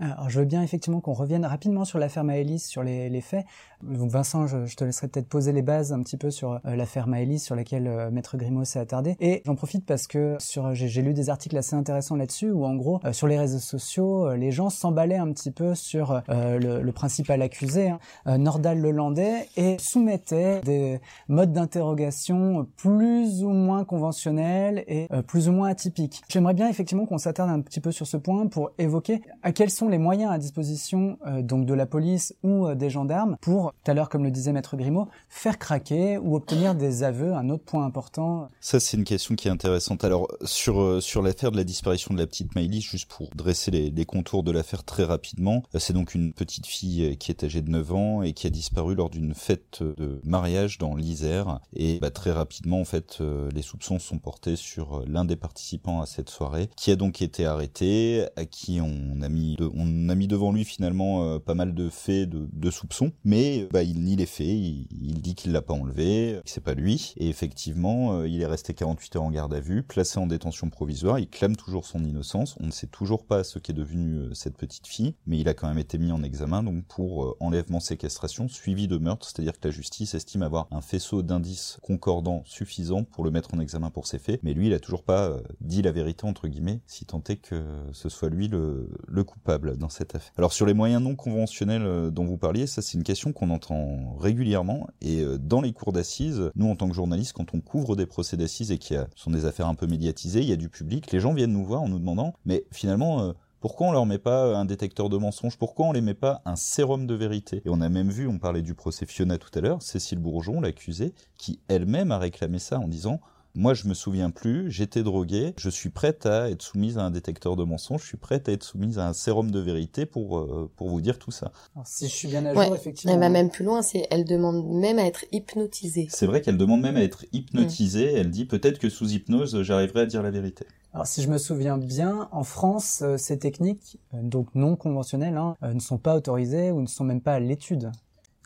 Alors, 0.00 0.30
je 0.30 0.38
veux 0.38 0.46
bien 0.46 0.62
effectivement 0.62 1.00
qu'on 1.00 1.12
revienne 1.12 1.44
rapidement 1.44 1.84
sur 1.84 1.98
l'affaire 1.98 2.22
Maëlys, 2.22 2.64
sur 2.64 2.84
les, 2.84 3.08
les 3.08 3.20
faits. 3.20 3.44
Donc, 3.82 4.10
Vincent, 4.10 4.46
je, 4.46 4.66
je 4.66 4.76
te 4.76 4.84
laisserai 4.84 5.08
peut-être 5.08 5.28
poser 5.28 5.52
les 5.52 5.62
bases 5.62 5.92
un 5.92 6.02
petit 6.02 6.16
peu 6.16 6.30
sur 6.30 6.52
euh, 6.52 6.76
l'affaire 6.76 7.06
Maëlys, 7.06 7.42
sur 7.42 7.54
laquelle 7.54 7.86
euh, 7.86 8.10
Maître 8.10 8.36
Grimaud 8.36 8.64
s'est 8.64 8.78
attardé. 8.78 9.16
Et 9.20 9.42
j'en 9.46 9.54
profite 9.54 9.86
parce 9.86 10.06
que 10.06 10.36
sur 10.38 10.74
j'ai 10.74 11.02
lu 11.02 11.14
des 11.14 11.30
articles 11.30 11.56
assez 11.56 11.76
intéressants 11.76 12.16
là-dessus, 12.16 12.50
où 12.50 12.64
en 12.64 12.74
gros, 12.74 13.00
euh, 13.04 13.12
sur 13.12 13.26
les 13.26 13.38
réseaux 13.38 13.58
sociaux, 13.58 14.34
les 14.34 14.50
gens 14.50 14.70
s'emballaient 14.70 15.16
un 15.16 15.32
petit 15.32 15.50
peu 15.50 15.74
sur 15.74 16.22
le, 16.28 16.82
le, 16.82 16.92
principal 16.92 17.42
accusé, 17.42 17.90
hein, 17.90 18.38
Nordal 18.38 18.80
Lelandais, 18.80 19.48
et 19.56 19.76
soumettaient 19.78 20.60
des 20.62 21.00
modes 21.28 21.52
d'interrogation 21.52 22.66
plus 22.76 23.44
ou 23.44 23.50
moins 23.50 23.84
conventionnels 23.84 24.84
et 24.88 25.08
plus 25.26 25.48
ou 25.48 25.52
moins 25.52 25.68
atypiques. 25.68 26.22
J'aimerais 26.28 26.54
bien 26.54 26.68
effectivement 26.68 27.06
qu'on 27.06 27.18
s'attarde 27.18 27.50
un 27.50 27.60
petit 27.60 27.80
peu 27.80 27.92
sur 27.92 28.06
ce 28.06 28.16
point 28.16 28.46
pour 28.46 28.70
évoquer 28.78 29.20
à 29.42 29.52
quels 29.52 29.70
sont 29.70 29.88
les 29.88 29.98
moyens 29.98 30.32
à 30.32 30.38
disposition 30.38 31.18
euh, 31.26 31.42
donc 31.42 31.66
de 31.66 31.74
la 31.74 31.86
police 31.86 32.34
ou 32.42 32.66
euh, 32.66 32.74
des 32.74 32.90
gendarmes 32.90 33.36
pour, 33.40 33.67
tout 33.72 33.90
à 33.90 33.94
l'heure 33.94 34.08
comme 34.08 34.24
le 34.24 34.30
disait 34.30 34.52
Maître 34.52 34.76
Grimaud, 34.76 35.08
faire 35.28 35.58
craquer 35.58 36.18
ou 36.18 36.36
obtenir 36.36 36.74
des 36.74 37.02
aveux, 37.02 37.32
un 37.32 37.48
autre 37.50 37.64
point 37.64 37.84
important. 37.84 38.50
Ça 38.60 38.80
c'est 38.80 38.96
une 38.96 39.04
question 39.04 39.34
qui 39.34 39.48
est 39.48 39.50
intéressante. 39.50 40.04
Alors 40.04 40.28
sur, 40.44 40.80
euh, 40.80 41.00
sur 41.00 41.22
l'affaire 41.22 41.52
de 41.52 41.56
la 41.56 41.64
disparition 41.64 42.14
de 42.14 42.18
la 42.18 42.26
petite 42.26 42.54
Maïlis, 42.54 42.82
juste 42.82 43.10
pour 43.10 43.28
dresser 43.34 43.70
les, 43.70 44.06
contours 44.06 44.42
de 44.42 44.52
l'affaire 44.52 44.84
très 44.84 45.04
rapidement, 45.04 45.62
c'est 45.78 45.92
donc 45.92 46.14
une 46.14 46.32
petite 46.32 46.66
fille 46.66 47.16
qui 47.18 47.30
est 47.30 47.44
âgée 47.44 47.60
de 47.60 47.70
9 47.70 47.92
ans 47.92 48.22
et 48.22 48.32
qui 48.32 48.46
a 48.46 48.50
disparu 48.50 48.94
lors 48.94 49.10
d'une 49.10 49.34
fête 49.34 49.82
de 49.82 50.20
mariage 50.24 50.78
dans 50.78 50.94
l'Isère. 50.94 51.60
Et 51.74 51.98
bah, 51.98 52.10
très 52.10 52.32
rapidement 52.32 52.80
en 52.80 52.84
fait 52.84 53.18
les 53.52 53.62
soupçons 53.62 53.98
sont 53.98 54.18
portés 54.18 54.56
sur 54.56 55.04
l'un 55.06 55.24
des 55.24 55.36
participants 55.36 56.00
à 56.00 56.06
cette 56.06 56.30
soirée 56.30 56.70
qui 56.76 56.90
a 56.90 56.96
donc 56.96 57.20
été 57.20 57.44
arrêté, 57.44 58.26
à 58.36 58.46
qui 58.46 58.80
on 58.80 59.20
a 59.20 59.28
mis 59.28 59.56
on 59.74 60.08
a 60.08 60.14
mis 60.14 60.28
devant 60.28 60.52
lui 60.52 60.64
finalement 60.64 61.24
euh, 61.24 61.38
pas 61.38 61.54
mal 61.54 61.74
de 61.74 61.88
faits, 61.88 62.28
de, 62.28 62.48
de 62.52 62.70
soupçons, 62.70 63.12
mais 63.24 63.57
bah, 63.70 63.82
il 63.82 64.00
nie 64.02 64.16
les 64.16 64.26
faits, 64.26 64.46
il, 64.46 64.86
dit 65.20 65.34
qu'il 65.34 65.52
l'a 65.52 65.62
pas 65.62 65.74
enlevé, 65.74 66.40
que 66.44 66.50
c'est 66.50 66.62
pas 66.62 66.74
lui, 66.74 67.14
et 67.16 67.28
effectivement, 67.28 68.12
euh, 68.12 68.28
il 68.28 68.40
est 68.40 68.46
resté 68.46 68.74
48 68.74 69.16
heures 69.16 69.22
en 69.22 69.30
garde 69.30 69.54
à 69.54 69.60
vue, 69.60 69.82
placé 69.82 70.18
en 70.18 70.26
détention 70.26 70.70
provisoire, 70.70 71.18
il 71.18 71.28
clame 71.28 71.56
toujours 71.56 71.86
son 71.86 72.04
innocence, 72.04 72.56
on 72.60 72.66
ne 72.66 72.70
sait 72.70 72.86
toujours 72.86 73.24
pas 73.24 73.44
ce 73.44 73.58
qu'est 73.58 73.72
devenu 73.72 74.14
euh, 74.14 74.34
cette 74.34 74.56
petite 74.56 74.86
fille, 74.86 75.14
mais 75.26 75.38
il 75.38 75.48
a 75.48 75.54
quand 75.54 75.68
même 75.68 75.78
été 75.78 75.98
mis 75.98 76.12
en 76.12 76.22
examen 76.22 76.62
donc 76.62 76.84
pour 76.84 77.36
enlèvement 77.40 77.80
séquestration 77.80 78.48
suivi 78.48 78.88
de 78.88 78.98
meurtre, 78.98 79.26
c'est-à-dire 79.26 79.58
que 79.58 79.68
la 79.68 79.72
justice 79.72 80.14
estime 80.14 80.42
avoir 80.42 80.68
un 80.70 80.80
faisceau 80.80 81.22
d'indices 81.22 81.78
concordants 81.82 82.42
suffisant 82.44 83.04
pour 83.04 83.24
le 83.24 83.30
mettre 83.30 83.54
en 83.54 83.60
examen 83.60 83.90
pour 83.90 84.06
ces 84.06 84.18
faits, 84.18 84.40
mais 84.42 84.54
lui 84.54 84.68
il 84.68 84.74
a 84.74 84.80
toujours 84.80 85.02
pas 85.02 85.36
dit 85.60 85.82
la 85.82 85.92
vérité 85.92 86.26
entre 86.26 86.48
guillemets, 86.48 86.80
si 86.86 87.04
tant 87.04 87.22
est 87.28 87.36
que 87.36 87.62
ce 87.92 88.08
soit 88.08 88.28
lui 88.28 88.48
le, 88.48 88.88
le 89.06 89.24
coupable 89.24 89.76
dans 89.76 89.88
cette 89.88 90.14
affaire. 90.14 90.32
Alors 90.36 90.52
sur 90.52 90.66
les 90.66 90.74
moyens 90.74 91.02
non 91.02 91.16
conventionnels 91.16 91.82
euh, 91.82 92.10
dont 92.10 92.24
vous 92.24 92.36
parliez, 92.36 92.66
ça 92.66 92.82
c'est 92.82 92.94
une 92.94 93.02
question 93.02 93.32
qu'on 93.32 93.47
entend 93.50 94.16
régulièrement 94.18 94.86
et 95.00 95.22
euh, 95.22 95.38
dans 95.38 95.60
les 95.60 95.72
cours 95.72 95.92
d'assises, 95.92 96.50
nous 96.54 96.68
en 96.68 96.76
tant 96.76 96.88
que 96.88 96.94
journalistes, 96.94 97.32
quand 97.32 97.54
on 97.54 97.60
couvre 97.60 97.96
des 97.96 98.06
procès 98.06 98.36
d'assises 98.36 98.70
et 98.70 98.96
a, 98.96 99.06
sont 99.14 99.30
des 99.30 99.44
affaires 99.44 99.68
un 99.68 99.74
peu 99.74 99.86
médiatisées, 99.86 100.40
il 100.40 100.48
y 100.48 100.52
a 100.52 100.56
du 100.56 100.68
public, 100.68 101.10
les 101.12 101.20
gens 101.20 101.34
viennent 101.34 101.52
nous 101.52 101.64
voir 101.64 101.82
en 101.82 101.88
nous 101.88 101.98
demandant, 101.98 102.34
mais 102.44 102.64
finalement 102.70 103.22
euh, 103.22 103.32
pourquoi 103.60 103.88
on 103.88 103.92
leur 103.92 104.06
met 104.06 104.18
pas 104.18 104.56
un 104.56 104.64
détecteur 104.64 105.08
de 105.08 105.16
mensonges? 105.16 105.58
Pourquoi 105.58 105.86
on 105.86 105.92
les 105.92 106.00
met 106.00 106.14
pas 106.14 106.42
un 106.44 106.54
sérum 106.54 107.08
de 107.08 107.14
vérité? 107.14 107.60
Et 107.64 107.70
on 107.70 107.80
a 107.80 107.88
même 107.88 108.08
vu, 108.08 108.28
on 108.28 108.38
parlait 108.38 108.62
du 108.62 108.74
procès 108.74 109.04
Fiona 109.04 109.36
tout 109.36 109.50
à 109.58 109.60
l'heure, 109.60 109.82
Cécile 109.82 110.20
Bourgeon, 110.20 110.60
l'accusée, 110.60 111.12
qui 111.36 111.58
elle-même 111.66 112.12
a 112.12 112.18
réclamé 112.18 112.60
ça 112.60 112.78
en 112.78 112.86
disant 112.86 113.20
moi, 113.58 113.74
je 113.74 113.88
me 113.88 113.94
souviens 113.94 114.30
plus, 114.30 114.70
j'étais 114.70 115.02
droguée, 115.02 115.52
je 115.56 115.68
suis 115.68 115.90
prête 115.90 116.26
à 116.26 116.48
être 116.48 116.62
soumise 116.62 116.96
à 116.96 117.02
un 117.02 117.10
détecteur 117.10 117.56
de 117.56 117.64
mensonges, 117.64 118.02
je 118.02 118.06
suis 118.06 118.16
prête 118.16 118.48
à 118.48 118.52
être 118.52 118.62
soumise 118.62 119.00
à 119.00 119.08
un 119.08 119.12
sérum 119.12 119.50
de 119.50 119.58
vérité 119.58 120.06
pour, 120.06 120.38
euh, 120.38 120.70
pour 120.76 120.88
vous 120.88 121.00
dire 121.00 121.18
tout 121.18 121.32
ça. 121.32 121.50
Alors, 121.74 121.84
si 121.84 122.06
je 122.06 122.14
suis 122.14 122.28
bien 122.28 122.46
à 122.46 122.54
jour, 122.54 122.76
effectivement. 122.76 123.14
Elle 123.14 123.18
va 123.18 123.28
même 123.28 123.50
plus 123.50 123.64
loin, 123.64 123.82
c'est 123.82 124.06
elle 124.12 124.24
demande 124.24 124.64
même 124.64 125.00
à 125.00 125.06
être 125.06 125.24
hypnotisée. 125.32 126.06
C'est 126.08 126.26
vrai 126.26 126.40
qu'elle 126.40 126.56
demande 126.56 126.82
même 126.82 126.96
à 126.96 127.02
être 127.02 127.24
hypnotisée, 127.32 128.12
elle 128.12 128.30
dit 128.30 128.44
peut-être 128.44 128.78
que 128.78 128.88
sous 128.88 129.10
hypnose, 129.10 129.60
j'arriverai 129.62 130.02
à 130.02 130.06
dire 130.06 130.22
la 130.22 130.30
vérité. 130.30 130.64
Alors 130.94 131.08
si 131.08 131.20
je 131.22 131.28
me 131.28 131.36
souviens 131.36 131.78
bien, 131.78 132.28
en 132.30 132.44
France, 132.44 133.00
euh, 133.02 133.16
ces 133.16 133.40
techniques, 133.40 133.98
euh, 134.14 134.18
donc 134.22 134.54
non 134.54 134.76
conventionnelles, 134.76 135.36
hein, 135.36 135.56
ne 135.62 135.80
sont 135.80 135.98
pas 135.98 136.14
autorisées 136.14 136.70
ou 136.70 136.80
ne 136.80 136.86
sont 136.86 137.04
même 137.04 137.20
pas 137.20 137.34
à 137.34 137.40
l'étude. 137.40 137.90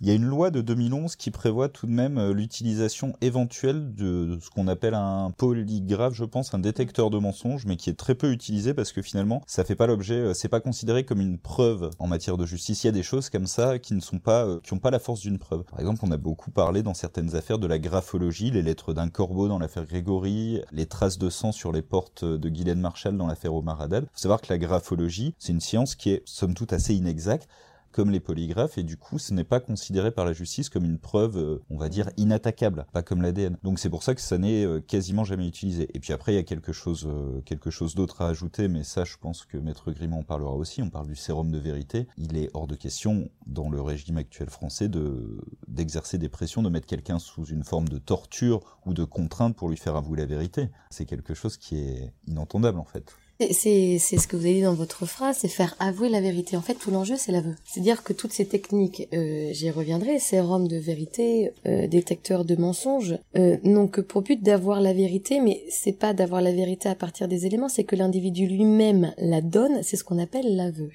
Il 0.04 0.08
y 0.08 0.10
a 0.10 0.14
une 0.14 0.24
loi 0.24 0.50
de 0.50 0.62
2011 0.62 1.14
qui 1.14 1.30
prévoit 1.30 1.68
tout 1.68 1.86
de 1.86 1.92
même 1.92 2.18
euh, 2.18 2.32
l'utilisation 2.32 3.14
éventuelle 3.20 3.94
de 3.94 4.36
ce 4.42 4.50
qu'on 4.50 4.66
appelle 4.66 4.94
un 4.94 5.30
polygraphe, 5.30 6.14
je 6.14 6.24
pense, 6.24 6.54
un 6.54 6.58
détecteur 6.58 7.08
de 7.08 7.18
mensonges, 7.18 7.66
mais 7.66 7.76
qui 7.76 7.88
est 7.88 7.94
très 7.94 8.16
peu 8.16 8.32
utilisé 8.32 8.74
parce 8.74 8.90
que 8.90 9.00
finalement, 9.00 9.42
ça 9.46 9.62
fait 9.62 9.76
pas 9.76 9.86
l'objet, 9.86 10.16
euh, 10.16 10.34
c'est 10.34 10.48
pas 10.48 10.58
considéré 10.58 11.04
comme 11.04 11.20
une 11.20 11.38
preuve 11.38 11.90
en 12.00 12.08
matière 12.08 12.36
de 12.36 12.44
justice. 12.44 12.82
Il 12.82 12.88
y 12.88 12.90
a 12.90 12.92
des 12.92 13.04
choses 13.04 13.30
comme 13.30 13.46
ça 13.46 13.78
qui 13.78 13.94
ne 13.94 14.00
sont 14.00 14.18
pas, 14.18 14.44
euh, 14.44 14.58
qui 14.64 14.72
ont 14.72 14.80
pas 14.80 14.90
la 14.90 14.98
force 14.98 15.20
d'une 15.20 15.38
preuve. 15.38 15.62
Par 15.62 15.78
exemple, 15.78 16.00
on 16.02 16.10
a 16.10 16.16
beaucoup 16.16 16.50
parlé 16.50 16.82
dans 16.82 16.94
certaines 16.94 17.36
affaires 17.36 17.60
de 17.60 17.68
la 17.68 17.78
graphologie, 17.78 18.50
les 18.50 18.62
lettres 18.62 18.94
d'un 18.94 19.08
corbeau 19.08 19.46
dans 19.46 19.60
l'affaire 19.60 19.86
Grégory, 19.86 20.62
les 20.72 20.86
traces 20.86 21.18
de 21.18 21.30
sang 21.30 21.52
sur 21.52 21.70
les 21.70 21.82
portes 21.82 22.24
de 22.24 22.48
Guylaine 22.48 22.80
Marshall 22.80 23.16
dans 23.16 23.28
l'affaire 23.28 23.54
Omar 23.54 23.80
Haddad. 23.80 24.06
Faut 24.06 24.18
savoir 24.18 24.40
que 24.40 24.52
la 24.52 24.58
graphologie, 24.58 25.36
c'est 25.38 25.52
une 25.52 25.60
science 25.60 25.94
qui 25.94 26.10
est 26.10 26.22
somme 26.24 26.54
toute 26.54 26.72
assez 26.72 26.92
inexacte 26.92 27.46
comme 27.92 28.10
les 28.10 28.20
polygraphes, 28.20 28.78
et 28.78 28.82
du 28.82 28.96
coup, 28.96 29.18
ce 29.18 29.32
n'est 29.34 29.44
pas 29.44 29.60
considéré 29.60 30.10
par 30.10 30.24
la 30.24 30.32
justice 30.32 30.68
comme 30.68 30.84
une 30.84 30.98
preuve, 30.98 31.36
euh, 31.36 31.62
on 31.70 31.76
va 31.76 31.88
dire, 31.88 32.10
inattaquable, 32.16 32.86
pas 32.92 33.02
comme 33.02 33.22
l'ADN. 33.22 33.56
Donc 33.62 33.78
c'est 33.78 33.90
pour 33.90 34.02
ça 34.02 34.14
que 34.14 34.20
ça 34.20 34.38
n'est 34.38 34.64
euh, 34.64 34.80
quasiment 34.80 35.24
jamais 35.24 35.46
utilisé. 35.46 35.88
Et 35.94 36.00
puis 36.00 36.12
après, 36.12 36.32
il 36.32 36.36
y 36.36 36.38
a 36.38 36.42
quelque 36.42 36.72
chose, 36.72 37.06
euh, 37.06 37.40
quelque 37.42 37.70
chose 37.70 37.94
d'autre 37.94 38.22
à 38.22 38.28
ajouter, 38.28 38.68
mais 38.68 38.82
ça, 38.82 39.04
je 39.04 39.16
pense 39.18 39.44
que 39.44 39.58
Maître 39.58 39.92
Grimont 39.92 40.20
en 40.20 40.22
parlera 40.22 40.54
aussi. 40.54 40.82
On 40.82 40.90
parle 40.90 41.06
du 41.06 41.16
sérum 41.16 41.50
de 41.50 41.58
vérité. 41.58 42.08
Il 42.16 42.36
est 42.36 42.50
hors 42.54 42.66
de 42.66 42.74
question, 42.74 43.30
dans 43.46 43.68
le 43.68 43.80
régime 43.80 44.16
actuel 44.16 44.48
français, 44.48 44.88
de 44.88 45.38
d'exercer 45.68 46.18
des 46.18 46.28
pressions, 46.28 46.62
de 46.62 46.68
mettre 46.68 46.86
quelqu'un 46.86 47.18
sous 47.18 47.44
une 47.44 47.64
forme 47.64 47.88
de 47.88 47.98
torture 47.98 48.60
ou 48.86 48.94
de 48.94 49.04
contrainte 49.04 49.56
pour 49.56 49.68
lui 49.68 49.76
faire 49.76 49.96
avouer 49.96 50.18
la 50.18 50.26
vérité. 50.26 50.70
C'est 50.90 51.06
quelque 51.06 51.34
chose 51.34 51.56
qui 51.56 51.76
est 51.76 52.12
inentendable, 52.26 52.78
en 52.78 52.84
fait. 52.84 53.14
C'est 53.50 53.98
ce 53.98 54.26
que 54.26 54.36
vous 54.36 54.44
avez 54.44 54.54
dit 54.54 54.62
dans 54.62 54.74
votre 54.74 55.06
phrase, 55.06 55.38
c'est 55.40 55.48
faire 55.48 55.74
avouer 55.78 56.08
la 56.08 56.20
vérité. 56.20 56.56
En 56.56 56.62
fait, 56.62 56.74
tout 56.74 56.90
l'enjeu, 56.90 57.16
c'est 57.16 57.32
l'aveu. 57.32 57.54
C'est-à-dire 57.64 58.02
que 58.02 58.12
toutes 58.12 58.32
ces 58.32 58.46
techniques, 58.46 59.08
euh, 59.12 59.50
j'y 59.52 59.70
reviendrai, 59.70 60.18
sérum 60.18 60.68
de 60.68 60.76
vérité, 60.76 61.52
euh, 61.66 61.86
détecteur 61.86 62.44
de 62.44 62.56
mensonges, 62.56 63.18
euh, 63.36 63.56
n'ont 63.64 63.88
que 63.88 64.00
pour 64.00 64.22
but 64.22 64.42
d'avoir 64.42 64.80
la 64.80 64.92
vérité, 64.92 65.40
mais 65.40 65.62
c'est 65.68 65.98
pas 65.98 66.12
d'avoir 66.12 66.40
la 66.40 66.52
vérité 66.52 66.88
à 66.88 66.94
partir 66.94 67.28
des 67.28 67.46
éléments, 67.46 67.68
c'est 67.68 67.84
que 67.84 67.96
l'individu 67.96 68.46
lui-même 68.46 69.12
la 69.18 69.40
donne, 69.40 69.82
c'est 69.82 69.96
ce 69.96 70.04
qu'on 70.04 70.18
appelle 70.18 70.56
l'aveu. 70.56 70.90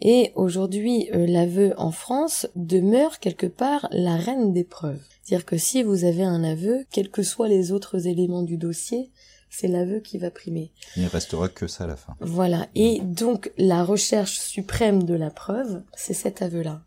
Et 0.00 0.32
aujourd'hui, 0.34 1.08
l'aveu 1.12 1.74
en 1.76 1.92
France 1.92 2.48
demeure 2.56 3.20
quelque 3.20 3.46
part 3.46 3.86
la 3.92 4.16
reine 4.16 4.52
des 4.52 4.64
preuves. 4.64 5.00
C'est-à-dire 5.22 5.46
que 5.46 5.56
si 5.56 5.84
vous 5.84 6.04
avez 6.04 6.24
un 6.24 6.42
aveu, 6.42 6.84
quels 6.90 7.08
que 7.08 7.22
soient 7.22 7.46
les 7.46 7.70
autres 7.70 8.08
éléments 8.08 8.42
du 8.42 8.56
dossier, 8.56 9.10
c'est 9.52 9.68
l'aveu 9.68 10.00
qui 10.00 10.16
va 10.16 10.30
primer. 10.30 10.72
Il 10.96 11.02
ne 11.04 11.08
restera 11.08 11.48
que 11.48 11.66
ça 11.66 11.84
à 11.84 11.86
la 11.86 11.96
fin. 11.96 12.16
Voilà. 12.20 12.68
Et 12.74 13.00
donc, 13.00 13.52
la 13.58 13.84
recherche 13.84 14.40
suprême 14.40 15.02
de 15.02 15.14
la 15.14 15.30
preuve, 15.30 15.82
c'est 15.94 16.14
cet 16.14 16.40
aveu-là. 16.40 16.80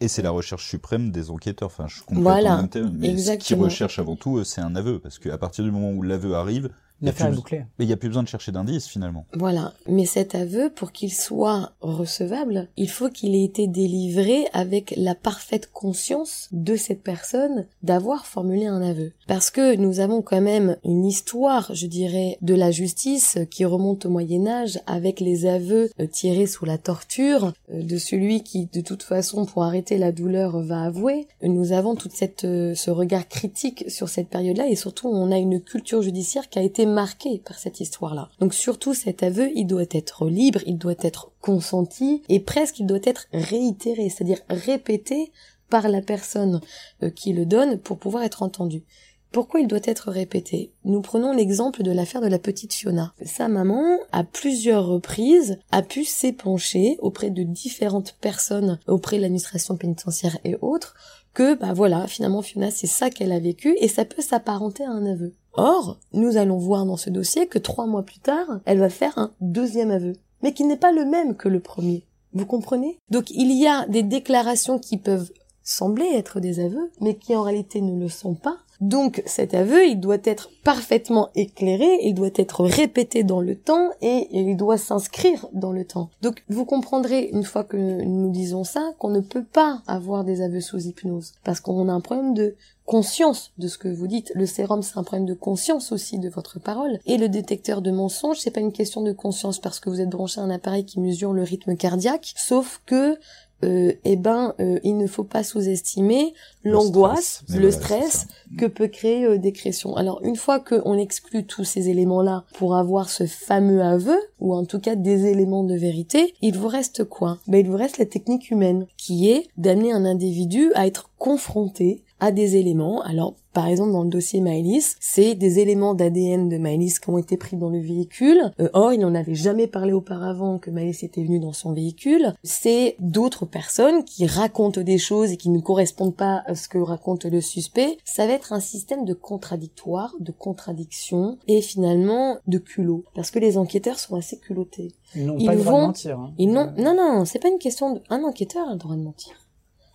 Et 0.00 0.08
c'est 0.08 0.22
la 0.22 0.30
recherche 0.30 0.68
suprême 0.68 1.12
des 1.12 1.30
enquêteurs. 1.30 1.68
Enfin, 1.68 1.86
je 1.86 2.02
comprends 2.02 2.22
voilà, 2.22 2.66
même 2.74 2.96
mais 2.98 3.16
ce 3.16 3.32
qu'ils 3.34 3.56
recherchent 3.56 4.00
avant 4.00 4.16
tout, 4.16 4.42
c'est 4.44 4.60
un 4.60 4.74
aveu. 4.74 4.98
Parce 4.98 5.18
qu'à 5.20 5.38
partir 5.38 5.64
du 5.64 5.70
moment 5.70 5.92
où 5.92 6.02
l'aveu 6.02 6.34
arrive, 6.34 6.70
L'affaire 7.02 7.28
est 7.28 7.32
bouclée. 7.32 7.64
Mais 7.78 7.84
il 7.84 7.88
n'y 7.88 7.94
a 7.94 7.96
plus 7.96 8.08
besoin 8.08 8.22
de 8.22 8.28
chercher 8.28 8.52
d'indices 8.52 8.86
finalement. 8.86 9.26
Voilà. 9.34 9.74
Mais 9.86 10.04
cet 10.04 10.34
aveu, 10.34 10.70
pour 10.70 10.92
qu'il 10.92 11.12
soit 11.12 11.72
recevable, 11.80 12.68
il 12.76 12.88
faut 12.88 13.08
qu'il 13.08 13.34
ait 13.34 13.44
été 13.44 13.66
délivré 13.66 14.44
avec 14.52 14.94
la 14.96 15.14
parfaite 15.14 15.70
conscience 15.72 16.48
de 16.52 16.76
cette 16.76 17.02
personne 17.02 17.66
d'avoir 17.82 18.26
formulé 18.26 18.66
un 18.66 18.82
aveu. 18.82 19.12
Parce 19.26 19.50
que 19.50 19.76
nous 19.76 20.00
avons 20.00 20.22
quand 20.22 20.40
même 20.40 20.76
une 20.84 21.04
histoire, 21.04 21.74
je 21.74 21.86
dirais, 21.86 22.36
de 22.42 22.54
la 22.54 22.70
justice 22.70 23.38
qui 23.50 23.64
remonte 23.64 24.06
au 24.06 24.10
Moyen 24.10 24.46
Âge 24.46 24.78
avec 24.86 25.20
les 25.20 25.46
aveux 25.46 25.90
euh, 26.00 26.06
tirés 26.06 26.46
sous 26.46 26.64
la 26.64 26.78
torture 26.78 27.52
euh, 27.72 27.82
de 27.82 27.96
celui 27.96 28.42
qui, 28.42 28.66
de 28.66 28.80
toute 28.80 29.02
façon, 29.02 29.46
pour 29.46 29.64
arrêter 29.64 29.98
la 29.98 30.12
douleur, 30.12 30.60
va 30.60 30.82
avouer. 30.82 31.28
Nous 31.42 31.72
avons 31.72 31.94
toute 31.94 32.12
cette, 32.12 32.44
euh, 32.44 32.74
ce 32.74 32.90
regard 32.90 33.28
critique 33.28 33.84
sur 33.88 34.08
cette 34.08 34.28
période-là 34.28 34.68
et 34.68 34.76
surtout 34.76 35.08
on 35.08 35.30
a 35.30 35.38
une 35.38 35.60
culture 35.60 36.02
judiciaire 36.02 36.48
qui 36.48 36.58
a 36.58 36.62
été 36.62 36.86
marqué 36.90 37.38
par 37.38 37.58
cette 37.58 37.80
histoire-là. 37.80 38.28
Donc 38.40 38.54
surtout 38.54 38.94
cet 38.94 39.22
aveu, 39.22 39.50
il 39.54 39.66
doit 39.66 39.84
être 39.90 40.26
libre, 40.26 40.60
il 40.66 40.78
doit 40.78 40.94
être 41.00 41.32
consenti 41.40 42.22
et 42.28 42.40
presque 42.40 42.78
il 42.78 42.86
doit 42.86 42.98
être 43.04 43.26
réitéré, 43.32 44.08
c'est-à-dire 44.08 44.40
répété 44.48 45.32
par 45.68 45.88
la 45.88 46.02
personne 46.02 46.60
euh, 47.02 47.10
qui 47.10 47.32
le 47.32 47.46
donne 47.46 47.78
pour 47.78 47.98
pouvoir 47.98 48.24
être 48.24 48.42
entendu. 48.42 48.84
Pourquoi 49.32 49.60
il 49.60 49.68
doit 49.68 49.78
être 49.84 50.10
répété? 50.10 50.72
Nous 50.84 51.00
prenons 51.02 51.32
l'exemple 51.32 51.84
de 51.84 51.92
l'affaire 51.92 52.20
de 52.20 52.26
la 52.26 52.40
petite 52.40 52.74
Fiona. 52.74 53.14
Sa 53.24 53.46
maman, 53.46 53.84
à 54.10 54.24
plusieurs 54.24 54.86
reprises, 54.86 55.60
a 55.70 55.82
pu 55.82 56.04
s'épancher 56.04 56.96
auprès 56.98 57.30
de 57.30 57.44
différentes 57.44 58.16
personnes, 58.20 58.80
auprès 58.88 59.18
de 59.18 59.22
l'administration 59.22 59.76
pénitentiaire 59.76 60.36
et 60.42 60.56
autres, 60.60 60.96
que 61.32 61.54
bah 61.54 61.72
voilà, 61.72 62.08
finalement 62.08 62.42
Fiona 62.42 62.72
c'est 62.72 62.88
ça 62.88 63.08
qu'elle 63.08 63.30
a 63.30 63.38
vécu 63.38 63.76
et 63.78 63.86
ça 63.86 64.04
peut 64.04 64.20
s'apparenter 64.20 64.84
à 64.84 64.90
un 64.90 65.06
aveu. 65.06 65.32
Or, 65.54 65.98
nous 66.12 66.36
allons 66.36 66.58
voir 66.58 66.86
dans 66.86 66.96
ce 66.96 67.10
dossier 67.10 67.46
que 67.46 67.58
trois 67.58 67.86
mois 67.86 68.04
plus 68.04 68.20
tard, 68.20 68.60
elle 68.64 68.78
va 68.78 68.88
faire 68.88 69.18
un 69.18 69.32
deuxième 69.40 69.90
aveu, 69.90 70.14
mais 70.42 70.52
qui 70.52 70.64
n'est 70.64 70.76
pas 70.76 70.92
le 70.92 71.04
même 71.04 71.36
que 71.36 71.48
le 71.48 71.60
premier. 71.60 72.04
Vous 72.32 72.46
comprenez? 72.46 72.98
Donc 73.10 73.30
il 73.30 73.52
y 73.52 73.66
a 73.66 73.86
des 73.86 74.04
déclarations 74.04 74.78
qui 74.78 74.96
peuvent 74.96 75.32
sembler 75.62 76.06
être 76.14 76.40
des 76.40 76.60
aveux, 76.60 76.90
mais 77.00 77.16
qui 77.16 77.34
en 77.34 77.42
réalité 77.42 77.80
ne 77.80 77.98
le 77.98 78.08
sont 78.08 78.34
pas, 78.34 78.58
donc 78.80 79.22
cet 79.26 79.54
aveu, 79.54 79.86
il 79.86 80.00
doit 80.00 80.18
être 80.24 80.50
parfaitement 80.64 81.28
éclairé, 81.34 81.98
il 82.02 82.14
doit 82.14 82.30
être 82.34 82.64
répété 82.64 83.24
dans 83.24 83.40
le 83.40 83.54
temps 83.54 83.90
et 84.00 84.28
il 84.32 84.56
doit 84.56 84.78
s'inscrire 84.78 85.48
dans 85.52 85.72
le 85.72 85.84
temps. 85.84 86.10
Donc 86.22 86.42
vous 86.48 86.64
comprendrez 86.64 87.28
une 87.32 87.44
fois 87.44 87.64
que 87.64 87.76
nous 87.76 88.30
disons 88.30 88.64
ça 88.64 88.92
qu'on 88.98 89.10
ne 89.10 89.20
peut 89.20 89.44
pas 89.44 89.82
avoir 89.86 90.24
des 90.24 90.40
aveux 90.40 90.60
sous 90.60 90.80
hypnose 90.80 91.32
parce 91.44 91.60
qu'on 91.60 91.88
a 91.88 91.92
un 91.92 92.00
problème 92.00 92.34
de 92.34 92.56
conscience 92.90 93.52
de 93.58 93.68
ce 93.68 93.78
que 93.78 93.86
vous 93.86 94.08
dites. 94.08 94.32
Le 94.34 94.46
sérum, 94.46 94.82
c'est 94.82 94.98
un 94.98 95.04
problème 95.04 95.26
de 95.26 95.34
conscience 95.34 95.92
aussi 95.92 96.18
de 96.18 96.28
votre 96.28 96.58
parole. 96.58 96.98
Et 97.06 97.18
le 97.18 97.28
détecteur 97.28 97.82
de 97.82 97.92
mensonges, 97.92 98.38
c'est 98.40 98.50
pas 98.50 98.58
une 98.58 98.72
question 98.72 99.02
de 99.02 99.12
conscience 99.12 99.60
parce 99.60 99.78
que 99.78 99.90
vous 99.90 100.00
êtes 100.00 100.08
branché 100.08 100.40
à 100.40 100.44
un 100.44 100.50
appareil 100.50 100.84
qui 100.84 100.98
mesure 100.98 101.32
le 101.32 101.44
rythme 101.44 101.76
cardiaque, 101.76 102.32
sauf 102.34 102.82
que 102.86 103.16
euh, 103.64 103.92
eh 104.04 104.16
ben, 104.16 104.54
euh, 104.60 104.78
il 104.82 104.96
ne 104.96 105.06
faut 105.06 105.24
pas 105.24 105.42
sous-estimer 105.42 106.34
l'angoisse, 106.64 107.42
le 107.48 107.70
stress, 107.70 108.26
que 108.58 108.66
peut 108.66 108.88
créer 108.88 109.24
euh, 109.24 109.38
des 109.38 109.52
créations. 109.52 109.96
Alors, 109.96 110.20
une 110.22 110.36
fois 110.36 110.60
qu'on 110.60 110.96
exclut 110.96 111.44
tous 111.44 111.64
ces 111.64 111.88
éléments-là 111.88 112.44
pour 112.54 112.76
avoir 112.76 113.10
ce 113.10 113.26
fameux 113.26 113.82
aveu, 113.82 114.18
ou 114.40 114.54
en 114.54 114.64
tout 114.64 114.80
cas 114.80 114.96
des 114.96 115.26
éléments 115.26 115.64
de 115.64 115.74
vérité, 115.74 116.34
il 116.40 116.56
vous 116.56 116.68
reste 116.68 117.04
quoi? 117.04 117.38
Ben, 117.48 117.58
il 117.58 117.70
vous 117.70 117.76
reste 117.76 117.98
la 117.98 118.06
technique 118.06 118.50
humaine, 118.50 118.86
qui 118.96 119.30
est 119.30 119.48
d'amener 119.56 119.92
un 119.92 120.04
individu 120.04 120.72
à 120.74 120.86
être 120.86 121.10
confronté 121.18 122.02
à 122.20 122.32
des 122.32 122.56
éléments. 122.56 123.02
Alors, 123.02 123.34
par 123.52 123.66
exemple, 123.66 123.92
dans 123.92 124.04
le 124.04 124.08
dossier 124.08 124.40
Maëlys, 124.40 124.96
c'est 125.00 125.34
des 125.34 125.58
éléments 125.58 125.94
d'ADN 125.94 126.48
de 126.48 126.56
Maëlys 126.56 127.00
qui 127.00 127.10
ont 127.10 127.18
été 127.18 127.36
pris 127.36 127.56
dans 127.56 127.68
le 127.68 127.80
véhicule. 127.80 128.52
Euh, 128.60 128.68
or, 128.74 128.92
il 128.92 129.00
n'en 129.00 129.14
avait 129.14 129.34
jamais 129.34 129.66
parlé 129.66 129.92
auparavant 129.92 130.58
que 130.58 130.70
Maëlys 130.70 131.02
était 131.02 131.24
venu 131.24 131.40
dans 131.40 131.52
son 131.52 131.72
véhicule. 131.72 132.32
C'est 132.44 132.94
d'autres 133.00 133.46
personnes 133.46 134.04
qui 134.04 134.26
racontent 134.26 134.80
des 134.80 134.98
choses 134.98 135.32
et 135.32 135.36
qui 135.36 135.50
ne 135.50 135.58
correspondent 135.58 136.14
pas 136.14 136.42
à 136.46 136.54
ce 136.54 136.68
que 136.68 136.78
raconte 136.78 137.24
le 137.24 137.40
suspect. 137.40 137.98
Ça 138.04 138.26
va 138.26 138.34
être 138.34 138.52
un 138.52 138.60
système 138.60 139.04
de 139.04 139.14
contradictoire, 139.14 140.14
de 140.20 140.32
contradiction 140.32 141.38
et 141.48 141.60
finalement 141.60 142.38
de 142.46 142.58
culot. 142.58 143.04
Parce 143.14 143.32
que 143.32 143.40
les 143.40 143.58
enquêteurs 143.58 143.98
sont 143.98 144.14
assez 144.14 144.38
culottés. 144.38 144.92
Ils 145.16 145.26
n'ont 145.26 145.44
pas 145.44 145.54
le 145.54 145.60
droit 145.60 145.80
de 145.80 145.86
mentir. 145.86 146.20
Hein. 146.20 146.32
Ils 146.38 146.52
n'ont, 146.52 146.72
non, 146.78 146.94
non, 146.94 147.24
c'est 147.24 147.40
pas 147.40 147.48
une 147.48 147.58
question 147.58 147.94
de, 147.94 148.02
un 148.10 148.22
enquêteur 148.22 148.68
a 148.68 148.72
le 148.72 148.78
droit 148.78 148.94
de 148.94 149.02
mentir 149.02 149.34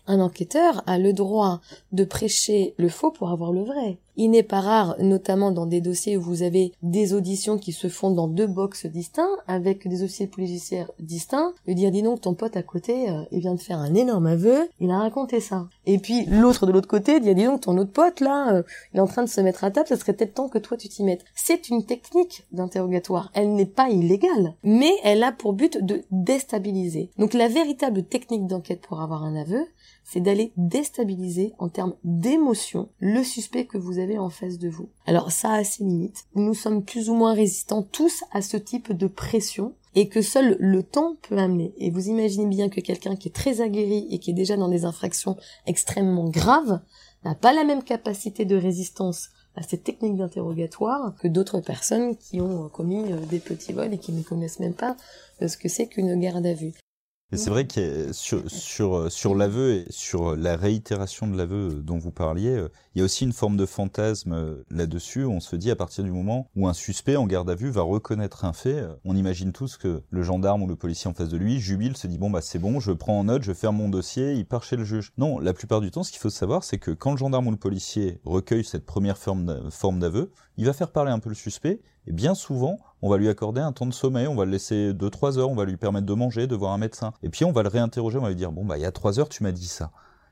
un 0.07 0.19
enquêteur 0.19 0.83
a 0.87 0.97
le 0.97 1.13
droit 1.13 1.61
de 1.91 2.03
prêcher 2.03 2.73
le 2.77 2.89
faux 2.89 3.11
pour 3.11 3.29
avoir 3.29 3.51
le 3.51 3.63
vrai. 3.63 3.97
Il 4.17 4.29
n'est 4.29 4.43
pas 4.43 4.61
rare, 4.61 4.95
notamment 4.99 5.51
dans 5.51 5.65
des 5.65 5.81
dossiers 5.81 6.15
où 6.15 6.21
vous 6.21 6.41
avez 6.41 6.71
des 6.81 7.13
auditions 7.13 7.57
qui 7.57 7.73
se 7.73 7.89
font 7.89 8.11
dans 8.11 8.27
deux 8.27 8.47
boxes 8.47 8.85
distincts, 8.85 9.27
avec 9.47 9.87
des 9.87 10.03
officiers 10.03 10.27
policiers 10.27 10.85
distincts, 10.99 11.51
de 11.67 11.73
dire 11.73 11.91
dis 11.91 12.01
donc 12.01 12.21
ton 12.21 12.33
pote 12.33 12.55
à 12.55 12.63
côté, 12.63 13.09
euh, 13.09 13.23
il 13.31 13.41
vient 13.41 13.55
de 13.55 13.59
faire 13.59 13.79
un 13.79 13.93
énorme 13.93 14.27
aveu, 14.27 14.69
il 14.79 14.89
a 14.89 14.99
raconté 14.99 15.41
ça. 15.41 15.67
Et 15.85 15.99
puis 15.99 16.25
l'autre 16.27 16.65
de 16.65 16.71
l'autre 16.71 16.87
côté 16.87 17.19
dire 17.19 17.35
dis 17.35 17.43
donc 17.43 17.61
ton 17.61 17.77
autre 17.77 17.91
pote 17.91 18.21
là, 18.21 18.53
euh, 18.53 18.63
il 18.93 18.97
est 18.97 19.01
en 19.01 19.07
train 19.07 19.23
de 19.23 19.29
se 19.29 19.41
mettre 19.41 19.65
à 19.65 19.71
table, 19.71 19.87
ça 19.87 19.97
serait 19.97 20.13
peut-être 20.13 20.35
temps 20.35 20.49
que 20.49 20.59
toi 20.59 20.77
tu 20.77 20.87
t'y 20.87 21.03
mettes. 21.03 21.25
C'est 21.35 21.67
une 21.67 21.85
technique 21.85 22.45
d'interrogatoire. 22.53 23.31
Elle 23.33 23.53
n'est 23.53 23.65
pas 23.65 23.89
illégale, 23.89 24.53
mais 24.63 24.91
elle 25.03 25.23
a 25.23 25.33
pour 25.33 25.53
but 25.53 25.83
de 25.83 26.03
déstabiliser. 26.11 27.09
Donc 27.17 27.33
la 27.33 27.49
véritable 27.49 28.03
technique 28.03 28.47
d'enquête 28.47 28.81
pour 28.81 29.01
avoir 29.01 29.23
un 29.23 29.35
aveu, 29.35 29.65
c'est 30.05 30.21
d'aller 30.21 30.53
déstabiliser 30.55 31.53
en 31.57 31.67
termes 31.67 31.95
d'émotion 32.03 32.89
le 32.99 33.23
suspect 33.23 33.65
que 33.65 33.77
vous 33.77 33.97
avez 33.97 34.17
en 34.17 34.29
face 34.29 34.59
de 34.59 34.69
vous. 34.69 34.89
Alors 35.05 35.31
ça 35.31 35.51
a 35.51 35.63
ses 35.63 35.83
limites. 35.83 36.25
Nous 36.35 36.53
sommes 36.53 36.83
plus 36.83 37.09
ou 37.09 37.15
moins 37.15 37.33
résistants 37.33 37.81
tous 37.81 38.23
à 38.31 38.41
ce 38.41 38.55
type 38.55 38.93
de 38.93 39.07
pression 39.07 39.73
et 39.95 40.07
que 40.07 40.21
seul 40.21 40.57
le 40.59 40.83
temps 40.83 41.15
peut 41.23 41.37
amener. 41.37 41.73
Et 41.77 41.89
vous 41.89 42.07
imaginez 42.07 42.45
bien 42.45 42.69
que 42.69 42.81
quelqu'un 42.81 43.15
qui 43.15 43.29
est 43.29 43.35
très 43.35 43.61
aguerri 43.61 44.07
et 44.11 44.19
qui 44.19 44.31
est 44.31 44.35
déjà 44.35 44.55
dans 44.57 44.69
des 44.69 44.85
infractions 44.85 45.37
extrêmement 45.65 46.29
graves 46.29 46.79
n'a 47.23 47.33
pas 47.33 47.53
la 47.53 47.63
même 47.63 47.83
capacité 47.83 48.45
de 48.45 48.55
résistance 48.55 49.29
à 49.55 49.63
cette 49.63 49.83
technique 49.83 50.17
d'interrogatoire 50.17 51.15
que 51.19 51.27
d'autres 51.27 51.61
personnes 51.61 52.15
qui 52.17 52.41
ont 52.41 52.69
commis 52.69 53.11
euh, 53.11 53.25
des 53.29 53.39
petits 53.39 53.73
vols 53.73 53.93
et 53.93 53.97
qui 53.97 54.11
ne 54.11 54.21
connaissent 54.21 54.59
même 54.59 54.73
pas 54.73 54.97
euh, 55.41 55.47
ce 55.47 55.57
que 55.57 55.69
c'est 55.69 55.87
qu'une 55.87 56.19
garde 56.19 56.45
à 56.45 56.53
vue. 56.53 56.73
Et 57.31 57.37
c'est 57.37 57.49
vrai 57.49 57.65
que 57.65 58.13
sur, 58.13 58.49
sur, 58.49 59.11
sur 59.11 59.35
l'aveu 59.35 59.73
et 59.73 59.85
sur 59.89 60.35
la 60.35 60.55
réitération 60.55 61.27
de 61.27 61.35
l'aveu 61.35 61.81
dont 61.81 61.97
vous 61.97 62.11
parliez, 62.11 62.63
il 62.93 62.99
y 62.99 63.01
a 63.01 63.05
aussi 63.05 63.23
une 63.23 63.33
forme 63.33 63.57
de 63.57 63.65
fantasme 63.65 64.63
là-dessus. 64.69 65.25
On 65.25 65.39
se 65.39 65.55
dit 65.55 65.71
à 65.71 65.75
partir 65.75 66.03
du 66.03 66.11
moment 66.11 66.49
où 66.55 66.67
un 66.67 66.73
suspect 66.73 67.15
en 67.15 67.25
garde 67.25 67.49
à 67.49 67.55
vue 67.55 67.71
va 67.71 67.81
reconnaître 67.81 68.45
un 68.45 68.53
fait, 68.53 68.85
on 69.03 69.15
imagine 69.15 69.51
tous 69.51 69.77
que 69.77 70.03
le 70.09 70.23
gendarme 70.23 70.63
ou 70.63 70.67
le 70.67 70.75
policier 70.75 71.09
en 71.09 71.13
face 71.13 71.29
de 71.29 71.37
lui 71.37 71.59
jubile, 71.59 71.97
se 71.97 72.07
dit 72.07 72.19
bon 72.19 72.29
bah 72.29 72.41
c'est 72.41 72.59
bon, 72.59 72.79
je 72.79 72.91
prends 72.91 73.19
en 73.19 73.23
note, 73.25 73.41
je 73.41 73.53
ferme 73.53 73.77
mon 73.77 73.89
dossier, 73.89 74.33
il 74.33 74.45
part 74.45 74.63
chez 74.63 74.75
le 74.75 74.83
juge. 74.83 75.11
Non, 75.17 75.39
la 75.39 75.53
plupart 75.53 75.81
du 75.81 75.89
temps, 75.91 76.03
ce 76.03 76.11
qu'il 76.11 76.21
faut 76.21 76.29
savoir, 76.29 76.63
c'est 76.63 76.77
que 76.77 76.91
quand 76.91 77.11
le 77.11 77.17
gendarme 77.17 77.47
ou 77.47 77.51
le 77.51 77.57
policier 77.57 78.19
recueille 78.23 78.63
cette 78.63 78.85
première 78.85 79.17
forme 79.17 79.99
d'aveu, 79.99 80.31
il 80.57 80.65
va 80.65 80.73
faire 80.73 80.91
parler 80.91 81.11
un 81.11 81.19
peu 81.19 81.29
le 81.29 81.35
suspect, 81.35 81.81
et 82.07 82.11
bien 82.11 82.35
souvent, 82.35 82.77
on 83.01 83.09
va 83.09 83.17
lui 83.17 83.29
accorder 83.29 83.61
un 83.61 83.71
temps 83.71 83.85
de 83.85 83.93
sommeil, 83.93 84.27
on 84.27 84.35
va 84.35 84.45
le 84.45 84.51
laisser 84.51 84.93
2-3 84.93 85.37
heures, 85.37 85.49
on 85.49 85.55
va 85.55 85.65
lui 85.65 85.77
permettre 85.77 86.05
de 86.05 86.13
manger, 86.13 86.47
de 86.47 86.55
voir 86.55 86.71
un 86.71 86.77
médecin. 86.77 87.13
Et 87.23 87.29
puis 87.29 87.45
on 87.45 87.51
va 87.51 87.63
le 87.63 87.69
réinterroger, 87.69 88.17
on 88.17 88.21
va 88.21 88.29
lui 88.29 88.35
dire, 88.35 88.51
bon, 88.51 88.65
bah 88.65 88.77
il 88.77 88.81
y 88.81 88.85
a 88.85 88.91
3 88.91 89.19
heures, 89.19 89.29
tu 89.29 89.43
m'as 89.43 89.51
dit 89.51 89.67
ça. 89.67 89.91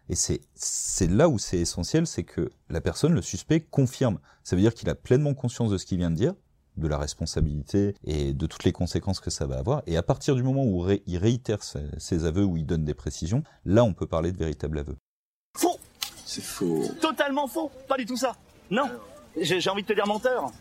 Et 0.10 0.16
c'est, 0.16 1.08
là 1.08 1.30
où 1.30 1.40
c'est 1.40 1.60
essentiel, 1.60 2.06
c'est 2.08 2.24
que 2.24 2.52
la 2.70 2.82
personne, 2.82 3.14
le 3.14 3.22
suspect, 3.22 3.62
confirme. 3.62 4.20
Ça 4.44 4.56
veut 4.56 4.62
dire 4.62 4.74
qu'il 4.74 4.90
a 4.90 4.96
pleinement 4.96 5.34
conscience 5.34 5.72
de 5.72 5.78
ce 5.78 5.86
qu'il 5.86 5.98
vient 5.98 6.12
de 6.12 6.16
dire, 6.16 6.34
de 6.76 6.88
la 6.88 6.98
responsabilité 6.98 7.96
et 8.04 8.34
de 8.34 8.46
toutes 8.46 8.66
les 8.66 8.74
conséquences 8.74 9.22
que 9.22 9.30
ça 9.30 9.46
va 9.46 9.58
avoir. 9.58 9.82
Et 9.88 9.96
à 9.96 10.04
partir 10.04 10.36
du 10.36 10.44
moment 10.44 10.66
où 10.66 10.86
il 11.08 11.18
réitère 11.18 11.64
ses, 11.64 11.88
ses 12.00 12.26
aveux, 12.26 12.44
où 12.44 12.58
il 12.58 12.66
donne 12.66 12.84
des 12.84 12.94
précisions, 12.94 13.44
là 13.66 13.84
on 13.84 13.94
peut 13.94 14.08
parler 14.08 14.32
de 14.32 14.38
véritable 14.38 14.80
aveu. 14.80 14.98
Faux 15.58 15.80
C'est 16.26 16.44
faux. 16.44 16.84
Totalement 17.00 17.48
faux 17.48 17.72
Pas 17.88 17.96
du 17.96 18.06
tout 18.06 18.18
ça 18.18 18.36
Non 18.72 18.90
J'ai 19.40 19.70
envie 19.70 19.84
de 19.84 19.88
te 19.88 19.94
dire 19.94 20.08
menteur 20.08 20.52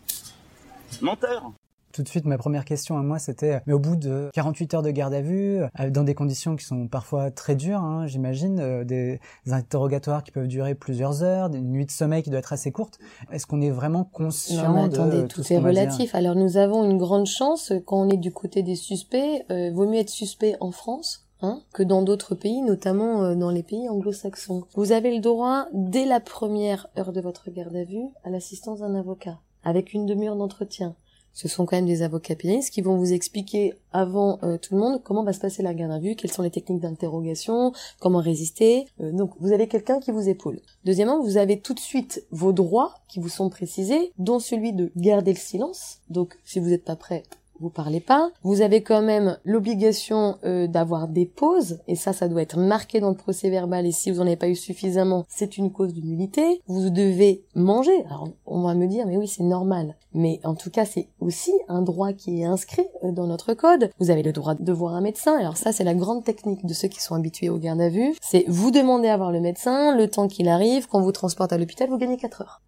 Menteur 1.01 1.51
tout 1.93 2.01
de 2.01 2.09
suite, 2.09 2.25
ma 2.25 2.39
première 2.39 2.65
question 2.65 2.97
à 2.97 3.03
moi, 3.03 3.19
c'était, 3.19 3.61
mais 3.67 3.73
au 3.73 3.77
bout 3.77 3.95
de 3.95 4.31
48 4.33 4.73
heures 4.73 4.81
de 4.81 4.89
garde 4.89 5.13
à 5.13 5.21
vue, 5.21 5.61
euh, 5.61 5.89
dans 5.91 6.03
des 6.03 6.15
conditions 6.15 6.55
qui 6.55 6.65
sont 6.65 6.87
parfois 6.87 7.29
très 7.29 7.55
dures, 7.55 7.81
hein, 7.81 8.07
j'imagine, 8.07 8.59
euh, 8.59 8.83
des 8.83 9.19
interrogatoires 9.45 10.23
qui 10.23 10.31
peuvent 10.31 10.47
durer 10.47 10.73
plusieurs 10.73 11.21
heures, 11.21 11.53
une 11.53 11.71
nuit 11.71 11.85
de 11.85 11.91
sommeil 11.91 12.23
qui 12.23 12.31
doit 12.31 12.39
être 12.39 12.51
assez 12.51 12.71
courte, 12.71 12.97
est-ce 13.31 13.45
qu'on 13.45 13.61
est 13.61 13.69
vraiment 13.69 14.05
conscient 14.05 14.73
non, 14.73 14.87
de 14.87 14.95
attendez, 14.95 15.27
tout, 15.27 15.43
tout 15.43 15.53
est 15.53 15.59
relatif. 15.59 16.15
Alors 16.15 16.33
nous 16.33 16.57
avons 16.57 16.83
une 16.83 16.97
grande 16.97 17.27
chance 17.27 17.71
quand 17.85 17.97
on 17.97 18.09
est 18.09 18.17
du 18.17 18.31
côté 18.31 18.63
des 18.63 18.75
suspects. 18.75 19.45
Euh, 19.51 19.69
vaut 19.71 19.87
mieux 19.87 19.99
être 19.99 20.09
suspect 20.09 20.55
en 20.61 20.71
France 20.71 21.27
Hein, 21.45 21.61
que 21.73 21.83
dans 21.83 22.01
d'autres 22.01 22.35
pays, 22.35 22.61
notamment 22.61 23.35
dans 23.35 23.49
les 23.51 23.63
pays 23.63 23.89
anglo-saxons. 23.89 24.63
Vous 24.75 24.93
avez 24.93 25.13
le 25.13 25.19
droit, 25.21 25.67
dès 25.73 26.05
la 26.05 26.21
première 26.21 26.87
heure 26.97 27.11
de 27.11 27.19
votre 27.19 27.51
garde 27.51 27.75
à 27.75 27.83
vue, 27.83 28.07
à 28.23 28.29
l'assistance 28.29 28.79
d'un 28.79 28.95
avocat, 28.95 29.39
avec 29.63 29.93
une 29.93 30.05
demi-heure 30.05 30.37
d'entretien 30.37 30.95
ce 31.33 31.47
sont 31.47 31.65
quand 31.65 31.75
même 31.75 31.87
des 31.87 32.03
avocats 32.03 32.35
pénalistes 32.35 32.71
qui 32.71 32.81
vont 32.81 32.97
vous 32.97 33.11
expliquer 33.11 33.73
avant 33.91 34.39
euh, 34.43 34.57
tout 34.57 34.75
le 34.75 34.79
monde 34.79 35.01
comment 35.03 35.23
va 35.23 35.33
se 35.33 35.39
passer 35.39 35.63
la 35.63 35.73
garde 35.73 35.91
à 35.91 35.99
vue, 35.99 36.15
quelles 36.15 36.31
sont 36.31 36.43
les 36.43 36.51
techniques 36.51 36.81
d'interrogation, 36.81 37.73
comment 37.99 38.19
résister. 38.19 38.85
Euh, 39.01 39.11
donc 39.11 39.31
vous 39.39 39.51
avez 39.51 39.67
quelqu'un 39.67 39.99
qui 39.99 40.11
vous 40.11 40.29
épaule. 40.29 40.59
Deuxièmement, 40.85 41.21
vous 41.21 41.37
avez 41.37 41.59
tout 41.59 41.73
de 41.73 41.79
suite 41.79 42.25
vos 42.31 42.53
droits 42.53 42.93
qui 43.07 43.19
vous 43.19 43.29
sont 43.29 43.49
précisés, 43.49 44.13
dont 44.17 44.39
celui 44.39 44.73
de 44.73 44.91
garder 44.95 45.33
le 45.33 45.39
silence. 45.39 45.99
Donc 46.09 46.37
si 46.45 46.59
vous 46.59 46.69
n'êtes 46.69 46.85
pas 46.85 46.95
prêt, 46.95 47.23
vous 47.63 47.69
parlez 47.69 48.01
pas. 48.01 48.29
Vous 48.43 48.61
avez 48.61 48.83
quand 48.83 49.01
même 49.01 49.37
l'obligation 49.45 50.37
euh, 50.43 50.67
d'avoir 50.67 51.07
des 51.07 51.25
pauses, 51.25 51.79
et 51.87 51.95
ça, 51.95 52.11
ça 52.11 52.27
doit 52.27 52.41
être 52.41 52.59
marqué 52.59 52.99
dans 52.99 53.09
le 53.09 53.15
procès 53.15 53.49
verbal, 53.49 53.85
et 53.85 53.91
si 53.91 54.11
vous 54.11 54.17
n'en 54.17 54.27
avez 54.27 54.35
pas 54.35 54.49
eu 54.49 54.55
suffisamment, 54.55 55.25
c'est 55.29 55.57
une 55.57 55.71
cause 55.71 55.93
de 55.93 56.01
nullité. 56.01 56.61
Vous 56.67 56.89
devez 56.89 57.43
manger. 57.55 58.03
Alors, 58.05 58.27
on 58.45 58.61
va 58.61 58.75
me 58.75 58.85
dire, 58.87 59.07
mais 59.07 59.17
oui, 59.17 59.27
c'est 59.27 59.43
normal. 59.43 59.95
Mais 60.13 60.39
en 60.43 60.55
tout 60.55 60.69
cas, 60.69 60.85
c'est 60.85 61.07
aussi 61.19 61.53
un 61.67 61.81
droit 61.81 62.13
qui 62.13 62.41
est 62.41 62.45
inscrit 62.45 62.85
euh, 63.03 63.11
dans 63.11 63.27
notre 63.27 63.53
code. 63.53 63.89
Vous 63.99 64.11
avez 64.11 64.23
le 64.23 64.33
droit 64.33 64.55
de 64.55 64.71
voir 64.73 64.93
un 64.93 65.01
médecin. 65.01 65.37
Alors 65.37 65.57
ça, 65.57 65.71
c'est 65.71 65.83
la 65.83 65.95
grande 65.95 66.23
technique 66.23 66.65
de 66.65 66.73
ceux 66.73 66.87
qui 66.87 67.01
sont 67.01 67.15
habitués 67.15 67.49
au 67.49 67.57
garde 67.57 67.81
à 67.81 67.89
vue. 67.89 68.13
C'est 68.21 68.45
vous 68.47 68.71
demandez 68.71 69.07
à 69.07 69.17
voir 69.17 69.31
le 69.31 69.39
médecin, 69.39 69.95
le 69.95 70.07
temps 70.09 70.27
qu'il 70.27 70.49
arrive, 70.49 70.87
quand 70.87 71.01
vous 71.01 71.11
transporte 71.11 71.53
à 71.53 71.57
l'hôpital, 71.57 71.89
vous 71.89 71.97
gagnez 71.97 72.17
4 72.17 72.41
heures. 72.41 72.61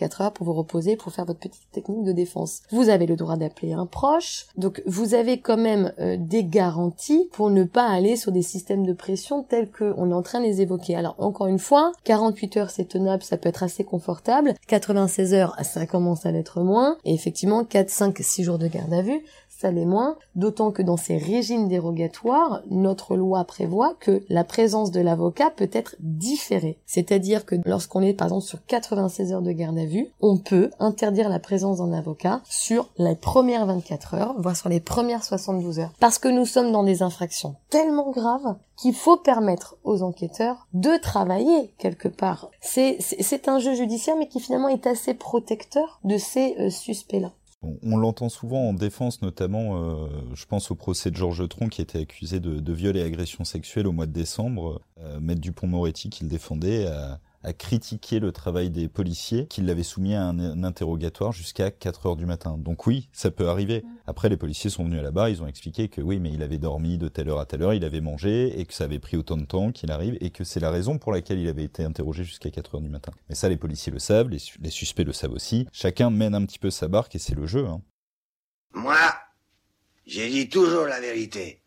4 0.00 0.20
heures 0.22 0.32
pour 0.32 0.46
vous 0.46 0.54
reposer, 0.54 0.96
pour 0.96 1.12
faire 1.12 1.26
votre 1.26 1.40
petite 1.40 1.70
technique 1.72 2.04
de 2.04 2.12
défense. 2.12 2.62
Vous 2.70 2.88
avez 2.88 3.04
le 3.04 3.16
droit 3.16 3.36
d'appeler 3.36 3.74
un 3.74 3.84
proche, 3.84 4.46
donc 4.56 4.82
vous 4.86 5.12
avez 5.12 5.40
quand 5.40 5.58
même 5.58 5.92
euh, 6.00 6.16
des 6.18 6.42
garanties 6.42 7.28
pour 7.32 7.50
ne 7.50 7.64
pas 7.64 7.86
aller 7.86 8.16
sur 8.16 8.32
des 8.32 8.40
systèmes 8.40 8.86
de 8.86 8.94
pression 8.94 9.42
tels 9.42 9.70
qu'on 9.70 10.10
est 10.10 10.14
en 10.14 10.22
train 10.22 10.40
de 10.40 10.46
les 10.46 10.62
évoquer. 10.62 10.96
Alors 10.96 11.16
encore 11.18 11.48
une 11.48 11.58
fois, 11.58 11.92
48 12.04 12.56
heures 12.56 12.70
c'est 12.70 12.88
tenable, 12.88 13.22
ça 13.22 13.36
peut 13.36 13.50
être 13.50 13.62
assez 13.62 13.84
confortable, 13.84 14.54
96 14.68 15.34
heures 15.34 15.54
ça 15.62 15.84
commence 15.84 16.24
à 16.24 16.32
l'être 16.32 16.60
moins, 16.62 16.96
et 17.04 17.12
effectivement 17.12 17.64
4, 17.64 17.90
5, 17.90 18.18
6 18.18 18.44
jours 18.44 18.58
de 18.58 18.68
garde 18.68 18.94
à 18.94 19.02
vue, 19.02 19.22
ça 19.60 19.70
l'est 19.70 19.84
moins, 19.84 20.16
d'autant 20.36 20.70
que 20.70 20.80
dans 20.80 20.96
ces 20.96 21.18
régimes 21.18 21.68
dérogatoires, 21.68 22.62
notre 22.70 23.14
loi 23.14 23.44
prévoit 23.44 23.94
que 24.00 24.22
la 24.30 24.42
présence 24.42 24.90
de 24.90 25.02
l'avocat 25.02 25.50
peut 25.50 25.68
être 25.70 25.96
différée. 26.00 26.78
C'est-à-dire 26.86 27.44
que 27.44 27.56
lorsqu'on 27.66 28.00
est 28.00 28.14
par 28.14 28.28
exemple 28.28 28.46
sur 28.46 28.64
96 28.64 29.34
heures 29.34 29.42
de 29.42 29.52
garde 29.52 29.78
à 29.78 29.84
vue, 29.84 29.89
on 30.20 30.36
peut 30.38 30.70
interdire 30.78 31.28
la 31.28 31.38
présence 31.38 31.78
d'un 31.78 31.92
avocat 31.92 32.40
sur 32.48 32.88
les 32.98 33.16
premières 33.16 33.66
24 33.66 34.14
heures, 34.14 34.34
voire 34.38 34.56
sur 34.56 34.68
les 34.68 34.80
premières 34.80 35.24
72 35.24 35.78
heures. 35.78 35.92
Parce 36.00 36.18
que 36.18 36.28
nous 36.28 36.46
sommes 36.46 36.72
dans 36.72 36.84
des 36.84 37.02
infractions 37.02 37.56
tellement 37.68 38.10
graves 38.10 38.56
qu'il 38.76 38.94
faut 38.94 39.16
permettre 39.16 39.76
aux 39.84 40.02
enquêteurs 40.02 40.66
de 40.72 41.00
travailler 41.00 41.72
quelque 41.78 42.08
part. 42.08 42.50
C'est, 42.60 42.98
un 43.46 43.58
jeu 43.58 43.74
judiciaire 43.74 44.16
mais 44.16 44.28
qui 44.28 44.40
finalement 44.40 44.68
est 44.68 44.86
assez 44.86 45.14
protecteur 45.14 46.00
de 46.04 46.16
ces 46.16 46.56
euh, 46.58 46.70
suspects-là. 46.70 47.32
On, 47.82 47.98
l'entend 47.98 48.30
souvent 48.30 48.70
en 48.70 48.72
défense, 48.72 49.20
notamment, 49.20 49.76
euh, 49.76 50.08
je 50.32 50.46
pense 50.46 50.70
au 50.70 50.74
procès 50.74 51.10
de 51.10 51.16
Georges 51.16 51.46
Tron 51.46 51.68
qui 51.68 51.82
était 51.82 51.98
accusé 51.98 52.40
de, 52.40 52.72
viol 52.72 52.96
et 52.96 53.02
agression 53.02 53.44
sexuelle 53.44 53.86
au 53.86 53.92
mois 53.92 54.06
de 54.06 54.12
décembre. 54.12 54.80
Euh, 54.98 55.20
Maître 55.20 55.42
Dupont-Moretti, 55.42 56.08
qui 56.08 56.24
le 56.24 56.30
défendait, 56.30 56.86
a, 56.86 57.20
a 57.42 57.52
critiqué 57.52 58.20
le 58.20 58.32
travail 58.32 58.70
des 58.70 58.88
policiers 58.88 59.46
qui 59.46 59.62
l'avaient 59.62 59.82
soumis 59.82 60.14
à 60.14 60.24
un, 60.24 60.62
interrogatoire 60.62 61.32
jusqu'à 61.32 61.70
4 61.70 62.06
heures 62.06 62.16
du 62.16 62.26
matin. 62.26 62.56
Donc 62.58 62.86
oui, 62.86 63.08
ça 63.12 63.30
peut 63.30 63.48
arriver. 63.48 63.82
Après, 64.06 64.28
les 64.28 64.36
policiers 64.36 64.70
sont 64.70 64.84
venus 64.84 65.00
à 65.00 65.02
la 65.02 65.10
barre, 65.10 65.28
ils 65.28 65.42
ont 65.42 65.46
expliqué 65.46 65.88
que 65.88 66.00
oui, 66.00 66.18
mais 66.18 66.30
il 66.32 66.42
avait 66.42 66.58
dormi 66.58 66.98
de 66.98 67.08
telle 67.08 67.28
heure 67.28 67.40
à 67.40 67.46
telle 67.46 67.62
heure, 67.62 67.74
il 67.74 67.84
avait 67.84 68.00
mangé 68.00 68.60
et 68.60 68.66
que 68.66 68.74
ça 68.74 68.84
avait 68.84 68.98
pris 68.98 69.16
autant 69.16 69.36
de 69.36 69.44
temps 69.44 69.72
qu'il 69.72 69.90
arrive 69.90 70.18
et 70.20 70.30
que 70.30 70.44
c'est 70.44 70.60
la 70.60 70.70
raison 70.70 70.98
pour 70.98 71.12
laquelle 71.12 71.38
il 71.38 71.48
avait 71.48 71.64
été 71.64 71.82
interrogé 71.82 72.24
jusqu'à 72.24 72.50
4 72.50 72.74
heures 72.74 72.80
du 72.82 72.90
matin. 72.90 73.12
Mais 73.28 73.34
ça, 73.34 73.48
les 73.48 73.56
policiers 73.56 73.92
le 73.92 73.98
savent, 73.98 74.28
les, 74.28 74.38
les 74.60 74.70
suspects 74.70 75.04
le 75.04 75.12
savent 75.12 75.32
aussi. 75.32 75.66
Chacun 75.72 76.10
mène 76.10 76.34
un 76.34 76.44
petit 76.44 76.58
peu 76.58 76.70
sa 76.70 76.88
barque 76.88 77.14
et 77.14 77.18
c'est 77.18 77.34
le 77.34 77.46
jeu. 77.46 77.66
Hein. 77.66 77.80
Moi, 78.72 78.98
j'ai 80.06 80.28
dit 80.28 80.48
toujours 80.48 80.86
la 80.86 81.00
vérité. 81.00 81.62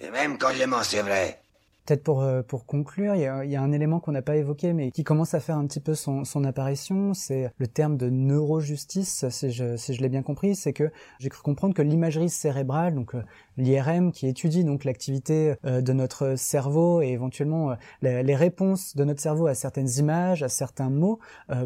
Et 0.00 0.10
même 0.10 0.38
quand 0.38 0.52
je 0.52 0.64
mens, 0.64 0.82
c'est 0.82 1.02
vrai. 1.02 1.42
Peut-être 1.86 2.02
pour, 2.02 2.22
euh, 2.22 2.42
pour 2.42 2.66
conclure, 2.66 3.14
il 3.14 3.20
y 3.20 3.26
a, 3.26 3.44
il 3.44 3.50
y 3.50 3.54
a 3.54 3.62
un 3.62 3.70
élément 3.70 4.00
qu'on 4.00 4.10
n'a 4.10 4.22
pas 4.22 4.34
évoqué, 4.36 4.72
mais 4.72 4.90
qui 4.90 5.04
commence 5.04 5.34
à 5.34 5.40
faire 5.40 5.56
un 5.56 5.66
petit 5.68 5.78
peu 5.78 5.94
son, 5.94 6.24
son 6.24 6.42
apparition, 6.42 7.14
c'est 7.14 7.52
le 7.58 7.68
terme 7.68 7.96
de 7.96 8.10
neurojustice, 8.10 9.28
si 9.28 9.52
je, 9.52 9.76
si 9.76 9.94
je 9.94 10.02
l'ai 10.02 10.08
bien 10.08 10.22
compris, 10.22 10.56
c'est 10.56 10.72
que 10.72 10.90
j'ai 11.20 11.28
cru 11.28 11.42
comprendre 11.42 11.74
que 11.74 11.82
l'imagerie 11.82 12.28
cérébrale, 12.28 12.96
donc 12.96 13.14
euh, 13.14 13.22
l'IRM, 13.56 14.10
qui 14.10 14.26
étudie 14.26 14.64
donc 14.64 14.82
l'activité 14.82 15.54
euh, 15.64 15.80
de 15.80 15.92
notre 15.92 16.34
cerveau 16.34 17.02
et 17.02 17.10
éventuellement 17.10 17.76
les, 18.02 18.34
réponses 18.34 18.96
de 18.96 19.04
notre 19.04 19.20
cerveau 19.20 19.46
à 19.46 19.54
certaines 19.54 19.88
images, 19.98 20.42
à 20.42 20.48
certains 20.48 20.90
mots, 20.90 21.20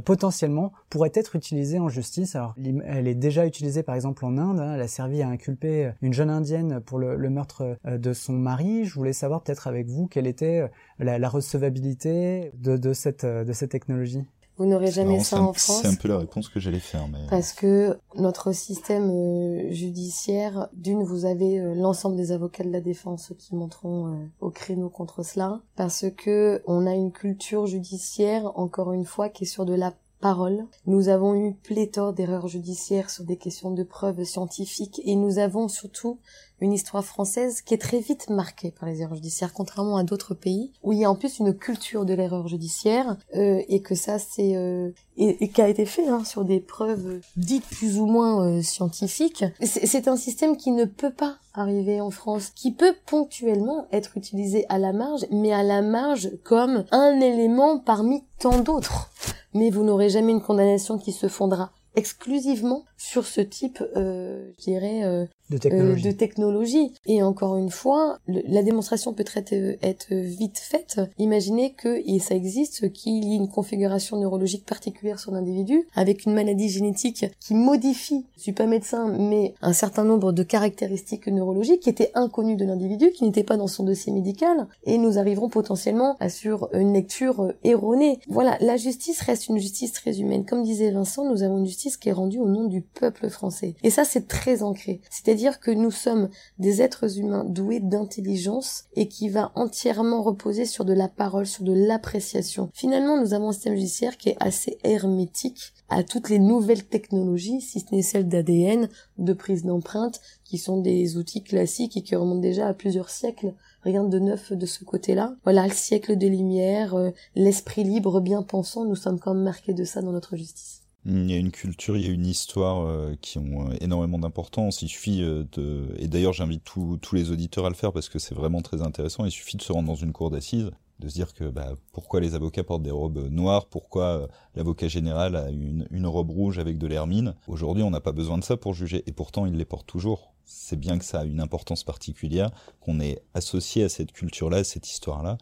potentiellement 0.05 0.73
pourrait 0.91 1.11
être 1.15 1.35
utilisée 1.35 1.79
en 1.79 1.89
justice. 1.89 2.37
Alors, 2.37 2.55
elle 2.85 3.09
est 3.09 3.15
déjà 3.15 3.47
utilisée 3.47 3.83
par 3.83 3.95
exemple 3.95 4.25
en 4.25 4.37
Inde, 4.37 4.61
hein, 4.61 4.75
elle 4.75 4.81
a 4.81 4.89
servi 4.89 5.23
à 5.23 5.29
inculper 5.29 5.91
une 6.03 6.13
jeune 6.13 6.31
indienne 6.31 6.81
pour 6.81 6.99
le, 6.99 7.17
le 7.17 7.31
meurtre 7.31 7.79
de 7.87 8.13
son 8.13 8.35
mari. 8.35 8.85
Je 8.85 8.95
voulais 8.95 9.13
savoir 9.13 9.43
peut-être 9.43 9.67
avec 9.67 9.89
vous 9.89 10.07
quelle 10.11 10.27
était 10.27 10.61
euh, 10.61 10.69
la, 10.99 11.19
la 11.19 11.29
recevabilité 11.29 12.53
de, 12.55 12.77
de, 12.77 12.93
cette, 12.93 13.25
euh, 13.25 13.45
de 13.45 13.53
cette 13.53 13.71
technologie? 13.71 14.25
Vous 14.59 14.67
n'aurez 14.67 14.91
jamais 14.91 15.21
ça 15.21 15.41
en 15.41 15.55
France? 15.55 15.81
C'est 15.81 15.89
un 15.89 15.95
peu 15.95 16.09
la 16.09 16.19
réponse 16.19 16.51
que 16.51 16.61
j'allais 16.61 16.81
faire. 16.81 17.09
Mais... 17.09 17.27
Parce 17.31 17.55
que 17.55 17.99
notre 18.17 18.53
système 18.53 19.09
euh, 19.11 19.71
judiciaire, 19.71 20.69
d'une, 20.75 21.03
vous 21.03 21.25
avez 21.25 21.59
l'ensemble 21.75 22.17
des 22.17 22.31
avocats 22.31 22.65
de 22.65 22.71
la 22.71 22.83
défense 22.83 23.33
qui 23.39 23.55
monteront 23.55 24.29
au 24.41 24.51
créneau 24.51 24.91
contre 24.91 25.23
cela, 25.23 25.63
parce 25.77 26.05
que 26.15 26.63
on 26.67 26.87
a 26.87 26.95
une 26.95 27.11
culture 27.11 27.67
judiciaire, 27.67 28.53
encore 28.59 28.93
une 28.93 29.07
fois, 29.07 29.31
qui 29.31 29.45
est 29.45 29.47
sur 29.47 29.65
de 29.65 29.75
la 29.75 29.95
parole. 30.21 30.67
Nous 30.85 31.09
avons 31.09 31.35
eu 31.35 31.55
pléthore 31.55 32.13
d'erreurs 32.13 32.47
judiciaires 32.47 33.09
sur 33.09 33.25
des 33.25 33.39
questions 33.39 33.71
de 33.71 33.83
preuves 33.83 34.23
scientifiques 34.25 35.01
et 35.07 35.17
nous 35.17 35.39
avons 35.39 35.69
surtout 35.69 36.19
une 36.61 36.73
histoire 36.73 37.05
française 37.05 37.63
qui 37.63 37.75
est 37.75 37.79
très 37.79 38.01
vite 38.01 38.31
marquée 38.31 38.71
par 38.71 38.89
les 38.89 39.03
erreurs 39.03 39.15
judiciaires, 39.15 39.53
contrairement 39.53 39.97
à 39.97 40.05
d'autres 40.05 40.35
pays 40.35 40.73
où 40.83 40.93
il 40.93 40.99
y 40.99 41.05
a 41.05 41.11
en 41.11 41.15
plus 41.15 41.39
une 41.39 41.55
culture 41.55 42.05
de 42.05 42.15
l'erreur 42.15 42.49
judiciaire 42.49 43.17
euh, 43.35 43.63
et 43.69 43.81
que 43.81 43.95
ça 43.95 44.19
c'est 44.19 44.57
euh, 44.57 44.91
et, 45.17 45.45
et, 45.45 45.49
qui 45.49 45.63
a 45.63 45.69
été 45.69 45.87
fait 45.87 46.07
hein, 46.09 46.25
sur 46.25 46.45
des 46.45 46.61
preuves 46.61 47.21
dites 47.37 47.67
plus 47.67 47.99
ou 47.99 48.07
moins 48.07 48.47
euh, 48.47 48.63
scientifiques. 48.63 49.45
C'est 49.63 50.09
un 50.09 50.17
système 50.17 50.57
qui 50.57 50.71
ne 50.71 50.85
peut 50.85 51.13
pas 51.13 51.37
arriver 51.55 52.01
en 52.01 52.11
France, 52.11 52.51
qui 52.55 52.73
peut 52.73 52.95
ponctuellement 53.07 53.87
être 53.93 54.17
utilisé 54.17 54.67
à 54.69 54.79
la 54.79 54.93
marge, 54.93 55.27
mais 55.31 55.53
à 55.53 55.63
la 55.63 55.83
marge 55.83 56.31
comme 56.45 56.85
un 56.91 57.21
élément 57.21 57.79
parmi 57.79 58.25
tant 58.39 58.61
d'autres. 58.61 59.11
Mais 59.53 59.71
vous 59.71 59.83
n'aurez 59.83 60.09
jamais 60.09 60.33
une 60.33 60.43
condamnation 60.43 60.99
qui 60.99 61.13
se 61.13 61.29
fondera 61.29 61.73
exclusivement 61.97 62.85
sur 63.01 63.25
ce 63.25 63.41
type, 63.41 63.83
euh, 63.97 64.51
je 64.59 64.65
dirais, 64.65 65.05
euh, 65.05 65.25
de 65.49 65.57
technologie. 65.57 66.07
Euh, 66.07 66.11
de 66.11 66.17
technologie. 66.17 66.93
Et 67.07 67.23
encore 67.23 67.57
une 67.57 67.71
fois, 67.71 68.19
la 68.29 68.63
démonstration 68.63 69.15
peut 69.15 69.25
être, 69.35 69.55
être 69.83 70.15
vite 70.15 70.59
faite. 70.59 71.01
Imaginez 71.19 71.73
que 71.73 72.03
et 72.07 72.19
ça 72.19 72.35
existe 72.35 72.93
qu'il 72.93 73.25
y 73.25 73.33
ait 73.33 73.37
une 73.37 73.49
configuration 73.49 74.19
neurologique 74.19 74.67
particulière 74.67 75.19
sur 75.19 75.33
l'individu 75.33 75.89
avec 75.95 76.27
une 76.27 76.35
maladie 76.35 76.69
génétique 76.69 77.25
qui 77.41 77.55
modifie. 77.55 78.27
Je 78.37 78.43
suis 78.43 78.53
pas 78.53 78.67
médecin, 78.67 79.09
mais 79.19 79.55
un 79.63 79.73
certain 79.73 80.05
nombre 80.05 80.33
de 80.33 80.43
caractéristiques 80.43 81.27
neurologiques 81.27 81.81
qui 81.81 81.91
étaient 81.91 82.13
inconnues 82.15 82.57
de 82.57 82.67
l'individu, 82.67 83.13
qui 83.13 83.25
n'étaient 83.25 83.45
pas 83.45 83.57
dans 83.57 83.67
son 83.67 83.85
dossier 83.85 84.13
médical, 84.13 84.69
et 84.85 84.99
nous 84.99 85.19
arriverons 85.19 85.49
potentiellement 85.49 86.17
à 86.21 86.29
sur 86.29 86.69
une 86.75 86.93
lecture 86.93 87.55
erronée. 87.65 88.21
Voilà, 88.29 88.59
la 88.61 88.77
justice 88.77 89.23
reste 89.23 89.49
une 89.49 89.59
justice 89.59 89.93
très 89.93 90.21
humaine. 90.21 90.45
Comme 90.45 90.63
disait 90.63 90.91
Vincent, 90.91 91.25
nous 91.25 91.43
avons 91.43 91.59
une 91.59 91.67
justice 91.67 91.97
qui 91.97 92.11
est 92.11 92.13
rendue 92.13 92.39
au 92.39 92.49
nom 92.49 92.65
du 92.65 92.83
peuple 92.95 93.29
français. 93.29 93.75
Et 93.83 93.91
ça, 93.91 94.05
c'est 94.05 94.29
très 94.29 94.63
ancré. 94.63 95.01
C'est-à-dire 95.11 95.61
que 95.61 95.71
nous 95.71 95.91
sommes 95.91 96.29
des 96.59 96.83
êtres 96.83 97.19
humains 97.19 97.45
doués 97.45 97.81
d'intelligence 97.81 98.85
et 98.95 99.09
qui 99.09 99.29
va 99.29 99.53
entièrement 99.55 100.23
reposer 100.23 100.65
sur 100.65 100.85
de 100.85 100.93
la 100.93 101.09
parole, 101.09 101.47
sur 101.47 101.65
de 101.65 101.73
l'appréciation. 101.73 102.71
Finalement, 102.75 103.21
nous 103.21 103.35
avons 103.35 103.49
un 103.49 103.53
système 103.53 103.75
judiciaire 103.75 104.17
qui 104.17 104.31
est 104.31 104.37
assez 104.41 104.79
hermétique 104.85 105.73
à 105.89 106.05
toutes 106.05 106.29
les 106.29 106.39
nouvelles 106.39 106.85
technologies, 106.85 107.61
si 107.61 107.81
ce 107.81 107.95
n'est 107.95 108.03
celle 108.03 108.29
d'ADN, 108.29 108.89
de 109.19 109.33
prise 109.33 109.65
d'empreinte, 109.65 110.21
qui 110.45 110.59
sont 110.59 110.81
des 110.81 111.17
outils 111.17 111.43
classiques 111.43 111.97
et 111.97 112.03
qui 112.03 112.17
remontent 112.17 112.41
déjà 112.41 112.69
à 112.69 112.75
plusieurs 112.75 113.11
siècles. 113.11 113.55
Rien 113.83 114.05
de 114.05 114.19
neuf 114.19 114.53
de 114.53 114.67
ce 114.67 114.85
côté-là. 114.85 115.35
Voilà, 115.45 115.67
le 115.67 115.73
siècle 115.73 116.17
des 116.17 116.29
Lumières, 116.29 116.95
euh, 116.95 117.11
l'esprit 117.35 117.83
libre, 117.83 118.21
bien 118.21 118.43
pensant, 118.43 118.85
nous 118.85 118.95
sommes 118.97 119.19
quand 119.19 119.35
même 119.35 119.43
marqués 119.43 119.75
de 119.75 119.85
ça 119.85 120.03
dans 120.03 120.13
notre 120.13 120.37
justice. 120.37 120.80
Il 121.07 121.31
y 121.31 121.35
a 121.35 121.39
une 121.39 121.51
culture, 121.51 121.97
il 121.97 122.07
y 122.07 122.11
a 122.11 122.13
une 122.13 122.27
histoire 122.27 122.87
euh, 122.87 123.15
qui 123.23 123.39
ont 123.39 123.71
euh, 123.71 123.75
énormément 123.81 124.19
d'importance. 124.19 124.83
Il 124.83 124.89
suffit 124.89 125.23
euh, 125.23 125.45
de, 125.53 125.95
et 125.99 126.09
d'ailleurs 126.09 126.35
j'invite 126.35 126.63
tous 126.65 127.15
les 127.15 127.31
auditeurs 127.31 127.65
à 127.65 127.71
le 127.71 127.75
faire 127.75 127.93
parce 127.93 128.11
que 128.11 128.19
c'est 128.19 128.35
vraiment 128.35 128.61
très 128.61 128.83
intéressant. 128.83 129.25
Il 129.25 129.31
suffit 129.31 129.57
de 129.57 129.63
se 129.63 129.73
rendre 129.73 129.89
dans 129.89 129.95
une 129.95 130.13
cour 130.13 130.31
d'assises, 130.31 130.71
de 130.99 131.09
se 131.09 131.15
dire 131.15 131.33
que 131.33 131.45
bah, 131.45 131.73
pourquoi 131.93 132.21
les 132.21 132.35
avocats 132.35 132.65
portent 132.65 132.83
des 132.83 132.91
robes 132.91 133.29
noires, 133.31 133.67
pourquoi 133.67 134.29
l'avocat 134.55 134.89
général 134.89 135.37
a 135.37 135.49
une, 135.49 136.07
robe 136.07 136.31
rouge 136.31 136.59
avec 136.59 136.77
de 136.77 136.87
l'hermine? 136.87 137.35
Aujourd'hui, 137.49 137.83
on 137.83 137.91
n'a 137.91 138.03
pas 138.03 138.13
besoin 138.13 138.37
de 138.37 138.45
ça 138.45 138.59
pour 138.59 138.75
juger, 138.75 139.03
et 139.07 139.13
pourtant 139.13 139.47
il 139.47 139.55
les 139.55 139.65
porte 139.65 139.87
toujours. 139.87 140.35
C'est 140.45 140.79
bien 140.79 140.99
que 140.99 141.05
ça 141.05 141.21
a 141.21 141.25
une 141.25 141.41
importance 141.41 141.83
particulière, 141.83 142.51
qu'on 142.81 143.01
est 143.01 143.23
associé 143.33 143.85
à 143.85 143.89
cette 143.89 144.13
culture-là, 144.13 144.59
à 144.59 144.65
cette 144.65 144.91
histoire-là 144.91 145.39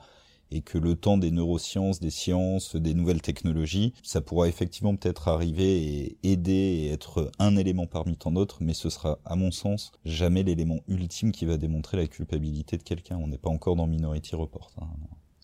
et 0.51 0.61
que 0.61 0.78
le 0.78 0.94
temps 0.94 1.18
des 1.18 1.30
neurosciences, 1.30 2.01
des 2.01 2.11
sciences, 2.11 2.76
des 2.76 2.94
nouvelles 2.94 3.22
technologies, 3.22 3.94
ça 4.03 4.20
pourra 4.20 4.49
effectivement 4.49 4.96
peut-être 4.96 5.28
arriver 5.28 5.82
et 5.82 6.18
aider 6.22 6.53
et 6.53 6.90
être 6.90 7.30
un 7.38 7.57
élément 7.57 7.86
parmi 7.86 8.16
tant 8.16 8.32
d'autres, 8.32 8.59
mais 8.61 8.74
ce 8.74 8.90
sera, 8.90 9.18
à 9.24 9.36
mon 9.36 9.51
sens, 9.51 9.92
jamais 10.05 10.42
l'élément 10.42 10.80
ultime 10.88 11.32
qui 11.32 11.44
va 11.44 11.57
démontrer 11.57 11.96
la 11.96 12.07
culpabilité 12.07 12.76
de 12.76 12.82
quelqu'un. 12.82 13.18
On 13.18 13.28
n'est 13.28 13.38
pas 13.38 13.51
encore 13.51 13.76
dans 13.76 13.86
Minority 13.86 14.36
Report. 14.36 14.70
Hein. 14.80 14.86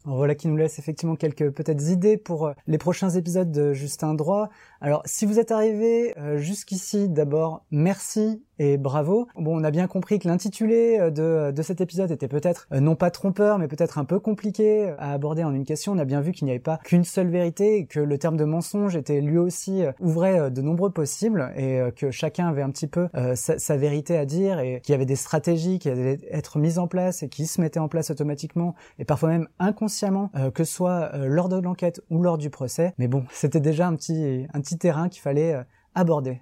Voilà 0.06 0.34
qui 0.34 0.48
nous 0.48 0.56
laisse 0.56 0.78
effectivement 0.78 1.16
quelques 1.16 1.50
peut-être 1.50 1.90
idées 1.90 2.18
pour 2.18 2.46
euh, 2.46 2.52
les 2.66 2.76
prochains 2.76 3.08
épisodes 3.08 3.50
de 3.50 3.72
Justin 3.72 4.12
Droit. 4.12 4.50
Alors 4.82 5.00
si 5.06 5.24
vous 5.24 5.38
êtes 5.38 5.50
arrivé 5.50 6.12
euh, 6.18 6.36
jusqu'ici, 6.36 7.08
d'abord 7.08 7.64
merci 7.70 8.42
et 8.58 8.76
bravo. 8.76 9.28
Bon, 9.36 9.60
on 9.60 9.64
a 9.64 9.70
bien 9.70 9.86
compris 9.86 10.18
que 10.18 10.28
l'intitulé 10.28 10.98
euh, 10.98 11.10
de, 11.10 11.52
de 11.54 11.62
cet 11.62 11.80
épisode 11.80 12.10
était 12.10 12.28
peut-être 12.28 12.66
non 12.72 12.96
pas 12.96 13.10
trompeur, 13.10 13.58
mais 13.58 13.68
peut-être 13.68 13.98
un 13.98 14.04
peu 14.04 14.20
compliqué 14.20 14.94
à 14.98 15.12
aborder 15.12 15.44
en 15.44 15.54
une 15.54 15.64
question. 15.64 15.92
On 15.92 15.98
a 15.98 16.04
bien 16.04 16.20
vu 16.20 16.32
qu'il 16.32 16.46
n'y 16.46 16.50
avait 16.50 16.60
pas 16.60 16.78
qu'une 16.84 17.04
seule 17.04 17.28
vérité 17.28 17.86
que 17.86 18.00
le 18.00 18.18
terme 18.18 18.36
de 18.36 18.44
mensonge 18.44 18.96
était 18.96 19.20
lui 19.20 19.38
aussi 19.38 19.82
ouvrait 20.00 20.50
de 20.50 20.62
nombreux 20.62 20.90
possibles 20.90 21.52
et 21.56 21.80
que 21.96 22.10
chacun 22.10 22.48
avait 22.48 22.62
un 22.62 22.70
petit 22.70 22.86
peu 22.86 23.08
sa, 23.34 23.58
sa, 23.58 23.76
vérité 23.76 24.16
à 24.16 24.24
dire 24.24 24.60
et 24.60 24.80
qu'il 24.80 24.92
y 24.92 24.94
avait 24.94 25.06
des 25.06 25.16
stratégies 25.16 25.78
qui 25.78 25.88
allaient 25.88 26.18
être 26.30 26.58
mises 26.58 26.78
en 26.78 26.86
place 26.86 27.22
et 27.22 27.28
qui 27.28 27.46
se 27.46 27.60
mettaient 27.60 27.80
en 27.80 27.88
place 27.88 28.10
automatiquement 28.10 28.74
et 28.98 29.04
parfois 29.04 29.30
même 29.30 29.48
inconsciemment, 29.58 30.30
que 30.54 30.64
ce 30.64 30.72
soit 30.72 31.12
lors 31.16 31.48
de 31.48 31.56
l'enquête 31.56 32.00
ou 32.10 32.22
lors 32.22 32.38
du 32.38 32.50
procès. 32.50 32.94
Mais 32.98 33.08
bon, 33.08 33.24
c'était 33.30 33.60
déjà 33.60 33.86
un 33.86 33.96
petit, 33.96 34.46
un 34.52 34.60
petit 34.60 34.78
terrain 34.78 35.08
qu'il 35.08 35.22
fallait 35.22 35.54
euh, 35.54 35.62
aborder. 35.94 36.40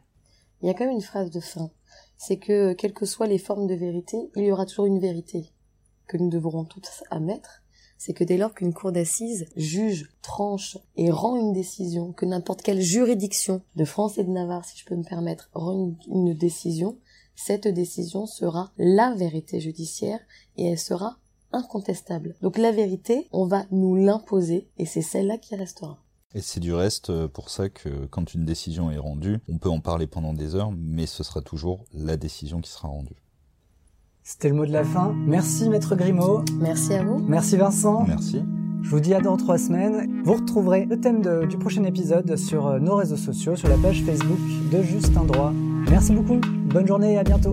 Il 0.60 0.68
y 0.68 0.70
a 0.70 0.74
quand 0.74 0.84
même 0.84 0.94
une 0.94 1.02
phrase 1.02 1.30
de 1.30 1.40
fin. 1.40 1.70
C'est 2.24 2.36
que, 2.36 2.72
quelles 2.74 2.92
que 2.92 3.04
soient 3.04 3.26
les 3.26 3.36
formes 3.36 3.66
de 3.66 3.74
vérité, 3.74 4.30
il 4.36 4.44
y 4.44 4.52
aura 4.52 4.64
toujours 4.64 4.86
une 4.86 5.00
vérité 5.00 5.50
que 6.06 6.16
nous 6.16 6.30
devrons 6.30 6.64
tous 6.64 7.02
admettre. 7.10 7.64
C'est 7.98 8.12
que 8.12 8.22
dès 8.22 8.36
lors 8.36 8.54
qu'une 8.54 8.72
cour 8.72 8.92
d'assises 8.92 9.46
juge, 9.56 10.08
tranche 10.22 10.78
et 10.96 11.10
rend 11.10 11.34
une 11.34 11.52
décision, 11.52 12.12
que 12.12 12.24
n'importe 12.24 12.62
quelle 12.62 12.80
juridiction 12.80 13.62
de 13.74 13.84
France 13.84 14.18
et 14.18 14.24
de 14.24 14.30
Navarre, 14.30 14.64
si 14.64 14.78
je 14.78 14.84
peux 14.84 14.94
me 14.94 15.02
permettre, 15.02 15.50
rend 15.52 15.96
une 16.06 16.32
décision, 16.32 16.96
cette 17.34 17.66
décision 17.66 18.26
sera 18.26 18.70
la 18.78 19.12
vérité 19.16 19.58
judiciaire 19.58 20.20
et 20.56 20.66
elle 20.66 20.78
sera 20.78 21.18
incontestable. 21.50 22.36
Donc 22.40 22.56
la 22.56 22.70
vérité, 22.70 23.26
on 23.32 23.46
va 23.46 23.66
nous 23.72 23.96
l'imposer 23.96 24.68
et 24.78 24.86
c'est 24.86 25.02
celle-là 25.02 25.38
qui 25.38 25.56
restera. 25.56 25.98
Et 26.34 26.40
c'est 26.40 26.60
du 26.60 26.72
reste 26.72 27.10
euh, 27.10 27.28
pour 27.28 27.50
ça 27.50 27.68
que 27.68 28.06
quand 28.06 28.34
une 28.34 28.44
décision 28.44 28.90
est 28.90 28.98
rendue, 28.98 29.38
on 29.48 29.58
peut 29.58 29.68
en 29.68 29.80
parler 29.80 30.06
pendant 30.06 30.32
des 30.32 30.54
heures, 30.54 30.72
mais 30.76 31.06
ce 31.06 31.22
sera 31.22 31.42
toujours 31.42 31.84
la 31.92 32.16
décision 32.16 32.60
qui 32.60 32.70
sera 32.70 32.88
rendue. 32.88 33.16
C'était 34.22 34.48
le 34.48 34.54
mot 34.54 34.66
de 34.66 34.72
la 34.72 34.84
fin. 34.84 35.14
Merci 35.26 35.68
Maître 35.68 35.96
Grimaud. 35.96 36.44
Merci 36.58 36.94
à 36.94 37.02
vous. 37.02 37.18
Merci 37.18 37.56
Vincent. 37.56 38.04
Merci. 38.06 38.42
Je 38.82 38.90
vous 38.90 39.00
dis 39.00 39.14
à 39.14 39.20
dans 39.20 39.36
trois 39.36 39.58
semaines. 39.58 40.22
Vous 40.24 40.34
retrouverez 40.34 40.86
le 40.86 41.00
thème 41.00 41.22
du 41.46 41.58
prochain 41.58 41.84
épisode 41.84 42.36
sur 42.36 42.66
euh, 42.66 42.78
nos 42.78 42.96
réseaux 42.96 43.16
sociaux, 43.16 43.56
sur 43.56 43.68
la 43.68 43.76
page 43.76 44.02
Facebook 44.02 44.38
de 44.72 44.82
Justin 44.82 45.24
Droit. 45.24 45.52
Merci 45.90 46.12
beaucoup. 46.12 46.40
Bonne 46.66 46.86
journée 46.86 47.14
et 47.14 47.18
à 47.18 47.24
bientôt. 47.24 47.52